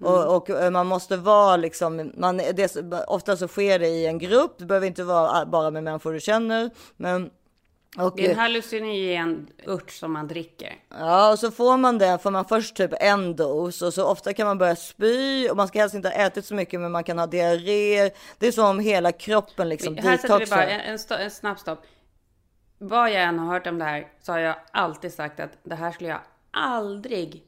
Och, 0.00 0.36
och 0.36 0.50
eh, 0.50 0.70
man 0.70 0.86
måste 0.86 1.16
vara 1.16 1.56
liksom, 1.56 2.12
man, 2.16 2.36
det, 2.36 2.76
ofta 3.06 3.36
så 3.36 3.48
sker 3.48 3.78
det 3.78 3.88
i 3.88 4.06
en 4.06 4.18
grupp. 4.18 4.54
Det 4.58 4.64
behöver 4.64 4.86
inte 4.86 5.04
vara 5.04 5.46
bara 5.46 5.70
med 5.70 5.84
människor 5.84 6.12
du 6.12 6.20
känner. 6.20 6.70
Men 6.96 7.30
och, 7.98 8.12
Det 8.16 8.26
är 8.26 8.30
en 8.30 8.38
hallucinogen 8.38 9.48
ört 9.66 9.90
som 9.90 10.12
man 10.12 10.28
dricker. 10.28 10.74
Ja, 10.88 11.32
och 11.32 11.38
så 11.38 11.50
får 11.50 11.76
man 11.76 11.98
det, 11.98 12.18
får 12.22 12.30
man 12.30 12.44
först 12.44 12.76
typ 12.76 12.90
en 13.00 13.36
dos 13.36 13.82
och 13.82 13.94
så 13.94 14.06
ofta 14.06 14.32
kan 14.32 14.46
man 14.46 14.58
börja 14.58 14.76
spy 14.76 15.48
och 15.48 15.56
man 15.56 15.68
ska 15.68 15.78
helst 15.78 15.94
inte 15.94 16.08
ha 16.08 16.14
ätit 16.14 16.44
så 16.44 16.54
mycket 16.54 16.80
men 16.80 16.92
man 16.92 17.04
kan 17.04 17.18
ha 17.18 17.26
diarré. 17.26 18.10
Det 18.38 18.46
är 18.46 18.52
som 18.52 18.66
om 18.66 18.78
hela 18.80 19.12
kroppen 19.12 19.68
liksom 19.68 19.96
här 19.96 20.16
sätter 20.16 20.38
vi 20.38 20.46
bara 20.46 20.66
en, 20.66 20.80
en, 20.80 21.20
en 21.20 21.30
snabb 21.30 21.58
stopp. 21.58 21.86
Vad 22.78 23.10
jag 23.10 23.22
än 23.22 23.38
har 23.38 23.52
hört 23.52 23.66
om 23.66 23.78
det 23.78 23.84
här 23.84 24.08
så 24.22 24.32
har 24.32 24.38
jag 24.38 24.56
alltid 24.70 25.12
sagt 25.12 25.40
att 25.40 25.58
det 25.62 25.74
här 25.74 25.92
skulle 25.92 26.10
jag 26.10 26.20
aldrig, 26.50 27.42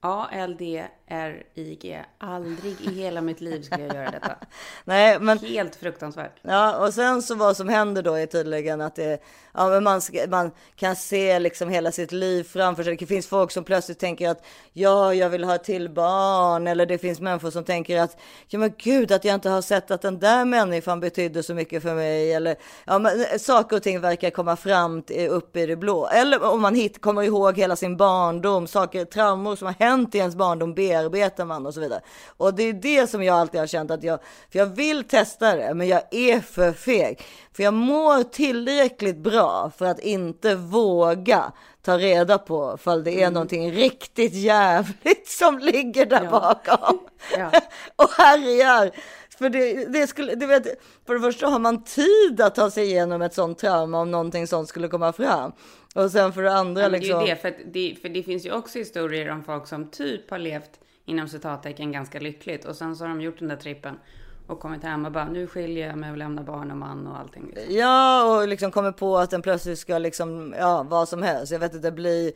A-L-D 0.00 0.86
R-I-G. 1.08 2.04
Aldrig 2.18 2.80
i 2.80 2.94
hela 2.94 3.20
mitt 3.20 3.40
liv 3.40 3.62
skulle 3.62 3.86
jag 3.86 3.96
göra 3.96 4.10
detta. 4.10 4.36
Nej, 4.84 5.18
men 5.20 5.38
Helt 5.38 5.76
fruktansvärt. 5.76 6.32
Ja, 6.42 6.86
och 6.86 6.94
sen 6.94 7.22
så 7.22 7.34
vad 7.34 7.56
som 7.56 7.68
händer 7.68 8.02
då 8.02 8.14
är 8.14 8.26
tydligen 8.26 8.80
att 8.80 8.94
det, 8.94 9.22
ja, 9.54 9.68
men 9.68 9.84
man, 9.84 10.00
ska, 10.00 10.26
man 10.28 10.50
kan 10.76 10.96
se 10.96 11.38
liksom 11.38 11.68
hela 11.68 11.92
sitt 11.92 12.12
liv 12.12 12.44
framför 12.44 12.82
sig. 12.82 12.96
Det 12.96 13.06
finns 13.06 13.26
folk 13.26 13.50
som 13.50 13.64
plötsligt 13.64 13.98
tänker 13.98 14.28
att 14.28 14.44
ja, 14.72 15.14
jag 15.14 15.30
vill 15.30 15.44
ha 15.44 15.58
till 15.58 15.90
barn. 15.90 16.66
Eller 16.66 16.86
det 16.86 16.98
finns 16.98 17.20
människor 17.20 17.50
som 17.50 17.64
tänker 17.64 18.00
att 18.00 18.16
ja, 18.48 18.58
men 18.58 18.72
gud, 18.78 19.12
att 19.12 19.24
jag 19.24 19.34
inte 19.34 19.50
har 19.50 19.62
sett 19.62 19.90
att 19.90 20.02
den 20.02 20.18
där 20.18 20.44
människan 20.44 21.00
betydde 21.00 21.42
så 21.42 21.54
mycket 21.54 21.82
för 21.82 21.94
mig. 21.94 22.32
Eller 22.32 22.56
ja, 22.84 22.98
men 22.98 23.20
eh, 23.20 23.38
saker 23.38 23.76
och 23.76 23.82
ting 23.82 24.00
verkar 24.00 24.30
komma 24.30 24.56
fram 24.56 25.02
till, 25.02 25.28
upp 25.28 25.56
i 25.56 25.66
det 25.66 25.76
blå. 25.76 26.06
Eller 26.08 26.44
om 26.44 26.62
man 26.62 26.74
hit, 26.74 27.00
kommer 27.00 27.22
ihåg 27.22 27.58
hela 27.58 27.76
sin 27.76 27.96
barndom, 27.96 28.66
saker, 28.66 29.04
traumor 29.04 29.56
som 29.56 29.66
har 29.66 29.74
hänt 29.78 30.14
i 30.14 30.18
ens 30.18 30.34
barndom 30.34 30.74
bearbetar 31.02 31.44
man 31.44 31.66
och 31.66 31.74
så 31.74 31.80
vidare. 31.80 32.00
Och 32.36 32.54
det 32.54 32.62
är 32.62 32.72
det 32.72 33.06
som 33.06 33.22
jag 33.22 33.36
alltid 33.36 33.60
har 33.60 33.66
känt 33.66 33.90
att 33.90 34.02
jag, 34.02 34.18
för 34.52 34.58
jag 34.58 34.66
vill 34.66 35.04
testa 35.04 35.56
det, 35.56 35.74
men 35.74 35.88
jag 35.88 36.02
är 36.10 36.40
för 36.40 36.72
feg. 36.72 37.20
För 37.52 37.62
jag 37.62 37.74
mår 37.74 38.22
tillräckligt 38.22 39.16
bra 39.18 39.72
för 39.78 39.86
att 39.86 39.98
inte 40.00 40.54
våga 40.54 41.52
ta 41.82 41.98
reda 41.98 42.38
på 42.38 42.76
ifall 42.80 43.04
det 43.04 43.10
är 43.12 43.18
Mm. 43.22 43.32
någonting 43.32 43.72
riktigt 43.72 44.34
jävligt 44.34 45.28
som 45.28 45.58
ligger 45.58 46.06
där 46.06 46.24
Ja. 46.24 46.30
bakom. 46.30 46.98
Ja. 47.38 47.50
och 47.96 48.10
härjar. 48.10 48.90
För 49.38 49.48
det, 49.48 49.84
det 49.84 50.06
skulle, 50.06 50.34
du 50.34 50.46
vet, 50.46 50.66
för 51.06 51.14
det 51.14 51.20
första 51.20 51.46
har 51.46 51.58
man 51.58 51.84
tid 51.84 52.40
att 52.40 52.54
ta 52.54 52.70
sig 52.70 52.84
igenom 52.84 53.22
ett 53.22 53.34
sånt 53.34 53.58
trauma 53.58 54.00
om 54.00 54.10
någonting 54.10 54.46
sånt 54.46 54.68
skulle 54.68 54.88
komma 54.88 55.12
fram. 55.12 55.52
Och 55.94 56.10
sen 56.10 56.32
för 56.32 56.42
det 56.42 56.52
andra 56.52 56.82
Ja, 56.82 56.88
men 56.88 57.00
liksom. 57.00 57.20
Det 57.20 57.26
det, 57.26 57.36
för, 57.36 57.54
det, 57.72 57.96
för 58.02 58.08
det 58.08 58.22
finns 58.22 58.46
ju 58.46 58.52
också 58.52 58.78
historier 58.78 59.30
om 59.30 59.44
folk 59.44 59.66
som 59.68 59.90
typ 59.90 60.30
har 60.30 60.38
levt 60.38 60.70
inom 61.06 61.28
citattecken 61.28 61.92
ganska 61.92 62.20
lyckligt 62.20 62.64
och 62.64 62.76
sen 62.76 62.96
så 62.96 63.04
har 63.04 63.08
de 63.08 63.20
gjort 63.20 63.38
den 63.38 63.48
där 63.48 63.56
trippen 63.56 63.98
och 64.46 64.60
kommit 64.60 64.82
hem 64.82 65.04
och 65.04 65.12
bara 65.12 65.28
nu 65.28 65.46
skiljer 65.46 65.86
jag 65.86 65.98
mig 65.98 66.10
och 66.10 66.16
lämnar 66.16 66.42
barn 66.42 66.70
och 66.70 66.76
man 66.76 67.06
och 67.06 67.18
allting. 67.18 67.52
Liksom. 67.54 67.76
Ja, 67.76 68.36
och 68.36 68.48
liksom 68.48 68.70
kommer 68.70 68.92
på 68.92 69.18
att 69.18 69.30
den 69.30 69.42
plötsligt 69.42 69.78
ska 69.78 69.98
liksom, 69.98 70.54
ja, 70.58 70.82
vad 70.82 71.08
som 71.08 71.22
helst. 71.22 71.52
Jag 71.52 71.58
vet 71.58 71.74
inte, 71.74 71.92
bli 71.92 72.32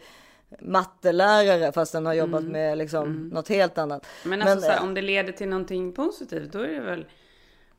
mattelärare 0.61 1.73
fast 1.73 1.93
den 1.93 2.07
har 2.07 2.15
jobbat 2.15 2.45
med 2.45 2.79
liksom 2.79 3.29
något 3.29 3.49
helt 3.49 3.79
annat. 3.79 4.07
Mm. 4.25 4.39
Men 4.39 4.49
alltså 4.49 4.67
så 4.67 4.73
här, 4.73 4.79
eh, 4.79 4.85
om 4.85 4.95
det 4.95 5.03
leder 5.03 5.33
till 5.33 5.49
någonting 5.49 5.93
positivt, 5.93 6.53
då 6.53 6.59
är 6.59 6.69
det 6.69 6.81
väl 6.81 7.07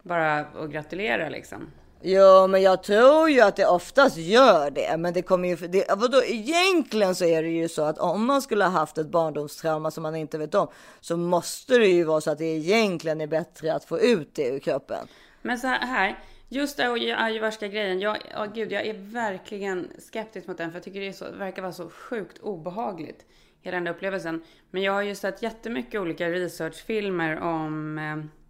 bara 0.02 0.40
att 0.40 0.70
gratulera 0.70 1.30
liksom. 1.30 1.72
Jo, 2.04 2.48
men 2.48 2.62
jag 2.62 2.84
tror 2.84 3.30
ju 3.30 3.42
att 3.42 3.56
det 3.56 3.66
oftast 3.66 4.18
gör 4.18 4.72
det. 4.72 4.98
Men 4.98 5.14
det 5.14 5.22
kommer 5.22 5.50
ju, 5.50 5.56
det, 5.56 5.86
vadå, 5.98 6.24
egentligen 6.24 7.16
så 7.16 7.26
är 7.26 7.44
det 7.44 7.50
ju 7.50 7.70
så 7.70 7.84
att 7.84 7.98
om 7.98 8.26
man 8.26 8.42
skulle 8.42 8.64
ha 8.64 8.72
haft 8.72 8.98
ett 8.98 9.08
barndomstrauma 9.08 9.92
som 9.92 10.04
man 10.04 10.16
inte 10.16 10.38
vet 10.38 10.56
om, 10.56 10.68
så 11.00 11.18
måste 11.18 11.78
det 11.78 11.88
ju 11.88 12.04
vara 12.04 12.22
så 12.22 12.32
att 12.32 12.38
det 12.38 12.46
egentligen 12.46 13.22
är 13.22 13.28
bättre 13.28 13.74
att 13.74 13.86
få 13.86 14.00
ut 14.00 14.36
det 14.36 14.48
ur 14.48 14.60
kroppen. 14.60 15.08
Men 15.42 15.60
så 15.60 15.68
här, 15.68 16.20
just 16.50 16.78
det 16.78 16.84
här 16.84 17.24
ayahuasca 17.26 17.68
grejen. 17.68 18.00
Jag, 18.00 18.18
oh, 18.38 18.54
gud, 18.54 18.72
jag 18.72 18.86
är 18.86 18.94
verkligen 18.94 19.88
skeptisk 20.00 20.48
mot 20.48 20.58
den. 20.58 20.72
För 20.72 20.76
jag 20.76 20.84
tycker 20.84 21.00
det 21.00 21.08
är 21.08 21.14
så, 21.14 21.32
verkar 21.32 21.62
vara 21.62 21.74
så 21.74 21.90
sjukt 21.90 22.38
obehagligt. 22.38 23.26
Hela 23.62 23.78
den 23.78 23.84
där 23.84 23.92
upplevelsen. 23.92 24.44
Men 24.72 24.82
jag 24.82 24.94
har 24.94 25.02
ju 25.02 25.16
sett 25.16 25.42
jättemycket 25.42 26.02
olika 26.02 26.30
researchfilmer 26.30 27.40
om... 27.40 27.98
Eh, 27.98 28.41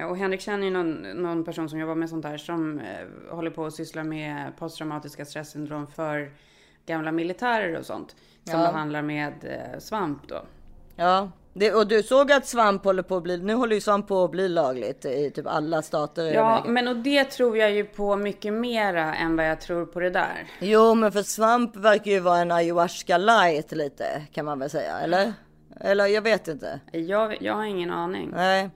och 0.00 0.16
Henrik 0.16 0.40
känner 0.40 0.64
ju 0.64 0.70
någon, 0.70 0.92
någon 1.22 1.44
person 1.44 1.68
som 1.68 1.78
jobbar 1.78 1.94
med 1.94 2.08
sånt 2.10 2.24
här. 2.24 2.36
Som 2.36 2.78
eh, 2.80 3.34
håller 3.34 3.50
på 3.50 3.66
att 3.66 3.74
syssla 3.74 4.04
med 4.04 4.52
posttraumatiska 4.58 5.24
stresssyndrom 5.24 5.86
för 5.86 6.30
gamla 6.86 7.12
militärer 7.12 7.78
och 7.78 7.86
sånt. 7.86 8.16
Som 8.44 8.60
Ja. 8.60 8.66
behandlar 8.66 9.02
med 9.02 9.32
eh, 9.42 9.78
svamp 9.78 10.28
då. 10.28 10.42
Ja, 10.96 11.30
det, 11.54 11.72
och 11.74 11.86
du 11.88 12.02
såg 12.02 12.32
att 12.32 12.46
svamp 12.46 12.84
håller 12.84 13.02
på 13.02 13.16
att 13.16 13.22
bli, 13.22 13.38
nu 13.38 13.54
håller 13.54 13.74
ju 13.74 13.80
svamp 13.80 14.08
på 14.08 14.24
att 14.24 14.30
bli 14.30 14.48
lagligt 14.48 15.04
i 15.04 15.30
typ 15.30 15.46
alla 15.46 15.82
stater 15.82 16.32
Ja, 16.34 16.64
men 16.68 16.88
och 16.88 16.96
det 16.96 17.24
tror 17.24 17.56
jag 17.58 17.72
ju 17.72 17.84
på 17.84 18.16
mycket 18.16 18.52
mera 18.52 19.14
än 19.14 19.36
vad 19.36 19.46
jag 19.50 19.60
tror 19.60 19.86
på 19.86 20.00
det 20.00 20.10
där. 20.10 20.46
Jo, 20.60 20.94
men 20.94 21.12
för 21.12 21.22
svamp 21.22 21.76
verkar 21.76 22.10
ju 22.10 22.20
vara 22.20 22.38
en 22.38 22.50
ayahuasca 22.50 23.18
light 23.18 23.72
lite 23.72 24.22
kan 24.32 24.44
man 24.44 24.58
väl 24.58 24.70
säga, 24.70 24.98
eller? 25.00 25.32
Eller 25.80 26.06
jag 26.06 26.22
vet 26.22 26.48
inte. 26.48 26.80
Jag, 26.92 27.42
jag 27.42 27.54
har 27.54 27.64
ingen 27.64 27.90
aning. 27.90 28.30
Nej, 28.34 28.70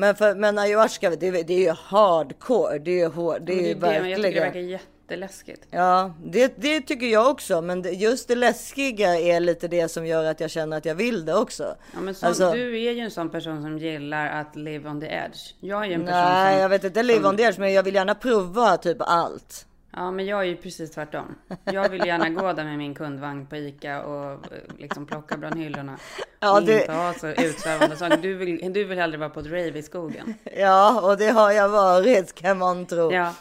men, 0.00 0.14
för, 0.16 0.34
men 0.34 0.58
ayahuasca, 0.58 1.10
det, 1.10 1.26
är- 1.28 1.44
det 1.44 1.54
är 1.54 1.58
ju 1.60 1.70
hardcore. 1.70 2.78
Det 2.78 2.90
är 2.90 2.94
ju, 2.94 3.08
det 3.08 3.22
är 3.26 3.40
det 3.40 3.70
är 3.70 3.74
det, 3.74 3.80
men 3.80 4.10
jag 4.10 4.16
tycker 4.16 4.32
det 4.34 4.40
verkligen. 4.40 4.42
verkar 4.42 4.60
jätteläskigt. 4.60 5.66
Ja, 5.70 6.14
det, 6.24 6.52
det 6.56 6.80
tycker 6.80 7.06
jag 7.06 7.30
också. 7.30 7.60
Men 7.62 7.82
det, 7.82 7.90
just 7.90 8.28
det 8.28 8.34
läskiga 8.34 9.18
är 9.20 9.40
lite 9.40 9.68
det 9.68 9.88
som 9.88 10.06
gör 10.06 10.24
att 10.24 10.40
jag 10.40 10.50
känner 10.50 10.76
att 10.76 10.84
jag 10.84 10.94
vill 10.94 11.24
det 11.24 11.34
också. 11.34 11.74
Ja, 11.94 12.00
men 12.00 12.14
sån, 12.14 12.28
Alltså- 12.28 12.52
Du 12.52 12.86
är 12.86 12.92
ju 12.92 13.00
en 13.00 13.10
sån 13.10 13.30
person 13.30 13.62
som 13.62 13.78
gillar 13.78 14.40
att 14.40 14.56
live 14.56 14.88
on 14.88 15.00
the 15.00 15.06
edge. 15.06 15.54
Jag 15.60 15.82
är 15.84 15.86
ju 15.88 15.94
en 15.94 16.00
person 16.00 16.14
Nej, 16.20 16.52
som... 16.54 16.62
jag 16.62 16.68
vet 16.68 16.84
inte 16.84 17.02
live 17.02 17.28
on 17.28 17.36
the 17.36 17.42
edge, 17.42 17.58
men 17.58 17.72
jag 17.72 17.82
vill 17.82 17.94
gärna 17.94 18.14
prova 18.14 18.76
typ 18.76 18.96
allt. 19.00 19.66
Ja, 19.96 20.10
men 20.10 20.26
jag 20.26 20.40
är 20.40 20.44
ju 20.44 20.56
precis 20.56 20.90
tvärtom. 20.90 21.34
Jag 21.64 21.88
vill 21.88 22.06
gärna 22.06 22.28
gå 22.30 22.52
där 22.52 22.64
med 22.64 22.78
min 22.78 22.94
kundvagn 22.94 23.46
på 23.46 23.56
Ica 23.56 24.02
och 24.02 24.32
eh, 24.32 24.38
liksom 24.78 25.06
plocka 25.06 25.36
bland 25.36 25.56
hyllorna. 25.58 25.98
Ja, 26.40 26.56
och 26.60 26.66
det- 26.66 26.80
inte 26.80 26.92
ha 26.92 27.12
så 27.14 27.28
utsvävande 27.28 27.96
saker. 27.96 28.16
Du 28.16 28.34
vill, 28.34 28.72
du 28.72 28.84
vill 28.84 28.98
hellre 28.98 29.18
vara 29.18 29.30
på 29.30 29.40
ett 29.40 29.46
rave 29.46 29.78
i 29.78 29.82
skogen. 29.82 30.34
Ja, 30.56 31.00
och 31.10 31.16
det 31.18 31.28
har 31.30 31.52
jag 31.52 31.68
varit 31.68 32.34
kan 32.34 32.58
man 32.58 32.86
tro. 32.86 33.12
Ja, 33.12 33.34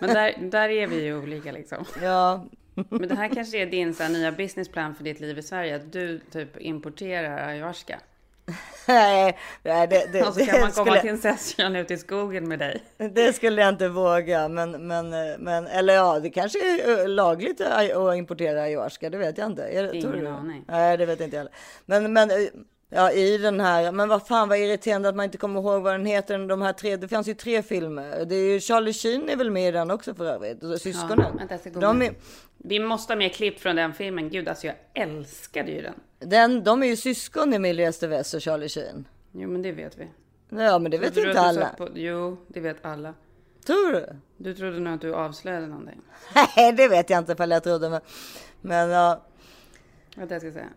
där, 0.14 0.50
där 0.50 0.68
är 0.68 0.86
vi 0.86 1.04
ju 1.04 1.18
olika 1.22 1.52
liksom. 1.52 1.84
ja. 2.02 2.44
Men 2.74 3.08
det 3.08 3.14
här 3.14 3.28
kanske 3.28 3.58
är 3.58 3.66
din 3.66 3.94
så 3.94 4.02
här, 4.02 4.10
nya 4.10 4.32
businessplan 4.32 4.94
för 4.94 5.04
ditt 5.04 5.20
liv 5.20 5.38
i 5.38 5.42
Sverige. 5.42 5.76
Att 5.76 5.92
du 5.92 6.18
typ 6.32 6.60
importerar 6.60 7.48
ayahuasca. 7.48 7.98
Nej, 8.88 9.38
nej, 9.62 9.86
det, 9.88 10.12
det, 10.12 10.22
Och 10.22 10.34
så 10.34 10.46
kan 10.46 10.60
man 10.60 10.70
komma 10.70 10.86
skulle, 10.86 11.00
till 11.00 11.10
en 11.10 11.36
session 11.36 11.76
ute 11.76 11.94
i 11.94 11.96
skogen 11.96 12.48
med 12.48 12.58
dig. 12.58 12.82
det 13.12 13.32
skulle 13.32 13.62
jag 13.62 13.68
inte 13.68 13.88
våga. 13.88 14.48
Men, 14.48 14.86
men, 14.86 15.10
men, 15.38 15.66
eller 15.66 15.94
ja, 15.94 16.20
det 16.20 16.30
kanske 16.30 16.58
är 16.58 17.00
eh, 17.00 17.08
lagligt 17.08 17.60
att 17.60 18.16
importera 18.16 18.62
ayahuasca. 18.62 19.10
Det 19.10 19.18
vet 19.18 19.38
jag 19.38 19.46
inte. 19.46 19.62
Är 19.62 19.82
det, 19.82 19.96
Ingen 19.96 20.26
aning. 20.26 20.64
Nej, 20.68 20.96
det 20.96 21.06
vet 21.06 21.20
inte 21.20 21.36
jag 21.36 21.40
heller. 21.40 21.54
Men, 21.86 22.12
men 22.12 22.30
eh, 22.30 22.36
ja, 22.88 23.10
i 23.12 23.38
den 23.38 23.60
här. 23.60 23.92
Men 23.92 24.08
vad 24.08 24.26
fan 24.26 24.48
vad 24.48 24.58
irriterande 24.58 25.08
att 25.08 25.16
man 25.16 25.24
inte 25.24 25.38
kommer 25.38 25.60
ihåg 25.60 25.82
vad 25.82 25.94
den 25.94 26.06
heter. 26.06 26.38
De 26.38 26.62
här 26.62 26.72
tre. 26.72 26.96
Det 26.96 27.08
fanns 27.08 27.28
ju 27.28 27.34
tre 27.34 27.62
filmer. 27.62 28.24
Det 28.24 28.34
är 28.34 28.52
ju 28.52 28.60
Charlie 28.60 28.92
Sheen 28.92 29.28
är 29.28 29.36
väl 29.36 29.50
med 29.50 29.68
i 29.68 29.70
den 29.70 29.90
också 29.90 30.14
för 30.14 30.26
övrigt. 30.26 30.80
Syskonen. 30.82 31.36
vänta, 31.36 31.58
ska 31.58 31.70
gå 31.70 31.80
de, 31.80 32.02
är, 32.02 32.14
Vi 32.58 32.80
måste 32.80 33.12
ha 33.12 33.18
mer 33.18 33.28
klipp 33.28 33.60
från 33.60 33.76
den 33.76 33.94
filmen. 33.94 34.30
Gud, 34.30 34.48
alltså 34.48 34.66
jag 34.66 34.76
älskade 34.94 35.70
ju 35.70 35.82
den. 35.82 35.94
Den, 36.26 36.64
de 36.64 36.82
är 36.82 36.86
ju 36.86 36.96
syskon 36.96 37.52
Emilia 37.52 37.88
Estevez 37.88 38.34
och 38.34 38.42
Charlie 38.42 38.68
Sheen. 38.68 39.08
Jo, 39.32 39.48
men 39.48 39.62
det 39.62 39.72
vet 39.72 39.98
vi. 39.98 40.08
Ja, 40.48 40.78
men 40.78 40.90
det 40.90 40.98
vet 40.98 41.16
inte 41.16 41.40
alla. 41.40 41.68
På... 41.68 41.88
Jo, 41.94 42.36
det 42.48 42.60
vet 42.60 42.84
alla. 42.84 43.14
Tror 43.66 43.92
du? 43.92 44.06
Du 44.36 44.54
trodde 44.54 44.80
nog 44.80 44.94
att 44.94 45.00
du 45.00 45.14
avslöjade 45.14 45.66
någonting. 45.66 46.00
Nej, 46.34 46.72
det 46.72 46.88
vet 46.88 47.10
jag 47.10 47.18
inte 47.18 47.32
ifall 47.32 47.50
jag 47.50 47.62
trodde. 47.62 47.90
Men, 47.90 48.00
men 48.60 48.90
ja, 48.90 49.22
Vänta, 50.16 50.34
jag 50.34 50.42
ska 50.42 50.52
säga. 50.52 50.68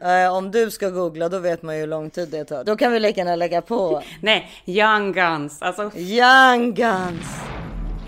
Eh, 0.00 0.24
eh, 0.24 0.34
om 0.34 0.50
du 0.50 0.70
ska 0.70 0.90
googla 0.90 1.28
då 1.28 1.38
vet 1.38 1.62
man 1.62 1.74
ju 1.74 1.80
hur 1.80 1.86
lång 1.86 2.10
tid 2.10 2.28
det 2.28 2.44
tar. 2.44 2.64
Då 2.64 2.76
kan 2.76 2.92
vi 2.92 3.00
lika 3.00 3.20
gärna 3.20 3.36
lägga 3.36 3.62
på 3.62 4.02
Nej, 4.20 4.50
Young 4.66 5.12
Guns. 5.12 5.62
Alltså, 5.62 5.98
Young 5.98 6.74
Guns. 6.74 7.40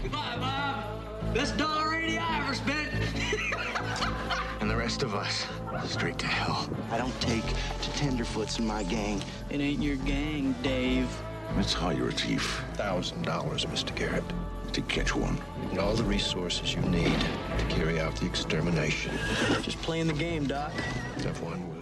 Goodbye, 0.02 0.38
Bob. 0.40 1.34
Best 1.34 1.58
dollar 1.58 1.84
radio 1.84 2.20
I 2.20 2.42
ever 2.44 2.54
spent. 2.54 2.88
And 4.60 4.70
the 4.70 4.76
rest 4.76 5.02
of 5.02 5.14
us, 5.14 5.46
straight 5.88 6.18
to 6.18 6.26
hell. 6.26 6.68
I 6.90 6.98
don't 6.98 7.18
take 7.20 7.46
to 7.46 7.90
tenderfoots 7.92 8.58
in 8.58 8.66
my 8.66 8.82
gang. 8.84 9.22
It 9.50 9.60
ain't 9.60 9.82
your 9.82 9.96
gang, 9.96 10.54
Dave. 10.62 11.08
Let's 11.56 11.72
hire 11.72 12.08
a 12.08 12.12
thief. 12.12 12.62
thousand 12.74 13.22
dollars, 13.22 13.64
Mr. 13.66 13.94
Garrett, 13.94 14.24
To 14.72 14.82
catch 14.82 15.14
one. 15.14 15.40
and 15.70 15.78
all 15.78 15.94
the 15.94 16.02
resources 16.04 16.74
you 16.74 16.80
need 16.82 17.18
to 17.58 17.64
carry 17.68 18.00
out 18.00 18.16
the 18.16 18.26
extermination. 18.26 19.12
Just 19.62 19.80
playing 19.82 20.06
the 20.08 20.12
game, 20.14 20.46
Doc. 20.46 20.72
If 21.18 21.40
one 21.42 21.68
will. 21.68 21.74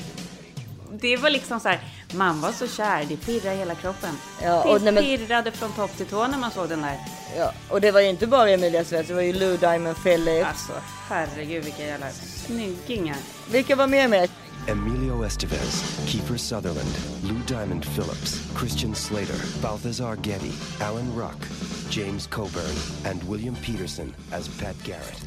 Det 1.03 1.17
var 1.17 1.31
liksom 1.31 1.61
så 1.61 1.69
här. 1.69 1.81
Man 2.15 2.41
var 2.41 2.53
så 2.53 2.67
kär, 2.69 3.05
det 3.09 3.17
pirrade 3.17 3.55
i 3.55 3.59
hela 3.59 3.75
kroppen. 3.75 4.17
Ja, 4.43 4.49
det 4.65 4.69
och 4.71 4.83
men- 4.83 4.97
pirrade 4.97 5.51
från 5.53 5.73
topp 5.73 5.97
till 5.97 6.07
tå 6.07 6.27
när 6.27 6.39
man 6.39 6.51
såg 6.51 6.69
den 6.69 6.83
där. 6.83 6.99
Ja, 7.39 7.53
och 7.69 7.81
det 7.81 7.91
var 7.91 8.01
ju 8.01 8.09
inte 8.09 8.27
bara 8.27 8.51
Emilia 8.51 8.81
Estevez, 8.81 9.07
det 9.09 9.15
var 9.15 9.23
ju 9.23 9.33
Lou 9.33 9.57
Diamond 9.57 9.97
Phillips. 9.97 10.47
Alltså, 10.49 10.73
herregud 11.09 11.65
vilka 11.65 11.83
jävla 11.87 12.11
snyggingar. 12.47 13.17
Vilka 13.51 13.77
var 13.77 13.87
med 13.87 14.11
med? 14.11 14.31
Emilio 14.69 15.25
Estevez, 15.27 15.83
Kiefer 16.07 16.37
Sutherland, 16.37 16.95
Lou 17.23 17.37
Diamond 17.59 17.83
Phillips, 17.85 18.41
Christian 18.59 18.95
Slater, 18.95 19.37
Balthazar 19.63 20.17
Getty, 20.23 20.53
Alan 20.81 21.13
Ruck, 21.17 21.43
James 21.91 22.27
Coburn, 22.27 22.77
and 23.11 23.23
William 23.31 23.55
Peterson 23.57 24.15
as 24.33 24.49
Pat 24.61 24.77
Garrett. 24.85 25.23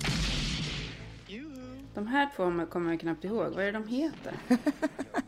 De 1.96 2.08
här 2.08 2.30
två 2.36 2.66
kommer 2.72 2.92
jag 2.92 3.00
knappt 3.00 3.24
ihåg. 3.24 3.54
Vad 3.54 3.60
är 3.60 3.66
det 3.66 3.72
de 3.72 3.88
heter? 3.88 4.34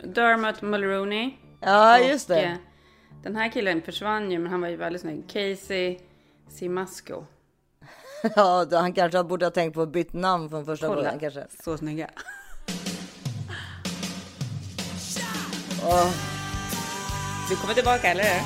Dermot 0.14 0.62
Mulroney. 0.62 1.34
Ja, 1.62 2.00
just 2.00 2.28
det. 2.28 2.44
eh, 2.44 2.54
Den 3.24 3.36
här 3.36 3.50
killen 3.52 3.82
försvann 3.82 4.32
ju, 4.32 4.40
men 4.40 4.52
han 4.52 4.62
var 4.62 4.68
ju 4.68 4.76
väldigt 4.76 5.02
snygg. 5.02 5.24
Casey 5.28 5.98
Simasco. 6.50 7.26
Ja, 8.36 8.66
han 8.72 8.94
kanske 8.94 9.24
borde 9.24 9.46
ha 9.46 9.52
tänkt 9.52 9.74
på 9.74 9.82
att 9.82 9.90
bytt 9.92 10.14
namn 10.14 10.50
från 10.50 10.66
första 10.66 10.88
Kolla, 10.88 11.02
början 11.02 11.20
kanske. 11.20 11.46
så 11.64 11.78
snygga. 11.78 12.10
Du 17.50 17.56
kommer 17.56 17.74
tillbaka 17.74 18.08
eller? 18.12 18.42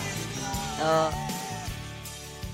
Ja, 0.79 1.11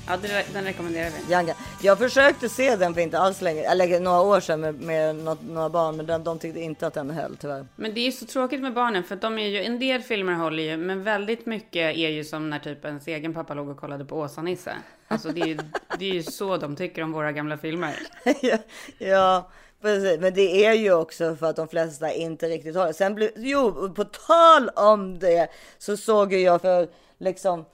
Ja, 0.08 0.18
den 0.54 0.64
rekommenderar 0.64 1.10
vi. 1.28 1.34
Young. 1.34 1.54
Jag 1.82 1.98
försökte 1.98 2.50
se 2.50 2.76
den 2.76 2.94
för 2.94 3.02
inte 3.02 3.20
alls 3.20 3.42
länge, 3.42 3.62
eller 3.62 4.00
några 4.00 4.22
år 4.22 4.40
sedan 4.40 4.60
med, 4.60 4.82
med 4.82 5.16
något, 5.16 5.42
några 5.42 5.70
barn, 5.70 5.98
men 5.98 6.06
den, 6.06 6.24
de 6.24 6.40
tyckte 6.40 6.60
inte 6.60 6.88
att 6.88 6.94
den 6.94 7.10
höll 7.10 7.38
tyvärr. 7.38 7.66
Men 7.76 7.94
det 7.94 8.00
är 8.00 8.06
ju 8.06 8.12
så 8.12 8.26
tråkigt 8.26 8.62
med 8.62 8.74
barnen 8.74 9.04
för 9.04 9.16
de 9.16 9.40
är 9.40 9.48
ju, 9.48 9.64
en 9.64 9.80
del 9.80 10.02
filmer 10.02 10.34
håller 10.34 10.64
ju, 10.64 10.78
men 10.78 11.04
väldigt 11.04 11.46
mycket 11.46 11.96
är 11.98 12.10
ju 12.10 12.24
som 12.24 12.50
när 12.50 12.60
typ 12.60 12.86
ens 12.86 13.08
egen 13.08 13.34
pappa 13.34 13.54
låg 13.54 13.70
och 13.70 13.78
kollade 13.78 14.06
på 14.06 14.16
Åsa-Nisse. 14.16 14.76
Alltså 15.08 15.30
det 15.30 15.42
är, 15.42 15.48
ju, 15.48 15.58
det 16.00 16.06
är 16.06 16.14
ju 16.14 16.24
så 16.24 16.58
de 16.58 16.76
tycker 16.76 17.04
om 17.04 17.12
våra 17.12 17.32
gamla 17.32 17.58
filmer. 17.58 17.96
ja, 18.42 18.58
ja, 18.98 19.50
precis. 19.82 20.20
Men 20.20 20.34
det 20.34 20.66
är 20.66 20.74
ju 20.74 20.94
också 20.94 21.36
för 21.36 21.46
att 21.50 21.56
de 21.56 21.68
flesta 21.68 22.14
inte 22.14 22.48
riktigt 22.48 22.76
har 22.76 22.88
det. 22.88 22.94
Sen 22.94 23.16
blir, 23.16 23.32
jo, 23.36 23.94
på 23.94 24.04
tal 24.04 24.70
om 24.70 25.20
det 25.20 25.48
så 25.78 25.98
såg 25.98 26.34
jag 26.34 26.62
för 26.62 26.88
liksom, 27.18 27.66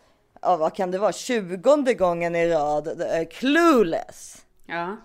ja, 0.44 0.58
vad 0.58 0.76
kan 0.76 0.92
det 0.92 0.98
vara, 0.98 1.12
tjugonde 1.14 1.94
gången 1.94 2.36
i 2.36 2.48
rad, 2.50 3.02
Clueless. 3.32 4.46
Ja, 4.66 4.98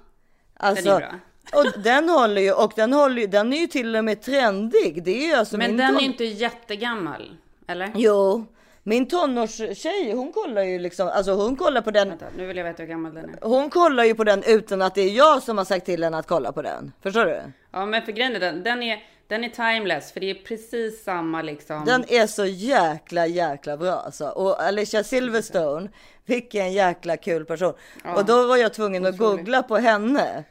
Alltså, 0.60 0.84
den 0.84 0.94
är 0.94 0.98
bra. 1.00 1.14
och 1.60 1.80
den 1.82 2.08
håller 2.08 2.42
ju, 2.42 2.52
och 2.52 2.72
den 2.76 2.92
håller 2.92 3.20
ju, 3.22 3.26
den 3.26 3.52
är 3.52 3.56
ju 3.58 3.66
till 3.66 3.96
och 3.96 4.04
med 4.04 4.22
trendig. 4.22 5.02
Det 5.04 5.10
är 5.24 5.26
ju 5.28 5.34
alltså 5.34 5.56
Men 5.56 5.76
den 5.76 5.86
är 5.86 5.92
ton- 5.92 5.98
ju 6.00 6.06
inte 6.06 6.24
jättegammal, 6.24 7.36
eller? 7.68 7.90
Jo, 7.94 8.44
min 8.82 9.06
tonårstjej, 9.08 10.12
hon 10.12 10.32
kollar 10.32 10.62
ju 10.62 10.78
liksom, 10.78 11.08
alltså 11.08 11.32
hon 11.32 11.56
kollar 11.56 11.80
på 11.80 11.90
den 11.90 12.08
Vänta, 12.08 12.26
nu 12.36 12.46
vill 12.46 12.56
jag 12.56 12.64
veta 12.64 12.82
hur 12.82 12.88
gammal 12.90 13.14
den 13.14 13.24
är. 13.34 13.38
Hon 13.42 13.70
kollar 13.70 14.04
ju 14.04 14.14
på 14.14 14.24
den 14.24 14.42
utan 14.46 14.82
att 14.82 14.94
det 14.94 15.00
är 15.02 15.10
jag 15.12 15.42
som 15.42 15.58
har 15.58 15.64
sagt 15.64 15.86
till 15.86 16.04
henne 16.04 16.18
att 16.18 16.26
kolla 16.26 16.52
på 16.52 16.62
den. 16.62 16.92
Förstår 17.02 17.24
du? 17.24 17.40
Ja, 17.72 17.86
men 17.86 18.02
för 18.02 18.12
grejen 18.12 18.36
är 18.36 18.40
den, 18.40 18.62
den 18.62 18.82
är, 18.82 18.98
den 19.28 19.44
är 19.44 19.48
timeless, 19.48 20.12
för 20.12 20.20
det 20.20 20.30
är 20.30 20.34
precis 20.34 21.04
samma 21.04 21.42
liksom. 21.42 21.84
Den 21.84 22.04
är 22.08 22.26
så 22.26 22.46
jäkla 22.46 23.26
jäkla 23.26 23.76
bra 23.76 23.92
alltså. 23.92 24.28
Och 24.28 24.62
Alicia 24.62 25.04
Silverstone, 25.04 25.88
vilken 26.26 26.72
jäkla 26.72 27.16
kul 27.16 27.44
person. 27.44 27.74
Och 28.16 28.24
då 28.24 28.46
var 28.46 28.56
jag 28.56 28.74
tvungen 28.74 29.06
att 29.06 29.14
otrolig. 29.14 29.38
googla 29.38 29.62
på 29.62 29.76
henne. 29.76 30.44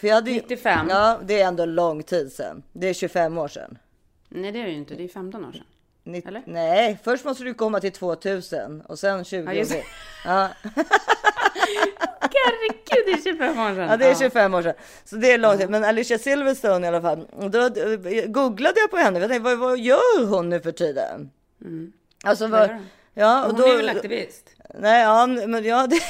För 0.00 0.08
jag 0.08 0.14
hade 0.14 0.30
ju, 0.30 0.36
95. 0.36 0.86
Ja, 0.90 1.20
det 1.24 1.40
är 1.40 1.48
ändå 1.48 1.64
lång 1.64 2.02
tid 2.02 2.32
sedan. 2.32 2.62
Det 2.72 2.88
är 2.88 2.94
25 2.94 3.38
år 3.38 3.48
sedan. 3.48 3.78
Nej, 4.28 4.52
det 4.52 4.60
är 4.60 4.64
det 4.64 4.70
ju 4.70 4.76
inte. 4.76 4.94
Det 4.94 5.04
är 5.04 5.08
15 5.08 5.44
år 5.44 5.52
sedan. 5.52 5.64
Eller? 6.14 6.42
Nej, 6.46 6.98
först 7.04 7.24
måste 7.24 7.44
du 7.44 7.54
komma 7.54 7.80
till 7.80 7.92
2000 7.92 8.80
och 8.80 8.98
sen 8.98 9.24
20 9.24 9.64
Ja. 9.64 9.74
Ja, 10.24 10.48
Herregud, 12.44 13.06
det 13.06 13.12
är 13.12 13.22
25 13.32 13.58
år 13.58 13.74
sedan. 13.74 13.88
ja, 13.88 13.96
det 13.96 14.06
är 14.06 14.14
25 14.14 14.54
år 14.54 14.62
sedan. 14.62 14.74
Så 15.04 15.16
det 15.16 15.32
är 15.32 15.38
lång 15.38 15.58
tid. 15.58 15.70
Men 15.70 15.84
Alicia 15.84 16.18
Silverstone 16.18 16.86
i 16.86 16.88
alla 16.88 17.00
fall. 17.02 17.26
Då 17.50 17.60
eh, 17.60 18.26
googlade 18.26 18.80
jag 18.80 18.90
på 18.90 18.96
henne. 18.96 19.18
Jag 19.20 19.28
tänkte, 19.30 19.44
vad, 19.44 19.58
vad 19.58 19.78
gör 19.78 20.26
hon 20.26 20.48
nu 20.48 20.60
för 20.60 20.72
tiden? 20.72 21.30
Alltså, 22.24 22.46
Vad 22.46 22.70
ja, 23.14 23.44
och 23.44 23.52
Hon 23.52 23.60
då, 23.60 23.66
är 23.66 23.76
väl 23.76 23.88
aktivist? 23.88 24.50
Nej, 24.74 25.02
ja, 25.02 25.26
men, 25.26 25.64
ja, 25.64 25.86
det, 25.86 26.00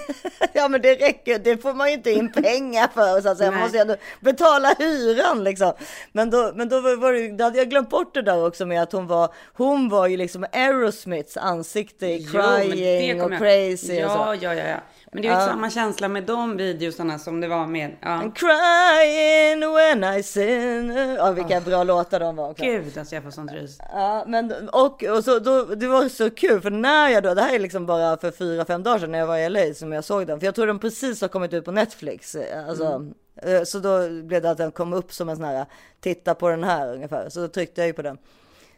ja, 0.52 0.68
men 0.68 0.82
det 0.82 0.94
räcker. 0.94 1.38
Det 1.38 1.56
får 1.62 1.74
man 1.74 1.88
ju 1.88 1.94
inte 1.94 2.10
in 2.10 2.32
pengar 2.32 2.88
för. 2.94 3.20
Så 3.20 3.28
att 3.28 3.38
säga. 3.38 3.50
Man 3.50 3.60
måste 3.60 3.76
ju 3.76 3.80
ändå 3.80 3.96
betala 4.20 4.74
hyran 4.78 5.44
liksom. 5.44 5.72
Men 6.12 6.30
då, 6.30 6.52
men 6.54 6.68
då 6.68 6.80
var 6.80 7.12
det, 7.12 7.28
då 7.36 7.44
hade 7.44 7.58
jag 7.58 7.70
glömt 7.70 7.90
bort 7.90 8.14
det 8.14 8.22
där 8.22 8.46
också 8.46 8.66
med 8.66 8.82
att 8.82 8.92
hon 8.92 9.06
var, 9.06 9.28
hon 9.52 9.88
var 9.88 10.06
ju 10.06 10.16
liksom 10.16 10.46
Aerosmiths 10.52 11.36
ansikte 11.36 12.06
i 12.06 12.16
Jo, 12.32 12.40
crying 12.42 13.22
och 13.22 13.30
kommer 13.30 13.46
jag- 13.46 13.70
crazy 13.70 14.04
och 14.04 14.10
så. 14.10 14.16
Ja, 14.18 14.34
ja, 14.34 14.54
ja, 14.54 14.68
ja. 14.68 14.76
Men 15.12 15.22
det 15.22 15.28
är 15.28 15.40
ju 15.40 15.46
samma 15.46 15.70
känsla 15.70 16.08
med 16.08 16.22
de 16.24 16.56
videosarna 16.56 17.18
som 17.18 17.40
det 17.40 17.48
var 17.48 17.66
med... 17.66 17.90
Ja. 18.00 18.08
I'm 18.08 18.32
crying 18.34 19.72
when 19.74 20.18
I 20.18 20.22
sin. 20.22 20.96
Ja, 21.18 21.30
vilka 21.30 21.60
bra 21.60 21.82
låtar 21.84 22.20
de 22.20 22.36
var. 22.36 22.50
också. 22.50 22.64
Gud, 22.64 22.98
alltså 22.98 23.14
jag 23.14 23.24
får 23.24 23.30
sånt 23.30 23.52
rys. 23.52 23.78
Ja, 23.92 24.24
men 24.26 24.68
och, 24.68 25.02
och 25.04 25.24
så, 25.24 25.38
då, 25.38 25.62
det 25.64 25.86
var 25.88 26.08
så 26.08 26.30
kul 26.30 26.60
för 26.60 26.70
när 26.70 27.08
jag 27.08 27.22
då, 27.22 27.34
det 27.34 27.42
här 27.42 27.54
är 27.54 27.58
liksom 27.58 27.86
bara 27.86 28.05
för 28.20 28.30
fyra, 28.30 28.64
fem 28.64 28.82
dagar 28.82 28.98
sedan 28.98 29.12
när 29.12 29.18
jag 29.18 29.26
var 29.26 29.38
i 29.38 29.48
LA 29.48 29.74
som 29.74 29.92
jag 29.92 30.04
såg 30.04 30.26
den. 30.26 30.40
För 30.40 30.46
jag 30.46 30.54
tror 30.54 30.66
den 30.66 30.78
precis 30.78 31.20
har 31.20 31.28
kommit 31.28 31.52
ut 31.52 31.64
på 31.64 31.72
Netflix. 31.72 32.34
eh, 32.34 32.68
Alltså, 32.68 33.06
eh, 33.42 33.62
Så 33.62 33.78
då 33.78 34.08
blev 34.22 34.42
det 34.42 34.50
att 34.50 34.58
den 34.58 34.70
kom 34.72 34.92
upp 34.92 35.12
som 35.12 35.28
en 35.28 35.36
sån 35.36 35.44
här, 35.44 35.66
titta 36.00 36.34
på 36.34 36.48
den 36.48 36.64
här 36.64 36.94
ungefär. 36.94 37.28
Så 37.28 37.40
då 37.40 37.48
tryckte 37.48 37.80
jag 37.80 37.86
ju 37.88 37.92
på 37.92 38.02
den. 38.02 38.18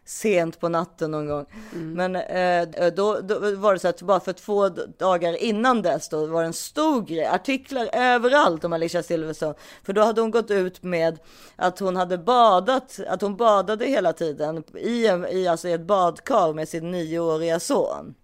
Sent 0.04 0.60
på 0.60 0.68
natten 0.68 1.10
någon 1.10 1.26
gång. 1.28 1.46
Men 1.72 2.16
eh, 2.16 2.92
då, 2.96 3.20
då 3.20 3.38
var 3.56 3.72
det 3.72 3.78
så 3.78 3.88
att 3.88 4.02
bara 4.02 4.20
för 4.20 4.32
två 4.32 4.68
dagar 4.98 5.32
innan 5.42 5.82
dess 5.82 6.08
då 6.08 6.26
var 6.26 6.40
det 6.40 6.46
en 6.46 6.52
stor 6.52 7.02
grej. 7.02 7.26
Artiklar 7.26 7.88
överallt 7.92 8.64
om 8.64 8.72
Alicia 8.72 9.02
Silverstone. 9.02 9.54
För 9.84 9.92
då 9.92 10.02
hade 10.02 10.20
hon 10.20 10.30
gått 10.30 10.50
ut 10.50 10.82
med 10.82 11.18
att 11.56 11.78
hon 11.78 11.96
hade 11.96 12.18
badat, 12.18 13.00
att 13.08 13.20
hon 13.22 13.36
badade 13.36 13.84
hela 13.86 14.12
tiden 14.12 14.64
i, 14.74 15.06
en, 15.06 15.26
i 15.28 15.48
alltså 15.48 15.68
ett 15.68 15.80
badkar 15.80 16.52
med 16.52 16.68
sin 16.68 16.90
nioåriga 16.90 17.60
son. 17.60 18.14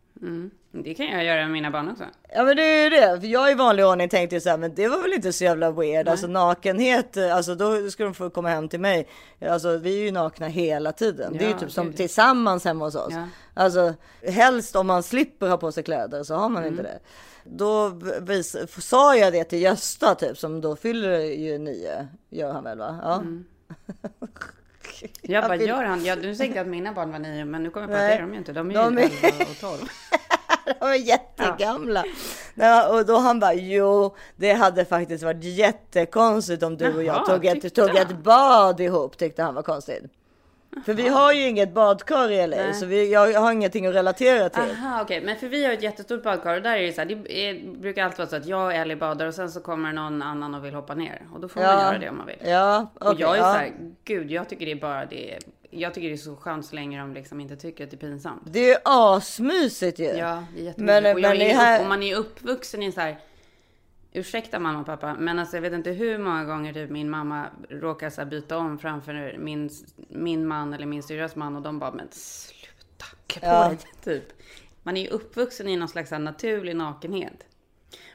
Det 0.84 0.94
kan 0.94 1.06
jag 1.06 1.24
göra 1.24 1.40
med 1.42 1.50
mina 1.50 1.70
barn 1.70 1.90
också. 1.90 2.04
Ja 2.34 2.44
men 2.44 2.56
det 2.56 2.62
är 2.62 2.84
ju 2.84 2.90
det, 2.90 3.20
för 3.20 3.26
jag 3.28 3.50
i 3.50 3.54
vanlig 3.54 3.86
ordning 3.86 4.08
tänkte 4.08 4.36
ju 4.36 4.40
så 4.40 4.48
här, 4.50 4.58
men 4.58 4.74
det 4.74 4.88
var 4.88 5.02
väl 5.02 5.12
inte 5.12 5.32
så 5.32 5.44
jävla 5.44 5.70
weird, 5.70 6.08
alltså 6.08 6.26
nakenhet, 6.26 7.16
eh, 7.16 7.36
alltså 7.36 7.54
då 7.54 7.90
ska 7.90 8.04
de 8.04 8.14
få 8.14 8.30
komma 8.30 8.48
hem 8.48 8.68
till 8.68 8.80
mig. 8.80 9.08
Alltså 9.48 9.76
vi 9.76 9.98
är 10.00 10.04
ju 10.04 10.10
nakna 10.12 10.46
hela 10.46 10.92
tiden, 10.92 11.32
det 11.32 11.38
är 11.44 11.46
ju 11.48 11.52
Ja, 11.52 11.58
typ 11.58 11.70
som 11.70 11.86
gud. 11.86 11.96
tillsammans 11.96 12.64
hemma 12.64 12.84
hos 12.84 12.94
oss. 12.94 13.12
Ja. 13.12 13.28
Alltså 13.54 13.94
helst 14.22 14.76
om 14.76 14.86
man 14.86 15.02
slipper 15.02 15.48
ha 15.48 15.56
på 15.56 15.72
sig 15.72 15.82
kläder 15.82 16.22
så 16.22 16.34
har 16.34 16.48
man 16.48 16.62
Mm. 16.62 16.72
inte 16.72 16.82
det. 16.82 16.98
Då 17.44 17.88
vis, 18.20 18.56
sa 18.78 19.16
jag 19.16 19.32
det 19.32 19.44
till 19.44 19.62
Gösta 19.62 20.14
typ, 20.14 20.38
som 20.38 20.60
då 20.60 20.76
fyller 20.76 21.18
ju 21.18 21.58
nio, 21.58 22.08
gör 22.30 22.52
han 22.52 22.64
väl 22.64 22.78
va? 22.78 22.98
Ja. 23.02 23.14
Mm. 23.14 23.44
Jag 25.22 25.44
bara, 25.44 25.56
gör 25.56 25.84
han? 25.84 26.04
Ja, 26.04 26.16
du 26.16 26.34
tänkte 26.34 26.60
att 26.60 26.66
mina 26.66 26.92
barn 26.92 27.12
var 27.12 27.18
nio, 27.18 27.44
men 27.44 27.62
nu 27.62 27.70
kommer 27.70 27.86
jag 27.88 27.90
på 27.90 27.96
att 28.02 28.08
det 28.10 28.14
är 28.14 28.20
de 28.20 28.32
ju 28.32 28.38
inte. 28.38 28.52
De 28.52 28.70
är 28.70 28.74
De 28.74 28.94
ju 28.98 29.00
är- 29.04 29.10
11 29.22 29.44
och 29.50 29.58
12. 29.60 29.78
De 30.80 30.86
är 30.88 30.94
jättegamla. 30.94 32.04
Ja, 32.54 32.88
och 32.88 33.06
då 33.06 33.16
han 33.18 33.40
bara, 33.40 33.54
jo, 33.54 34.16
det 34.36 34.52
hade 34.52 34.84
faktiskt 34.84 35.24
varit 35.24 35.44
jättekonstigt 35.44 36.62
om 36.62 36.76
du 36.76 36.94
och 36.94 37.02
jag 37.02 37.16
Jaha, 37.16 37.26
tog 37.26 37.44
ett, 37.46 37.74
tog 37.74 37.96
ett 37.96 38.18
bad 38.18 38.80
ihop, 38.80 39.18
tyckte 39.18 39.42
han 39.42 39.54
var 39.54 39.62
konstigt. 39.62 40.04
För 40.84 40.94
vi 40.94 41.08
har 41.08 41.32
ju 41.32 41.48
inget 41.48 41.74
badkar 41.74 42.30
i 42.30 42.46
LA, 42.46 42.56
Nej. 42.56 42.74
så 42.74 42.86
vi, 42.86 43.12
jag 43.12 43.40
har 43.40 43.52
ingenting 43.52 43.86
att 43.86 43.94
relatera 43.94 44.48
till. 44.48 44.62
Aha, 44.62 45.02
okej. 45.02 45.20
Men 45.20 45.36
för 45.36 45.48
vi 45.48 45.64
har 45.64 45.72
ett 45.72 45.82
jättestort 45.82 46.22
badkar 46.22 46.56
och 46.56 46.62
där 46.62 46.76
är 46.76 46.82
det 46.82 46.92
så 46.92 47.00
här, 47.00 47.06
det 47.08 47.32
är, 47.48 47.76
brukar 47.78 48.04
alltid 48.04 48.18
vara 48.18 48.28
så 48.28 48.36
att 48.36 48.46
jag 48.46 48.64
och 48.66 48.72
Ellie 48.74 48.96
badar 48.96 49.26
och 49.26 49.34
sen 49.34 49.50
så 49.50 49.60
kommer 49.60 49.92
någon 49.92 50.22
annan 50.22 50.54
och 50.54 50.64
vill 50.64 50.74
hoppa 50.74 50.94
ner. 50.94 51.22
Och 51.34 51.40
då 51.40 51.48
får 51.48 51.60
man 51.60 51.70
göra 51.80 51.98
det 51.98 52.08
om 52.08 52.16
man 52.16 52.26
vill. 52.26 52.36
Ja, 52.44 52.90
och 52.94 53.06
okej, 53.06 53.20
jag 53.20 53.34
är 53.36 53.40
ja. 53.40 53.52
så 53.52 53.58
här, 53.58 53.72
gud, 54.04 54.30
jag 54.30 54.48
tycker 54.48 54.66
det 54.66 54.72
är 54.72 54.76
bara 54.76 55.06
det. 55.06 55.38
Jag 55.70 55.94
tycker 55.94 56.08
det 56.08 56.14
är 56.14 56.16
så 56.16 56.36
skönt 56.36 56.66
så 56.66 56.74
länge 56.74 56.98
de 56.98 57.14
liksom 57.14 57.40
inte 57.40 57.56
tycker 57.56 57.84
att 57.84 57.90
det 57.90 57.96
är 57.96 57.98
pinsamt. 57.98 58.42
Det 58.44 58.70
är 58.70 58.78
asmysigt 58.84 59.98
ju. 59.98 60.04
Ja, 60.04 60.44
det 60.54 60.60
är 60.60 60.64
jättemycket. 60.64 60.76
Men- 61.02 61.14
och 61.16 61.20
men 61.20 61.40
är 61.40 61.54
här- 61.54 61.76
upp, 61.78 61.82
och 61.82 61.88
man 61.88 62.02
är 62.02 62.16
uppvuxen 62.16 62.82
i 62.82 62.92
så 62.92 63.00
här, 63.00 63.16
ursäkta 64.14 64.58
mamma 64.58 64.80
och 64.80 64.86
pappa, 64.86 65.14
men 65.18 65.38
alltså 65.38 65.56
jag 65.56 65.62
vet 65.62 65.72
inte 65.72 65.90
hur 65.90 66.18
många 66.18 66.44
gånger 66.44 66.72
typ 66.72 66.90
min 66.90 67.10
mamma 67.10 67.46
råkar 67.70 68.10
så 68.10 68.24
byta 68.24 68.58
om 68.58 68.78
framför 68.78 69.36
min, 69.38 69.70
min 70.08 70.46
man 70.46 70.74
eller 70.74 70.86
min 70.86 71.02
syrras 71.02 71.36
man 71.36 71.56
och 71.56 71.62
de 71.62 71.78
bara, 71.78 71.92
men 71.92 72.08
sluta, 72.10 73.04
klä 73.26 73.40
på 73.40 73.46
Ja. 73.46 73.68
dig 73.68 73.78
typ. 74.04 74.24
Man 74.82 74.96
är 74.96 75.00
ju 75.02 75.08
uppvuxen 75.08 75.68
i 75.68 75.76
någon 75.76 75.88
slags 75.88 76.10
naturlig 76.10 76.76
nakenhet. 76.76 77.46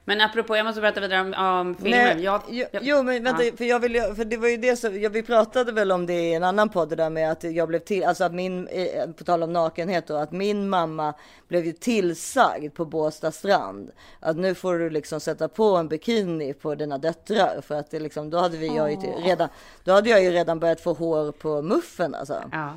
Men 0.06 0.22
apropå, 0.22 0.58
jag 0.58 0.66
måste 0.66 0.82
berätta 0.82 1.02
vidare 1.02 1.22
om, 1.22 1.34
om 1.34 1.76
filmer. 1.76 2.16
Nej, 2.16 2.24
jag, 2.24 2.42
jag, 2.50 2.68
jo, 2.82 3.04
men 3.04 3.24
vänta, 3.24 3.44
ja. 3.44 3.52
för 3.58 3.66
jag 3.66 3.80
vill 3.80 4.02
för 4.16 4.26
det 4.26 4.38
var 4.38 4.48
ju 4.48 4.58
det 4.58 4.76
som, 4.76 5.02
ja, 5.02 5.10
vi 5.10 5.24
pratade 5.24 5.72
väl 5.72 5.92
om 5.92 6.06
det 6.06 6.14
i 6.14 6.34
en 6.34 6.44
annan 6.44 6.70
podd 6.70 6.90
det 6.90 6.96
där 6.96 7.10
med 7.10 7.32
att 7.32 7.44
jag 7.44 7.68
blev 7.68 7.80
till, 7.80 8.04
alltså 8.04 8.24
att 8.24 8.34
min, 8.34 8.68
eh, 8.68 9.12
på 9.12 9.24
tal 9.24 9.44
om 9.44 9.54
nakenhet 9.54 10.08
då, 10.08 10.16
att 10.16 10.32
min 10.32 10.70
mamma 10.70 11.14
blev 11.48 11.66
ju 11.66 11.72
tillsagd 11.72 12.74
på 12.74 12.86
Båstad 12.86 13.32
strand 13.32 13.92
att 14.20 14.38
nu 14.38 14.56
får 14.56 14.80
du 14.80 14.90
liksom 14.90 15.20
sätta 15.20 15.48
på 15.48 15.76
en 15.78 15.88
bikini 15.88 16.54
på 16.54 16.76
dina 16.76 16.98
döttrar 16.98 17.62
för 17.62 17.76
att 17.76 17.92
det 17.92 18.00
liksom, 18.00 18.30
då 18.30 18.38
hade 18.38 18.58
vi 18.58 18.68
jag 18.76 18.92
ju 18.92 18.98
redan, 18.98 19.50
då 19.84 19.92
hade 19.92 20.10
jag 20.10 20.24
ju 20.24 20.32
redan 20.32 20.60
börjat 20.60 20.82
få 20.82 20.94
hår 20.94 21.32
på 21.32 21.62
muffen 21.62 22.16
alltså. 22.16 22.44
ja. 22.52 22.74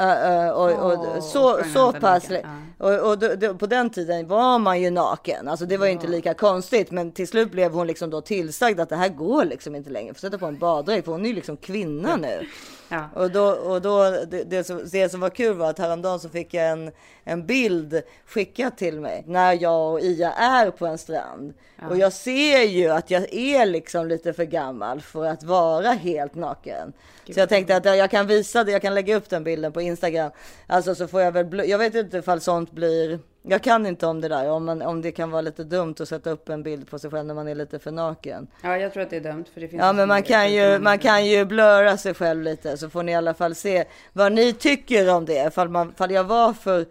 Uh, 0.00 0.06
uh, 0.06 0.50
och, 0.50 0.92
och, 0.92 1.22
så, 1.22 1.60
så 1.74 1.92
pass. 1.92 2.30
naken, 2.30 2.46
Och, 2.78 3.10
och 3.10 3.18
då, 3.18 3.34
då, 3.34 3.54
på 3.54 3.66
den 3.66 3.90
tiden 3.90 4.28
var 4.28 4.58
man 4.58 4.80
ju 4.80 4.90
naken. 4.90 5.48
Alltså 5.48 5.66
det 5.66 5.76
var 5.76 5.86
ju 5.86 5.92
inte 5.92 6.06
lika 6.06 6.34
konstigt. 6.34 6.90
Men 6.90 7.12
till 7.12 7.28
slut 7.28 7.50
blev 7.50 7.72
hon 7.72 7.86
liksom 7.86 8.10
då 8.10 8.20
tillsagd 8.20 8.80
att 8.80 8.88
det 8.88 8.96
här 8.96 9.08
går 9.08 9.44
liksom 9.44 9.74
inte 9.74 9.90
längre. 9.90 10.14
Får 10.14 10.20
sätta 10.20 10.38
på 10.38 10.46
en 10.46 10.58
baddräkt 10.58 11.04
för 11.04 11.12
hon 11.12 11.24
är 11.24 11.28
ju 11.28 11.34
liksom 11.34 11.56
kvinna 11.56 12.16
nu. 12.16 12.48
Ja. 12.94 13.22
Och 13.22 13.30
då, 13.30 13.44
och 13.44 13.82
då 13.82 14.10
det, 14.10 14.44
det, 14.44 14.64
som, 14.64 14.88
det 14.92 15.08
som 15.08 15.20
var 15.20 15.30
kul 15.30 15.56
var 15.56 15.70
att 15.70 15.78
häromdagen 15.78 16.20
så 16.20 16.28
fick 16.28 16.54
jag 16.54 16.70
en, 16.70 16.90
en 17.24 17.46
bild 17.46 18.02
skickad 18.26 18.76
till 18.76 19.00
mig 19.00 19.24
när 19.26 19.62
jag 19.62 19.92
och 19.92 20.00
Ia 20.00 20.32
är 20.32 20.70
på 20.70 20.86
en 20.86 20.98
strand. 20.98 21.54
Och 21.90 21.98
jag 21.98 22.12
ser 22.12 22.62
ju 22.62 22.88
att 22.88 23.10
jag 23.10 23.34
är 23.34 23.66
liksom 23.66 24.06
lite 24.06 24.32
för 24.32 24.44
gammal 24.44 25.00
för 25.00 25.24
att 25.24 25.42
vara 25.42 25.90
helt 25.90 26.34
naken. 26.34 26.92
Så 27.26 27.40
jag 27.40 27.48
tänkte 27.48 27.76
att 27.76 27.84
jag 27.84 28.10
kan 28.10 28.26
visa 28.26 28.64
det, 28.64 28.72
jag 28.72 28.82
kan 28.82 28.94
lägga 28.94 29.16
upp 29.16 29.30
den 29.30 29.44
bilden 29.44 29.72
på 29.72 29.80
Instagram. 29.80 30.30
Alltså 30.66 30.94
så 30.94 31.08
får 31.08 31.20
jag 31.20 31.32
väl, 31.32 31.68
jag 31.68 31.78
vet 31.78 31.94
inte 31.94 32.18
ifall 32.18 32.40
sånt 32.40 32.72
blir, 32.72 33.18
jag 33.46 33.62
kan 33.62 33.86
inte 33.86 34.06
om 34.06 34.20
det 34.20 34.28
där, 34.28 34.50
om, 34.50 34.64
man, 34.64 34.82
om 34.82 35.02
det 35.02 35.12
kan 35.12 35.30
vara 35.30 35.42
lite 35.42 35.64
dumt 35.64 35.94
att 36.00 36.08
sätta 36.08 36.30
upp 36.30 36.48
en 36.48 36.62
bild 36.62 36.90
på 36.90 36.98
sig 36.98 37.10
själv 37.10 37.26
när 37.26 37.34
man 37.34 37.48
är 37.48 37.54
lite 37.54 37.78
för 37.78 37.90
naken. 37.90 38.46
ja, 38.62 38.78
jag 38.78 38.92
tror 38.92 39.02
att 39.02 39.10
det 39.10 39.16
är 39.16 39.20
dumt. 39.20 39.44
För 39.54 39.60
det 39.60 39.68
finns 39.68 39.80
Ja 39.80 39.92
men 39.92 40.08
man 40.08 40.22
kan 40.22 40.52
ju, 40.52 40.78
man 40.78 40.98
kan 40.98 41.26
ju 41.26 41.44
blöra 41.44 41.96
sig 41.96 42.14
själv 42.14 42.42
lite 42.42 42.76
så 42.76 42.90
får 42.90 43.02
ni 43.02 43.12
i 43.12 43.14
alla 43.14 43.34
fall 43.34 43.54
se 43.54 43.84
vad 44.12 44.32
ni 44.32 44.52
tycker 44.52 45.14
om 45.14 45.24
det. 45.24 45.46
Ifall, 45.46 45.68
man, 45.68 45.90
ifall 45.90 46.10
jag 46.10 46.24
var 46.24 46.52
för, 46.52 46.86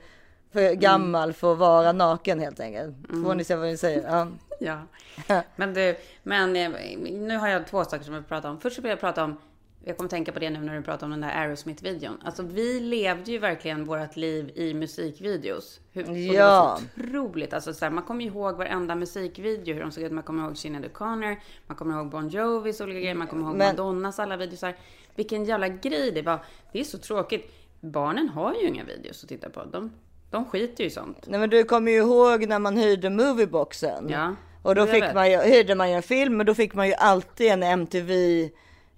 för 0.54 0.74
gammal 0.74 1.34
för 1.34 1.51
att 1.54 1.58
vara 1.58 1.91
naken 1.91 2.39
helt 2.39 2.60
enkelt. 2.60 2.95
Får 3.24 3.36
ni 3.36 3.43
se 3.43 3.56
vad 3.56 3.68
ni 3.68 3.78
säger? 3.78 4.28
Ja. 4.60 4.78
Ja. 5.28 5.41
Men 5.56 5.74
du, 5.74 5.95
men 6.24 6.56
eh, 6.56 6.72
nu 7.12 7.38
har 7.38 7.47
jag 7.47 7.68
två 7.68 7.84
saker 7.84 8.04
som 8.04 8.14
jag 8.14 8.22
vill 8.22 8.30
prata 8.30 8.49
om. 8.49 8.60
Först 8.60 8.80
vill 8.80 8.89
jag 8.89 8.99
prata 8.99 9.24
om, 9.24 9.38
jag 9.86 9.97
kommer 9.97 10.09
tänka 10.09 10.31
på 10.31 10.39
det 10.39 10.49
nu 10.49 10.59
när 10.59 10.75
du 10.75 10.81
pratar 10.81 11.05
om 11.07 11.11
den 11.11 11.21
där 11.21 11.29
Aerosmith-videon. 11.29 12.17
Alltså 12.25 12.43
vi 12.43 12.79
levde 12.79 13.31
ju 13.31 13.38
verkligen 13.38 13.86
vårt 13.86 14.15
liv 14.15 14.51
i 14.55 14.73
musikvideos. 14.73 15.79
Hur, 15.91 16.07
och 16.07 16.13
Det 16.13 16.19
Ja. 16.19 16.63
var 16.63 16.77
så 16.77 16.84
otroligt. 17.09 17.53
Alltså 17.53 17.73
så 17.73 17.86
här, 17.86 17.91
man 17.91 18.03
kommer 18.03 18.25
ihåg 18.25 18.57
varenda 18.57 18.95
musikvideo, 18.95 19.73
hur 19.73 19.81
de 19.81 19.91
såg 19.91 20.03
ut. 20.03 20.11
Man 20.11 20.23
kommer 20.23 20.43
ihåg 20.43 20.57
Sinéad 20.57 20.86
O'Connor, 20.86 21.36
man 21.67 21.77
kommer 21.77 21.95
ihåg 21.95 22.09
Bon 22.09 22.29
Jovis 22.29 22.81
olika 22.81 22.99
grejer, 22.99 23.15
man 23.15 23.27
kommer 23.27 23.43
ihåg 23.43 23.55
Men- 23.57 23.67
Madonnas 23.75 24.19
alla 24.19 24.38
videos. 24.38 24.61
Här. 24.61 24.75
Vilken 25.15 25.45
jävla 25.45 25.67
grej 25.67 26.11
det 26.11 26.21
var. 26.21 26.39
Det 26.71 26.79
är 26.79 26.84
så 26.84 26.97
tråkigt. 26.97 27.51
Barnen 27.81 28.29
har 28.29 28.53
ju 28.53 28.67
inga 28.67 28.84
videos 28.84 29.23
att 29.23 29.29
titta 29.29 29.49
på. 29.49 29.63
De, 29.65 29.91
de 30.31 30.45
skiter 30.45 30.84
ju 30.84 30.88
i 30.88 30.91
sånt. 30.91 31.17
Nej 31.27 31.39
men 31.39 31.49
du 31.49 31.63
kommer 31.63 31.91
ju 31.91 31.97
ihåg 31.97 32.47
när 32.47 32.59
man 32.59 32.77
hyrde 32.77 33.09
movieboxen. 33.09 34.09
Ja. 34.09 34.36
Och 34.61 34.75
då 34.75 34.86
fick 34.86 35.13
man 35.13 35.31
ju, 35.31 35.38
hyrde 35.38 35.75
man 35.75 35.89
ju 35.89 35.95
en 35.95 36.03
film 36.03 36.39
och 36.39 36.45
då 36.45 36.53
fick 36.55 36.73
man 36.73 36.88
ju 36.88 36.93
alltid 36.93 37.51
en 37.51 37.63
MTV 37.63 38.49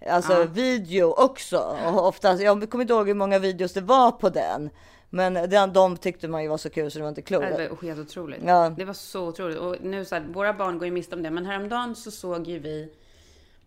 alltså 0.10 0.44
video 0.44 1.14
också. 1.18 1.78
Och 1.86 2.08
oftast, 2.08 2.44
jag 2.44 2.70
kommer 2.70 2.84
inte 2.84 2.94
ihåg 2.94 3.08
hur 3.08 3.14
många 3.14 3.40
videos 3.40 3.74
det 3.74 3.82
var 3.82 4.12
på 4.12 4.30
den. 4.30 4.70
Men 5.10 5.34
den, 5.34 5.74
de 5.74 5.98
tyckte 5.98 6.28
man 6.28 6.44
ju 6.44 6.50
var 6.50 6.58
så 6.58 6.70
kul 6.70 6.92
så 6.92 6.98
det 6.98 7.04
var 7.04 7.10
inte 7.10 7.22
klokt. 7.22 7.48
Det 7.58 7.70
var 7.70 7.88
helt 7.88 8.00
otroligt. 8.00 8.42
Ja. 8.46 8.74
Det 8.78 8.86
var 8.86 8.94
så 8.94 9.28
otroligt. 9.28 9.58
Och 9.58 9.76
nu 9.82 10.06
så 10.06 10.16
här, 10.16 10.26
våra 10.34 10.54
barn 10.54 10.78
går 10.78 10.86
ju 10.86 10.92
miste 10.92 11.16
om 11.16 11.24
det. 11.24 11.32
Men 11.32 11.46
häromdagen 11.46 11.96
så 11.96 12.12
såg 12.12 12.48
ju 12.48 12.60
vi 12.60 12.94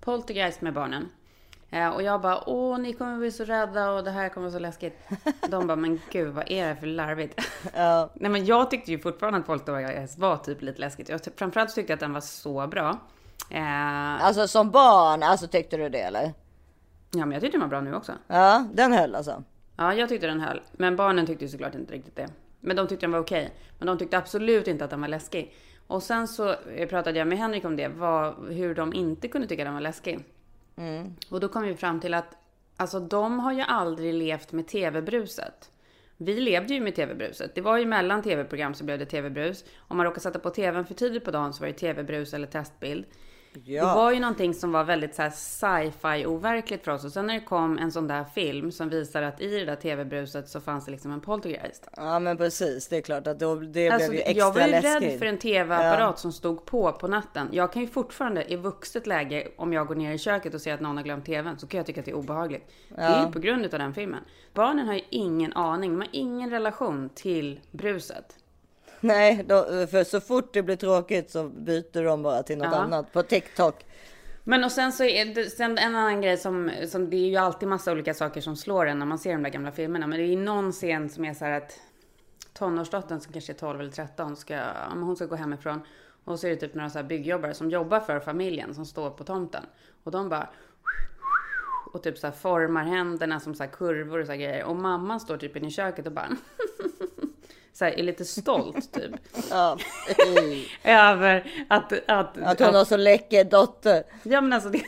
Poltergeist 0.01 0.61
med 0.61 0.75
barnen. 0.75 1.09
Eh, 1.71 1.89
och 1.89 2.03
jag 2.03 2.21
bara, 2.21 2.49
åh, 2.49 2.79
ni 2.79 2.93
kommer 2.93 3.19
bli 3.19 3.33
så 3.33 3.45
rädda 3.45 3.91
och 3.91 4.05
det 4.05 4.11
här 4.11 4.29
kommer 4.29 4.47
vara 4.47 4.53
så 4.55 4.59
läskigt. 4.59 4.99
De 5.49 5.67
bara, 5.67 5.77
men 5.77 6.01
gud, 6.11 6.35
vad 6.35 6.51
är 6.51 6.69
det 6.69 6.77
för 6.77 6.87
larvigt? 6.87 7.41
Ja. 7.75 8.11
Nej, 8.15 8.31
men 8.31 8.47
jag 8.47 8.71
tyckte 8.71 8.91
ju 8.91 8.99
fortfarande 8.99 9.39
att 9.39 9.47
Poltergeist 9.47 10.19
var 10.19 10.37
typ 10.37 10.63
lite 10.63 10.81
läskigt. 10.81 11.09
Jag 11.09 11.21
framförallt 11.37 11.75
tyckte 11.75 11.93
jag 11.93 11.97
att 11.97 12.01
den 12.01 12.13
var 12.13 12.21
så 12.21 12.67
bra. 12.67 12.99
Eh, 13.51 14.25
Alltså 14.25 14.49
som 14.49 14.71
barn, 14.71 15.23
alltså 15.23 15.47
tyckte 15.47 15.77
du 15.77 15.89
det 15.89 16.01
eller? 16.01 16.33
ja, 17.11 17.19
men 17.19 17.33
jag 17.33 17.41
tyckte 17.41 17.55
den 17.59 17.61
var 17.61 17.69
bra 17.69 17.81
nu 17.81 17.95
också. 17.95 18.13
Ja, 18.27 18.67
den 18.73 18.93
höll 18.93 19.15
alltså. 19.15 19.43
Ja, 19.77 19.95
jag 19.95 20.09
tyckte 20.09 20.27
den 20.27 20.41
höll. 20.41 20.61
Men 20.73 20.97
barnen 20.97 21.27
tyckte 21.27 21.45
ju 21.45 21.49
såklart 21.49 21.75
inte 21.75 21.95
riktigt 21.95 22.17
det. 22.17 22.29
Men 22.61 22.77
de 22.77 22.87
tyckte 22.87 23.07
den 23.07 23.13
var 23.13 23.19
okej. 23.19 23.51
Men 23.79 23.87
de 23.87 23.99
tyckte 23.99 24.19
absolut 24.19 24.69
inte 24.69 24.85
att 24.85 24.91
den 24.91 25.01
var 25.01 25.09
läskig. 25.09 25.55
Och 25.87 26.03
sen 26.03 26.29
så 26.29 26.55
eh, 26.77 26.89
pratade 26.89 27.19
jag 27.19 27.29
med 27.29 27.39
Henrik 27.39 27.65
om 27.65 27.77
det, 27.77 27.89
vad, 27.89 28.35
hur 28.49 28.75
de 28.75 28.93
inte 28.95 29.29
kunde 29.29 29.47
tycka 29.49 29.65
den 29.65 29.75
var 29.75 29.81
läskig. 29.81 30.25
Och 31.31 31.41
då 31.41 31.49
kom 31.49 31.63
vi 31.63 31.75
fram 31.77 32.01
till 32.01 32.15
att 32.15 32.37
alltså, 32.77 33.01
de 33.01 33.39
har 33.41 33.53
ju 33.53 33.61
aldrig 33.63 34.15
levt 34.15 34.53
med 34.53 34.69
tv-bruset. 34.69 35.71
Vi 36.17 36.41
levde 36.41 36.75
ju 36.75 36.81
med 36.81 36.95
tv-bruset. 36.95 37.55
Det 37.55 37.61
var 37.61 37.77
ju 37.79 37.87
mellan 37.87 38.23
tv-program 38.23 38.75
så 38.75 38.85
blev 38.85 38.99
det 38.99 39.07
tv-brus. 39.07 39.65
Om 39.89 39.97
man 39.97 40.07
råkade 40.07 40.21
sätta 40.21 40.39
på 40.39 40.51
tvn 40.51 40.87
för 40.87 40.95
tidigt 40.95 41.25
på 41.25 41.31
dagen 41.31 41.53
så 41.53 41.61
var 41.61 41.67
det 41.69 41.73
tv-brus 41.73 42.35
eller 42.35 42.47
testbild. 42.47 43.05
Det 43.53 43.81
var 43.81 44.13
ju 44.13 44.21
någonting 44.21 44.55
som 44.55 44.73
var 44.73 44.85
väldigt 44.85 45.15
så 45.15 45.31
sci-fi 45.35 46.27
overkligt 46.27 46.85
för 46.85 46.93
oss. 46.93 47.05
Och 47.05 47.13
sen 47.13 47.27
när 47.27 47.35
det 47.35 47.41
kom 47.41 47.79
en 47.79 47.93
sån 47.93 48.09
där 48.09 48.25
film 48.25 48.73
som 48.73 48.89
visar 48.89 49.23
att 49.23 49.41
i 49.41 49.59
det 49.59 49.65
där 49.65 49.77
tv-bruset 49.77 50.49
så 50.49 50.61
fanns 50.61 50.85
det 50.85 50.91
liksom 50.91 51.13
en 51.13 51.21
poltergeist. 51.21 51.89
Ja 51.97 52.19
men 52.19 52.37
precis, 52.37 52.89
det 52.89 52.97
är 52.97 53.01
klart 53.01 53.27
att 53.27 53.39
då, 53.39 53.55
det 53.55 53.89
Alltså, 53.91 54.11
blev 54.11 54.21
ju 54.21 54.27
extra 54.27 54.39
jag 54.39 54.53
var 54.55 54.61
ju 54.61 54.71
läskigt. 54.71 55.03
rädd 55.13 55.19
för 55.19 55.27
en 55.27 55.39
tv-apparat 55.39 56.19
som 56.19 56.33
stod 56.33 56.65
på 56.65 56.93
på 56.93 57.09
natten. 57.09 57.49
Jag 57.53 57.73
kan 57.73 57.83
ju 57.83 57.89
fortfarande 57.89 58.53
i 58.53 58.57
vuxet 58.57 59.07
läge, 59.07 59.49
om 59.57 59.73
jag 59.73 59.87
går 59.87 59.95
ner 59.95 60.13
i 60.13 60.19
köket 60.19 60.55
och 60.55 60.61
ser 60.61 60.75
att 60.75 60.81
någon 60.81 60.97
har 60.97 61.05
glömt 61.05 61.27
tvn, 61.27 61.59
så 61.59 61.67
kan 61.67 61.79
jag 61.79 61.87
tycka 61.87 62.01
att 62.01 62.05
det 62.05 62.11
är 62.13 62.17
obehagligt. 62.17 62.71
Det 62.89 63.03
är 63.03 63.27
ju 63.27 63.33
på 63.33 63.39
grund 63.39 63.65
av 63.65 63.71
den 63.79 63.95
filmen. 63.95 64.21
Barnen 64.55 64.87
har 64.87 64.95
ju 64.95 65.03
ingen 65.11 65.53
aning, 65.53 65.91
de 65.91 65.97
har 66.01 66.09
ingen 66.13 66.51
relation 66.51 67.11
till 67.15 67.61
bruset. 67.71 68.35
Nej, 69.01 69.45
då, 69.49 69.87
för 69.91 70.05
så 70.05 70.21
fort 70.21 70.53
det 70.55 70.63
blir 70.63 70.77
tråkigt 70.77 71.31
så 71.31 71.49
byter 71.49 72.05
de 72.05 72.23
bara 72.23 72.43
till 72.43 72.59
något 72.59 72.69
Ja. 72.73 72.77
annat 72.79 73.13
på 73.13 73.23
TikTok. 73.23 73.85
Men 74.45 74.65
och 74.65 74.73
sen 74.73 74.93
så 74.93 75.05
är 75.05 75.25
det 75.35 75.45
sen 75.51 75.79
en 75.79 75.95
annan 75.95 76.21
grej 76.23 76.37
som, 76.37 76.71
som 76.89 77.11
det 77.11 77.17
är 77.17 77.29
ju 77.29 77.37
alltid 77.37 77.69
massa 77.69 77.93
olika 77.93 78.15
saker 78.15 78.41
som 78.41 78.57
slår 78.57 78.87
en 78.87 78.99
när 78.99 79.07
man 79.07 79.19
ser 79.19 79.33
de 79.33 79.43
där 79.43 79.51
gamla 79.51 79.73
filmerna. 79.73 80.07
Men 80.07 80.19
det 80.19 80.25
är 80.25 80.29
ju 80.29 80.37
någon 80.37 80.73
scen 80.73 81.09
som 81.11 81.25
är 81.25 81.35
så 81.35 81.45
här 81.45 81.53
att 81.53 81.81
tonårsdottern 82.53 83.21
som 83.21 83.33
kanske 83.33 83.53
är 83.53 83.55
12 83.55 83.81
eller 83.81 83.91
13 83.91 84.37
ska, 84.37 84.61
hon 84.91 85.17
ska 85.17 85.27
gå 85.27 85.37
hemifrån. 85.37 85.81
Och 86.25 86.39
så 86.41 86.47
är 86.47 86.51
det 86.51 86.57
typ 86.57 86.75
några 86.75 86.91
så 86.91 86.99
här 86.99 87.05
byggjobbare 87.05 87.55
som 87.55 87.71
jobbar 87.71 88.01
för 88.01 88.21
familjen 88.21 88.75
som 88.75 88.87
står 88.87 89.11
på 89.11 89.25
tomten. 89.25 89.63
Och 90.05 90.11
de 90.11 90.29
bara 90.29 90.49
och 91.93 92.03
typ 92.03 92.19
så 92.19 92.27
här 92.27 92.35
formar 92.35 92.85
händerna 92.85 93.41
som 93.41 93.55
så 93.55 93.63
här 93.63 93.71
kurvor 93.71 94.19
och 94.21 94.27
så 94.27 94.33
här 94.33 94.39
grejer. 94.39 94.65
Och 94.65 94.77
mamman 94.77 95.21
står 95.21 95.37
typ 95.37 95.57
inne 95.57 95.67
i 95.67 95.71
köket 95.71 96.07
och 96.07 96.13
bara 96.13 96.29
så 97.79 97.85
här, 97.85 97.99
är 97.99 98.03
lite 98.03 98.25
stolt 98.25 98.93
typ. 98.93 99.11
Ja. 99.51 99.79
Över 100.85 101.65
att, 101.69 101.93
att, 102.07 102.39
Att 102.39 102.61
hon 102.61 102.75
har 102.75 102.85
så 102.85 102.97
läcker 102.97 103.45
dotter. 103.45 104.03
Ja 104.23 104.41
men 104.41 104.53
alltså 104.53 104.69
det 104.71 104.79
är 104.79 104.85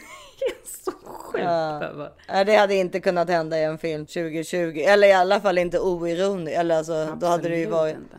så 0.84 0.92
sjukt. 1.04 1.44
alltså. 1.44 2.12
Ja, 2.28 2.44
det 2.44 2.56
hade 2.56 2.74
inte 2.74 3.00
kunnat 3.00 3.28
hända 3.28 3.58
i 3.58 3.64
en 3.64 3.78
film 3.78 4.06
2020. 4.06 4.56
Eller 4.86 5.08
i 5.08 5.12
alla 5.12 5.40
fall 5.40 5.58
inte 5.58 5.80
oironiskt. 5.80 6.58
Eller 6.58 6.76
alltså, 6.76 7.16
då 7.20 7.26
hade 7.26 7.48
det 7.48 7.56
ju 7.56 7.62
Absolut 7.64 7.80
varit... 7.80 7.96
inte. 7.96 8.16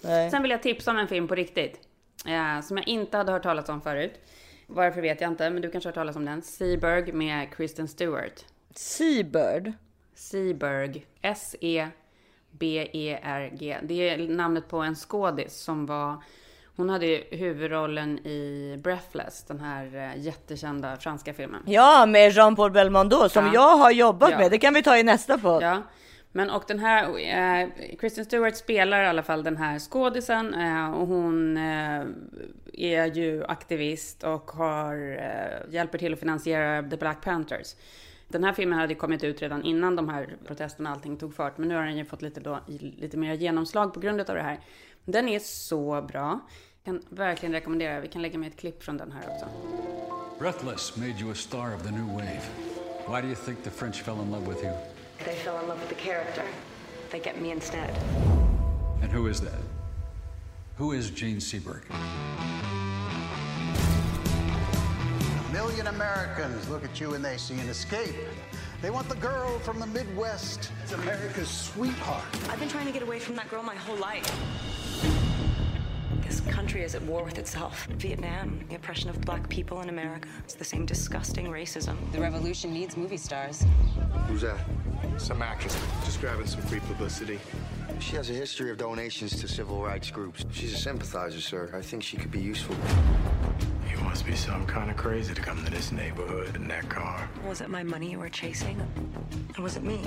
Nej. 0.00 0.30
Sen 0.30 0.42
vill 0.42 0.50
jag 0.50 0.62
tipsa 0.62 0.90
om 0.90 0.98
en 0.98 1.08
film 1.08 1.28
på 1.28 1.34
riktigt. 1.34 1.80
Eh, 2.26 2.60
som 2.62 2.76
jag 2.76 2.88
inte 2.88 3.16
hade 3.16 3.32
hört 3.32 3.42
talas 3.42 3.68
om 3.68 3.80
förut. 3.80 4.20
Varför 4.66 5.00
vet 5.00 5.20
jag 5.20 5.30
inte, 5.30 5.50
men 5.50 5.62
du 5.62 5.70
kanske 5.70 5.88
har 5.88 5.90
hört 5.90 5.94
talas 5.94 6.16
om 6.16 6.24
den. 6.24 6.42
Seaberg 6.42 7.12
med 7.12 7.54
Kristen 7.54 7.88
Stewart. 7.88 8.44
Seabird. 8.74 9.72
Seaberg. 10.14 11.06
S-E-B-E-R-G. 12.62 13.78
Det 13.82 14.08
är 14.08 14.28
namnet 14.28 14.68
på 14.68 14.78
en 14.78 14.94
skådis 14.94 15.54
som 15.56 15.86
var... 15.86 16.16
Hon 16.76 16.90
hade 16.90 17.22
huvudrollen 17.30 18.18
i 18.26 18.76
Breathless, 18.82 19.44
den 19.44 19.60
här 19.60 19.96
eh, 20.14 20.22
jättekända 20.22 20.96
franska 20.96 21.34
filmen. 21.34 21.62
Ja, 21.66 22.06
med 22.06 22.32
Jean-Paul 22.32 22.70
Belmondo 22.70 23.28
som 23.28 23.46
Ja. 23.46 23.50
jag 23.54 23.76
har 23.76 23.90
jobbat 23.90 24.30
Ja. 24.30 24.38
med. 24.38 24.50
Det 24.50 24.58
kan 24.58 24.74
vi 24.74 24.82
ta 24.82 24.96
i 24.98 25.02
nästa 25.02 25.38
podd. 25.38 25.62
Ja, 25.62 25.82
men 26.32 26.50
och 26.50 26.64
den 26.66 26.78
här, 26.78 27.04
eh, 27.04 27.68
Kristen 28.00 28.24
Stewart 28.24 28.56
spelar 28.56 29.02
i 29.02 29.06
alla 29.06 29.22
fall 29.22 29.42
den 29.44 29.56
här 29.56 29.78
skådisen 29.78 30.54
eh, 30.54 30.92
och 30.92 31.06
hon 31.06 31.56
eh, 31.56 32.02
är 32.72 33.06
ju 33.06 33.44
aktivist 33.44 34.24
och 34.24 34.50
har, 34.50 35.16
eh, 35.18 35.72
hjälper 35.74 35.98
till 35.98 36.12
att 36.12 36.20
finansiera 36.20 36.82
The 36.82 36.96
Black 36.96 37.24
Panthers. 37.24 37.74
Den 38.32 38.44
här 38.44 38.52
filmen 38.52 38.78
hade 38.78 38.94
kommit 38.94 39.24
ut 39.24 39.42
redan 39.42 39.62
innan 39.64 39.96
de 39.96 40.08
här 40.08 40.36
protesterna 40.46 40.90
och 40.90 40.96
allting 40.96 41.16
tog 41.16 41.34
fart, 41.34 41.58
men 41.58 41.68
nu 41.68 41.74
har 41.74 41.82
den 41.82 41.96
ju 41.96 42.04
fått 42.04 42.22
lite, 42.22 42.40
då, 42.40 42.58
lite 42.66 43.16
mer 43.16 43.34
genomslag 43.34 43.94
på 43.94 44.00
grund 44.00 44.20
av 44.20 44.36
det 44.36 44.42
här. 44.42 44.60
Den 45.04 45.28
är 45.28 45.38
så 45.38 46.02
bra. 46.02 46.40
Kan 46.84 47.02
verkligen 47.08 47.52
rekommendera, 47.52 48.00
vi 48.00 48.08
kan 48.08 48.22
lägga 48.22 48.38
med 48.38 48.48
ett 48.48 48.58
klipp 48.58 48.82
från 48.82 48.96
den 48.96 49.12
här 49.12 49.22
också. 49.34 49.46
Breathless 50.38 50.96
made 50.96 51.20
you 51.20 51.30
a 51.30 51.34
star 51.34 51.74
of 51.74 51.82
the 51.82 51.90
new 51.90 52.12
wave. 52.12 52.42
Why 53.08 53.20
do 53.20 53.26
you 53.26 53.36
think 53.36 53.64
the 53.64 53.70
French 53.70 54.02
fell 54.02 54.16
in 54.24 54.30
love 54.30 54.46
with 54.48 54.64
you? 54.64 54.72
They 55.24 55.34
fell 55.34 55.62
in 55.62 55.68
love 55.68 55.80
with 55.80 55.88
the 55.88 56.10
character. 56.10 56.44
They 57.10 57.20
get 57.20 57.40
me 57.40 57.52
instead. 57.52 57.90
And 59.02 59.12
who 59.12 59.28
is 59.28 59.40
that? 59.40 59.60
Who 60.78 60.92
is 60.92 61.10
Gene 61.10 61.40
Seberg? 61.40 61.82
A 65.52 65.54
million 65.54 65.88
Americans 65.88 66.66
look 66.70 66.82
at 66.82 66.98
you 66.98 67.12
and 67.12 67.22
they 67.22 67.36
see 67.36 67.60
an 67.60 67.68
escape. 67.68 68.14
They 68.80 68.88
want 68.88 69.06
the 69.10 69.16
girl 69.16 69.58
from 69.58 69.78
the 69.78 69.86
Midwest. 69.86 70.72
It's 70.82 70.92
America's 70.92 71.50
sweetheart. 71.50 72.24
I've 72.48 72.58
been 72.58 72.70
trying 72.70 72.86
to 72.86 72.90
get 72.90 73.02
away 73.02 73.18
from 73.18 73.36
that 73.36 73.50
girl 73.50 73.62
my 73.62 73.74
whole 73.74 73.98
life. 73.98 74.34
This 76.22 76.40
country 76.40 76.82
is 76.82 76.94
at 76.94 77.02
war 77.02 77.22
with 77.22 77.38
itself. 77.38 77.86
Vietnam, 77.98 78.64
the 78.70 78.76
oppression 78.76 79.10
of 79.10 79.20
black 79.20 79.46
people 79.50 79.82
in 79.82 79.90
America. 79.90 80.26
It's 80.42 80.54
the 80.54 80.64
same 80.64 80.86
disgusting 80.86 81.48
racism. 81.48 81.98
The 82.12 82.20
revolution 82.22 82.72
needs 82.72 82.96
movie 82.96 83.18
stars. 83.18 83.66
Who's 84.28 84.40
that? 84.40 84.58
Some 85.18 85.42
actress 85.42 85.76
just 86.06 86.18
grabbing 86.22 86.46
some 86.46 86.62
free 86.62 86.80
publicity. 86.80 87.38
She 88.00 88.16
has 88.16 88.30
a 88.30 88.32
history 88.32 88.70
of 88.70 88.78
donations 88.78 89.40
to 89.40 89.48
civil 89.48 89.82
rights 89.82 90.10
groups. 90.10 90.44
She's 90.52 90.74
a 90.74 90.76
sympathizer, 90.76 91.40
sir. 91.40 91.70
I 91.74 91.80
think 91.80 92.02
she 92.02 92.16
could 92.16 92.30
be 92.30 92.40
useful. 92.40 92.76
You 93.90 93.98
must 94.04 94.26
be 94.26 94.34
some 94.34 94.66
kind 94.66 94.90
of 94.90 94.96
crazy 94.96 95.34
to 95.34 95.40
come 95.40 95.64
to 95.64 95.70
this 95.70 95.92
neighborhood 95.92 96.56
in 96.56 96.68
that 96.68 96.88
car. 96.88 97.28
Was 97.48 97.60
it 97.60 97.68
my 97.68 97.82
money 97.82 98.10
you 98.10 98.18
were 98.18 98.28
chasing? 98.30 98.80
Or 99.58 99.62
was 99.62 99.76
it 99.76 99.82
me? 99.82 100.00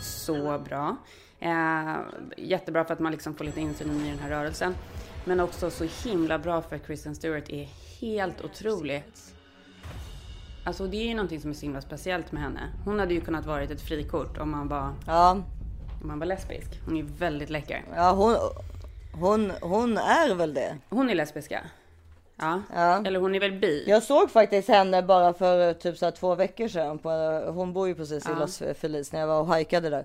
så 0.00 0.58
bra. 0.58 0.96
Eh, 1.40 2.00
jättebra 2.36 2.84
för 2.84 2.94
att 2.94 3.00
man 3.00 3.12
liksom 3.12 3.34
får 3.34 3.44
lite 3.44 3.60
insyn 3.60 4.06
i 4.06 4.10
den 4.10 4.18
här 4.18 4.30
rörelsen. 4.30 4.74
Men 5.24 5.40
också 5.40 5.70
så 5.70 5.86
himla 6.04 6.38
bra 6.38 6.62
för 6.62 6.76
att 6.76 6.86
Kristen 6.86 7.14
Stewart 7.14 7.48
är 7.48 7.68
helt 8.00 8.44
otrolig. 8.44 9.04
Alltså 10.70 10.86
det 10.86 10.96
är 10.96 11.06
ju 11.06 11.14
någonting 11.14 11.40
som 11.40 11.50
är 11.50 11.54
så 11.54 11.60
himla 11.62 11.80
speciellt 11.80 12.32
med 12.32 12.42
henne. 12.42 12.60
Hon 12.84 12.98
hade 12.98 13.14
ju 13.14 13.20
kunnat 13.20 13.46
varit 13.46 13.70
ett 13.70 13.80
frikort 13.82 14.38
om 14.38 14.50
man 14.50 14.68
var, 14.68 14.92
Ja, 15.06 15.30
om 16.02 16.08
man 16.08 16.18
var 16.18 16.26
lesbisk. 16.26 16.80
Hon 16.84 16.96
är 16.96 17.02
väldigt 17.02 17.50
läcker. 17.50 17.84
ja 17.94 18.10
hon, 18.12 18.36
hon, 19.20 19.52
hon 19.60 19.98
är 19.98 20.34
väl 20.34 20.54
det. 20.54 20.76
Hon 20.88 21.10
är 21.10 21.14
lesbisk 21.14 21.52
ja. 21.52 21.58
Ja. 22.74 23.02
Eller 23.06 23.20
hon 23.20 23.34
är 23.34 23.40
väl 23.40 23.52
bi? 23.52 23.84
Jag 23.86 24.02
såg 24.02 24.30
faktiskt 24.30 24.68
henne 24.68 25.02
bara 25.02 25.32
för 25.32 25.72
typ 25.72 25.98
så 25.98 26.10
två 26.10 26.34
veckor 26.34 26.68
sedan. 26.68 26.98
På, 26.98 27.10
hon 27.54 27.72
bor 27.72 27.88
ju 27.88 27.94
precis 27.94 28.26
i 28.26 28.30
Ja. 28.32 28.38
Los 28.38 28.62
Feliz 28.80 29.12
när 29.12 29.20
jag 29.20 29.26
var 29.26 29.40
och 29.40 29.46
hajkade 29.46 29.90
där. 29.90 30.04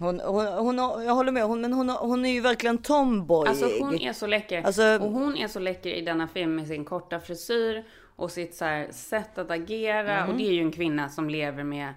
Hon, 0.00 0.20
hon, 0.20 0.46
hon, 0.46 0.78
jag 1.04 1.14
håller 1.14 1.32
med, 1.32 1.44
hon, 1.44 1.60
men 1.60 1.72
hon, 1.72 1.88
hon 1.90 2.24
är 2.24 2.30
ju 2.30 2.40
verkligen 2.40 2.78
tomboy. 2.78 3.48
Alltså 3.48 3.68
hon 3.80 3.94
är 4.00 4.12
så 4.12 4.26
läcker. 4.26 4.62
Alltså- 4.62 4.98
och 5.02 5.10
hon 5.10 5.36
är 5.36 5.48
så 5.48 5.58
läcker 5.58 5.90
i 5.90 6.00
denna 6.00 6.28
film 6.28 6.54
med 6.56 6.66
sin 6.66 6.84
korta 6.84 7.20
frisyr 7.20 7.84
och 8.16 8.30
sitt 8.30 8.54
så 8.54 8.64
här 8.64 8.88
sätt 8.90 9.38
att 9.38 9.50
agera. 9.50 10.16
Mm. 10.18 10.30
Och 10.30 10.36
det 10.36 10.46
är 10.48 10.52
ju 10.52 10.60
en 10.60 10.72
kvinna 10.72 11.08
som 11.08 11.30
lever 11.30 11.64
med 11.64 11.94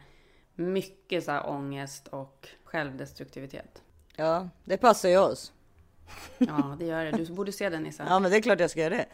mycket 0.56 1.24
så 1.24 1.32
här 1.32 1.50
ångest 1.50 2.08
och 2.08 2.48
självdestruktivitet. 2.64 3.82
Ja, 4.16 4.50
det 4.64 4.78
passar 4.78 5.10
ju 5.10 5.18
oss. 5.18 5.54
Ja, 6.38 6.76
det 6.80 6.86
gör 6.86 7.06
det. 7.06 7.12
Du 7.12 7.34
borde 7.34 7.52
se 7.52 7.70
den 7.70 7.84
Nissa. 7.84 8.06
Ja, 8.10 8.20
men 8.20 8.32
det 8.32 8.38
är 8.38 8.42
klart 8.42 8.60
jag 8.60 8.70
ska 8.70 8.80
göra 8.80 8.96
det. 8.96 9.06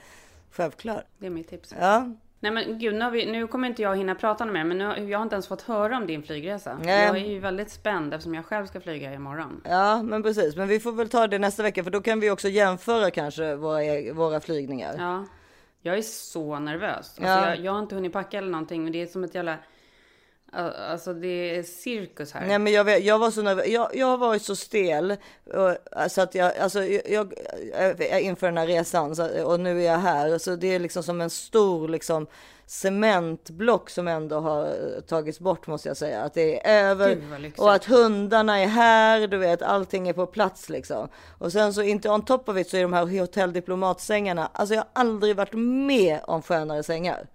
Självklart. 0.52 1.06
Det 1.18 1.26
är 1.26 1.30
mitt 1.30 1.50
tips. 1.50 1.74
Ja, 1.80 2.12
Nej 2.40 2.52
men 2.52 2.80
gud, 2.80 2.96
nu, 2.96 3.10
vi, 3.10 3.32
nu 3.32 3.48
kommer 3.48 3.68
inte 3.68 3.82
jag 3.82 3.96
hinna 3.98 4.16
prata 4.16 4.46
med 4.46 4.68
men 4.68 4.78
nu, 4.78 5.10
jag 5.10 5.20
har 5.20 5.24
inte 5.24 5.36
ens 5.36 5.48
fått 5.48 5.62
höra 5.62 5.98
om 5.98 6.08
din 6.08 6.24
flygresa. 6.24 6.80
Nej. 6.84 7.06
Jag 7.06 7.18
är 7.18 7.26
ju 7.30 7.40
väldigt 7.40 7.72
spänd 7.72 8.14
eftersom 8.14 8.34
jag 8.34 8.46
själv 8.46 8.66
ska 8.66 8.82
flyga 8.82 9.14
imorgon. 9.14 9.62
ja, 9.66 10.04
men 10.04 10.24
precis. 10.24 10.56
Men 10.56 10.68
vi 10.68 10.80
får 10.80 10.92
väl 10.92 11.10
ta 11.10 11.28
det 11.28 11.40
nästa 11.40 11.64
vecka 11.64 11.84
för 11.84 11.92
då 11.92 12.02
kan 12.02 12.20
vi 12.20 12.30
också 12.30 12.50
jämföra 12.50 13.12
kanske 13.12 13.56
våra, 13.56 13.84
e- 13.84 14.12
våra 14.12 14.40
flygningar. 14.40 14.96
Ja, 14.98 15.26
jag 15.86 15.98
är 15.98 16.02
så 16.02 16.60
nervös. 16.60 16.98
Alltså, 16.98 17.24
Ja. 17.24 17.50
jag, 17.50 17.60
jag 17.60 17.72
har 17.72 17.80
inte 17.80 17.96
hunnit 17.96 18.14
packa 18.14 18.38
eller 18.38 18.52
någonting 18.52 18.84
men 18.84 18.92
det 18.92 19.02
är 19.02 19.06
som 19.08 19.24
ett 19.24 19.36
jävla... 19.36 19.58
Alltså 20.56 21.14
det 21.14 21.58
är 21.58 21.64
cirkus 21.64 22.32
här. 22.32 22.48
Nej, 22.48 22.60
men 22.60 22.74
jag, 22.74 22.84
vet, 22.84 23.04
jag 23.04 23.20
var 23.20 23.32
så 23.32 23.42
nervös. 23.42 23.68
Jag, 23.68 23.96
jag 23.96 24.08
har 24.08 24.18
varit 24.18 24.42
så 24.42 24.56
stel 24.56 25.16
och, 25.54 26.12
så 26.12 26.22
att 26.22 26.36
jag, 26.36 26.58
alltså, 26.58 26.84
jag, 26.84 27.34
jag, 28.00 28.22
inför 28.22 28.48
den 28.48 28.58
här 28.58 28.68
resan 28.68 29.16
så, 29.16 29.44
och 29.44 29.60
nu 29.60 29.82
är 29.82 29.86
jag 29.92 29.98
här. 29.98 30.38
Så 30.38 30.56
det 30.56 30.68
är 30.68 30.80
liksom 30.80 31.04
som 31.04 31.22
en 31.22 31.30
stor 31.30 31.88
liksom 31.88 32.28
cementblock 32.66 33.90
som 33.90 34.08
ändå 34.08 34.40
har 34.40 34.66
eh, 34.66 35.02
tagits 35.02 35.40
bort 35.40 35.68
måste 35.68 35.88
jag 35.88 35.98
säga. 35.98 36.24
Att 36.24 36.34
det 36.34 36.68
är 36.68 36.90
över 36.90 37.22
och 37.58 37.74
att 37.74 37.86
hundarna 37.86 38.60
är 38.60 38.68
här. 38.68 39.28
Du 39.28 39.38
vet, 39.38 39.62
allting 39.62 40.08
är 40.08 40.14
på 40.14 40.26
plats 40.26 40.70
liksom. 40.70 41.08
Och 41.38 41.52
sen 41.52 41.74
så 41.74 41.82
inte 41.82 42.10
on 42.10 42.26
top 42.26 42.50
of 42.50 42.58
it 42.58 42.70
så 42.70 42.78
är 42.78 42.82
de 42.82 42.94
här 42.94 43.20
hotelldiplomatsängarna. 43.20 44.50
Alltså 44.54 44.76
jag 44.76 44.82
har 44.82 44.90
aldrig 44.94 45.36
varit 45.36 45.54
med 45.88 46.20
om 46.24 46.42
skönare 46.42 46.84
sängar. 46.84 47.28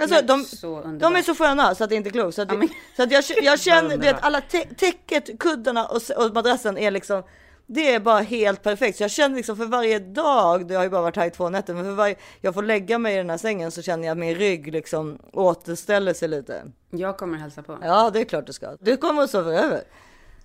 Alltså, 0.00 0.22
de, 0.22 0.44
så 0.44 0.80
de 1.00 1.16
är 1.16 1.22
så 1.22 1.34
sköna 1.34 1.74
så 1.74 1.84
att 1.84 1.90
det 1.90 1.96
inte 1.96 2.08
är 2.08 2.10
klokt. 2.10 2.34
Så 2.34 2.42
att, 2.42 2.48
men- 2.58 2.68
så 2.96 3.02
att 3.02 3.10
jag, 3.12 3.24
jag 3.42 3.60
känner, 3.68 3.90
du 3.90 3.96
vet, 4.06 4.16
alla 4.24 4.40
tä- 4.40 4.74
täcket, 4.74 5.38
kuddarna 5.40 5.86
och, 5.86 6.00
och 6.16 6.34
madrassen 6.34 6.78
är 6.78 6.90
liksom, 6.90 7.22
det 7.66 7.94
är 7.94 8.00
bara 8.00 8.18
helt 8.20 8.62
perfekt. 8.62 8.96
Så 8.98 9.04
jag 9.04 9.10
känner 9.10 9.36
liksom 9.36 9.56
för 9.56 9.66
varje 9.66 9.98
dag, 9.98 10.66
det 10.68 10.74
har 10.74 10.82
ju 10.82 10.90
bara 10.90 11.02
varit 11.02 11.16
här 11.16 11.26
i 11.26 11.30
två 11.30 11.48
nätter, 11.48 11.74
men 11.74 11.84
för 11.84 11.90
varje, 11.92 12.14
jag 12.40 12.54
får 12.54 12.62
lägga 12.62 12.98
mig 12.98 13.14
i 13.14 13.16
den 13.16 13.30
här 13.30 13.36
sängen 13.36 13.70
så 13.70 13.82
känner 13.82 14.04
jag 14.06 14.12
att 14.12 14.18
min 14.18 14.34
rygg 14.34 14.72
liksom 14.72 15.18
återställer 15.32 16.14
sig 16.14 16.28
lite. 16.28 16.62
Jag 16.90 17.16
kommer 17.18 17.38
hälsa 17.38 17.62
på. 17.62 17.78
Ja, 17.82 18.10
det 18.10 18.20
är 18.20 18.24
klart 18.24 18.46
du 18.46 18.52
ska. 18.52 18.76
Du 18.80 18.96
kommer 18.96 19.22
att 19.22 19.30
sova 19.30 19.52
över. 19.52 19.82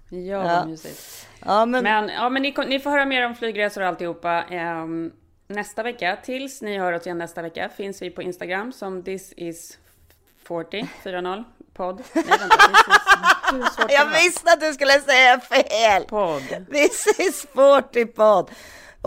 Ja, 0.10 0.18
Ja. 0.20 0.66
mysigt. 0.66 1.28
Ja, 1.46 1.66
men, 1.66 1.84
Men, 1.84 2.10
ja, 2.10 2.30
men 2.30 2.42
ni, 2.42 2.56
ni 2.68 2.80
får 2.80 2.90
höra 2.90 3.06
mer 3.06 3.26
om 3.26 3.36
flygresor 3.36 3.82
och 3.82 3.88
alltihopa 3.88 4.44
ehm, 4.44 5.12
nästa 5.48 5.84
vecka. 5.84 6.18
Tills 6.24 6.62
ni 6.62 6.78
hör 6.78 6.94
oss 6.94 7.06
igen 7.06 7.18
nästa 7.18 7.42
vecka 7.42 7.70
finns 7.70 8.02
vi 8.02 8.10
på 8.10 8.22
Instagram 8.22 8.74
som 8.74 9.04
this 9.04 9.34
is 9.38 9.78
40, 10.44 10.88
40 11.04 11.44
podd. 11.74 12.04
Nej, 12.14 12.24
vänta, 12.28 12.48
this 12.48 12.88
is, 12.88 13.54
hur 13.54 13.64
svårt 13.64 13.92
jag 13.92 14.06
visste 14.06 14.52
att 14.52 14.60
du 14.60 14.74
skulle 14.74 15.02
säga 15.02 15.40
fel! 15.40 16.04
Podd. 16.04 16.66
This 16.72 17.20
is 17.20 17.40
sporty 17.40 18.06
podd. 18.06 18.52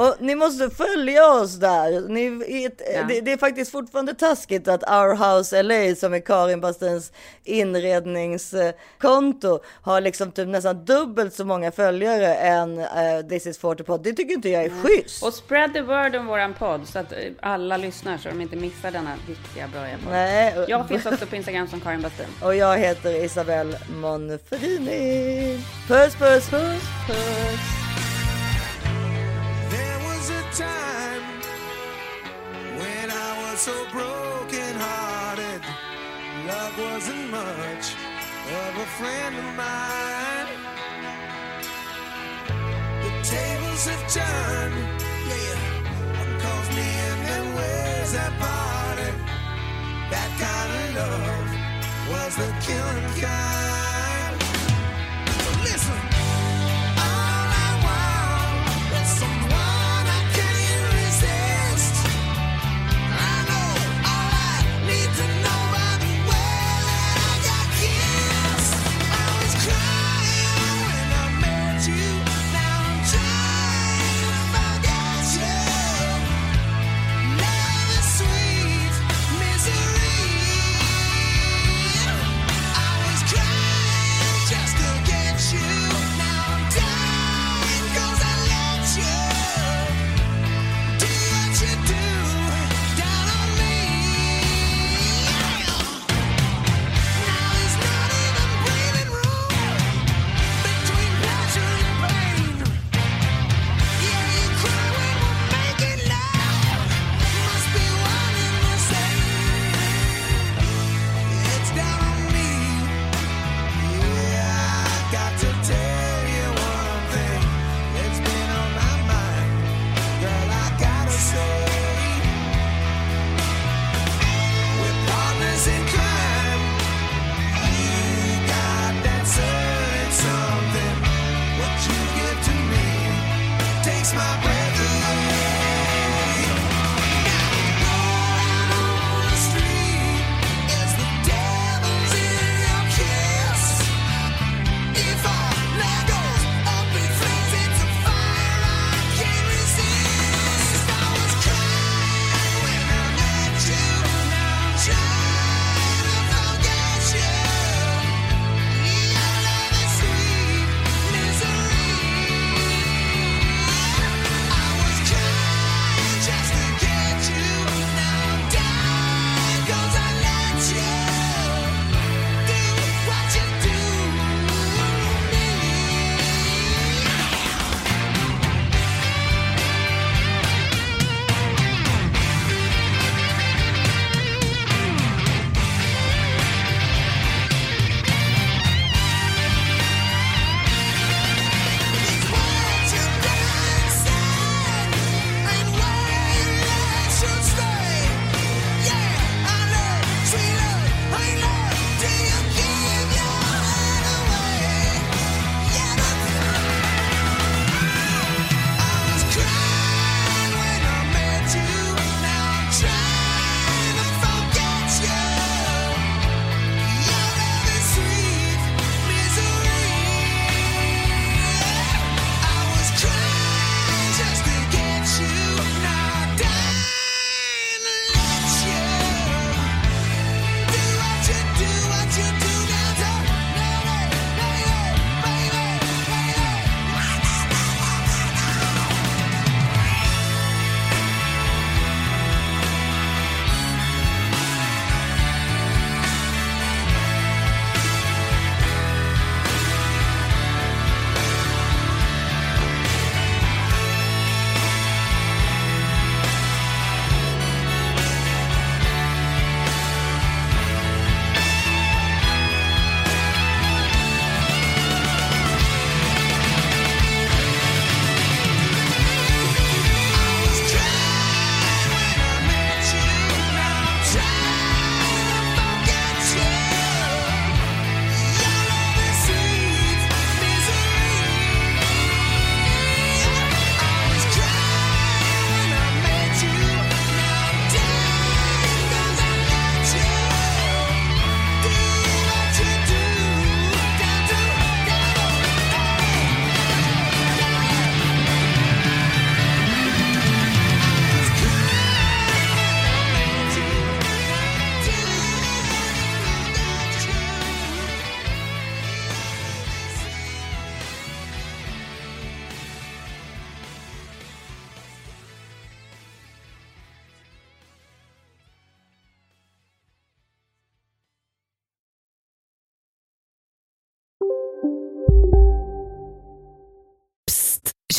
Och 0.01 0.17
ni 0.21 0.35
måste 0.35 0.71
följa 0.71 1.27
oss 1.27 1.55
där. 1.55 2.09
Ni, 2.09 2.21
i 2.47 2.65
ett, 2.65 2.81
Ja. 2.95 3.03
det, 3.09 3.21
det 3.21 3.33
är 3.33 3.37
faktiskt 3.37 3.73
fortfarande 3.73 4.15
taskigt 4.15 4.69
att 4.69 4.83
Our 4.83 5.15
House 5.37 5.63
LA 5.63 5.95
som 5.97 6.15
är 6.15 6.21
Karin 6.21 6.61
Bastins 6.61 7.13
inredningskonto 7.45 9.61
har 9.83 10.01
liksom 10.01 10.33
typ 10.33 10.49
nästan 10.49 10.85
dubbelt 10.85 11.35
så 11.35 11.45
många 11.45 11.73
följare 11.73 12.35
än 12.35 12.79
eh, 12.79 13.21
This 13.29 13.47
is 13.47 13.59
40 13.59 13.83
podd. 13.83 14.03
Det 14.03 14.13
tycker 14.13 14.35
inte 14.35 14.49
jag 14.49 14.65
är 14.65 14.71
schysst. 14.83 15.23
Och 15.23 15.35
spread 15.35 15.73
the 15.73 15.81
word 15.81 16.17
om 16.17 16.27
våran 16.27 16.55
podd 16.55 16.89
så 16.89 16.99
att 16.99 17.13
eh, 17.13 17.19
alla 17.41 17.77
lyssnar 17.77 18.19
så 18.19 18.29
de 18.29 18.41
inte 18.41 18.57
missar 18.57 18.91
denna 18.91 19.15
viktiga 19.29 19.69
bra 19.69 19.81
podd. 19.81 20.13
Nej. 20.13 20.65
Jag 20.69 20.89
finns 20.89 21.07
också 21.07 21.27
på 21.27 21.37
Instagram 21.37 21.69
som 21.69 21.81
Karin 21.81 22.03
Bastin. 22.03 22.27
Och 22.43 22.55
jag 22.55 22.79
heter 22.79 23.25
Isabelle 23.25 23.79
Monfrini. 23.91 25.61
Puss, 25.89 26.15
puss, 26.15 26.51
puss, 26.51 26.83
puss. 27.07 27.80
So 33.61 33.85
broken 33.93 34.75
hearted. 34.79 35.61
Love 36.47 36.79
wasn't 36.79 37.31
much 37.31 37.93
of 38.59 38.73
a 38.79 38.87
friend 38.97 39.37
of 39.37 39.49
mine. 39.55 40.49
The 43.05 43.13
tables 43.23 43.85
have 43.85 44.05
turned, 44.17 45.03
yeah. 45.29 46.39
Cause 46.41 46.69
me 46.75 46.89
and 47.09 47.21
them 47.29 47.47
ways 47.55 48.13
have 48.15 48.33
parted. 48.41 49.15
That 50.09 50.31
kind 50.41 50.73
of 50.81 50.95
love 50.97 51.51
was 52.09 52.37
the 52.37 52.51
killing 52.65 53.21
kind. 53.21 53.80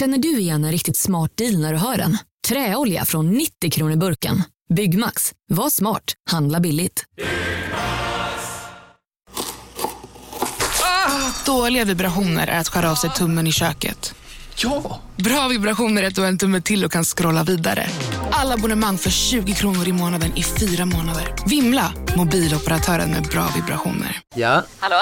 Känner 0.01 0.17
du 0.17 0.39
igen 0.39 0.63
en 0.65 0.71
riktigt 0.71 0.97
smart 0.97 1.31
deal 1.37 1.57
när 1.57 1.73
du 1.73 1.79
hör 1.79 1.97
den? 1.97 2.17
Träolja 2.47 3.05
från 3.05 3.31
90 3.31 3.71
kronor 3.71 3.95
burken. 3.95 4.43
Byggmax. 4.73 5.31
Var 5.47 5.69
smart. 5.69 6.03
Handla 6.31 6.59
billigt. 6.59 7.03
Ah, 10.83 11.45
dåliga 11.45 11.85
vibrationer 11.85 12.47
är 12.47 12.59
att 12.59 12.67
skära 12.67 12.91
av 12.91 12.95
sig 12.95 13.09
tummen 13.09 13.47
i 13.47 13.51
köket. 13.51 14.15
Ja! 14.55 14.99
Bra 15.15 15.47
vibrationer 15.47 16.03
är 16.03 16.07
att 16.07 16.15
du 16.15 16.21
har 16.21 16.27
en 16.27 16.37
tumme 16.37 16.61
till 16.61 16.85
och 16.85 16.91
kan 16.91 17.03
scrolla 17.03 17.43
vidare. 17.43 17.87
Alla 18.31 18.53
abonnemang 18.53 18.97
för 18.97 19.09
20 19.09 19.53
kronor 19.53 19.87
i 19.87 19.91
månaden 19.91 20.37
i 20.37 20.43
fyra 20.43 20.85
månader. 20.85 21.35
Vimla! 21.47 21.93
Mobiloperatören 22.17 23.09
med 23.11 23.23
bra 23.23 23.47
vibrationer. 23.55 24.19
Ja? 24.35 24.63
Hallå? 24.79 25.01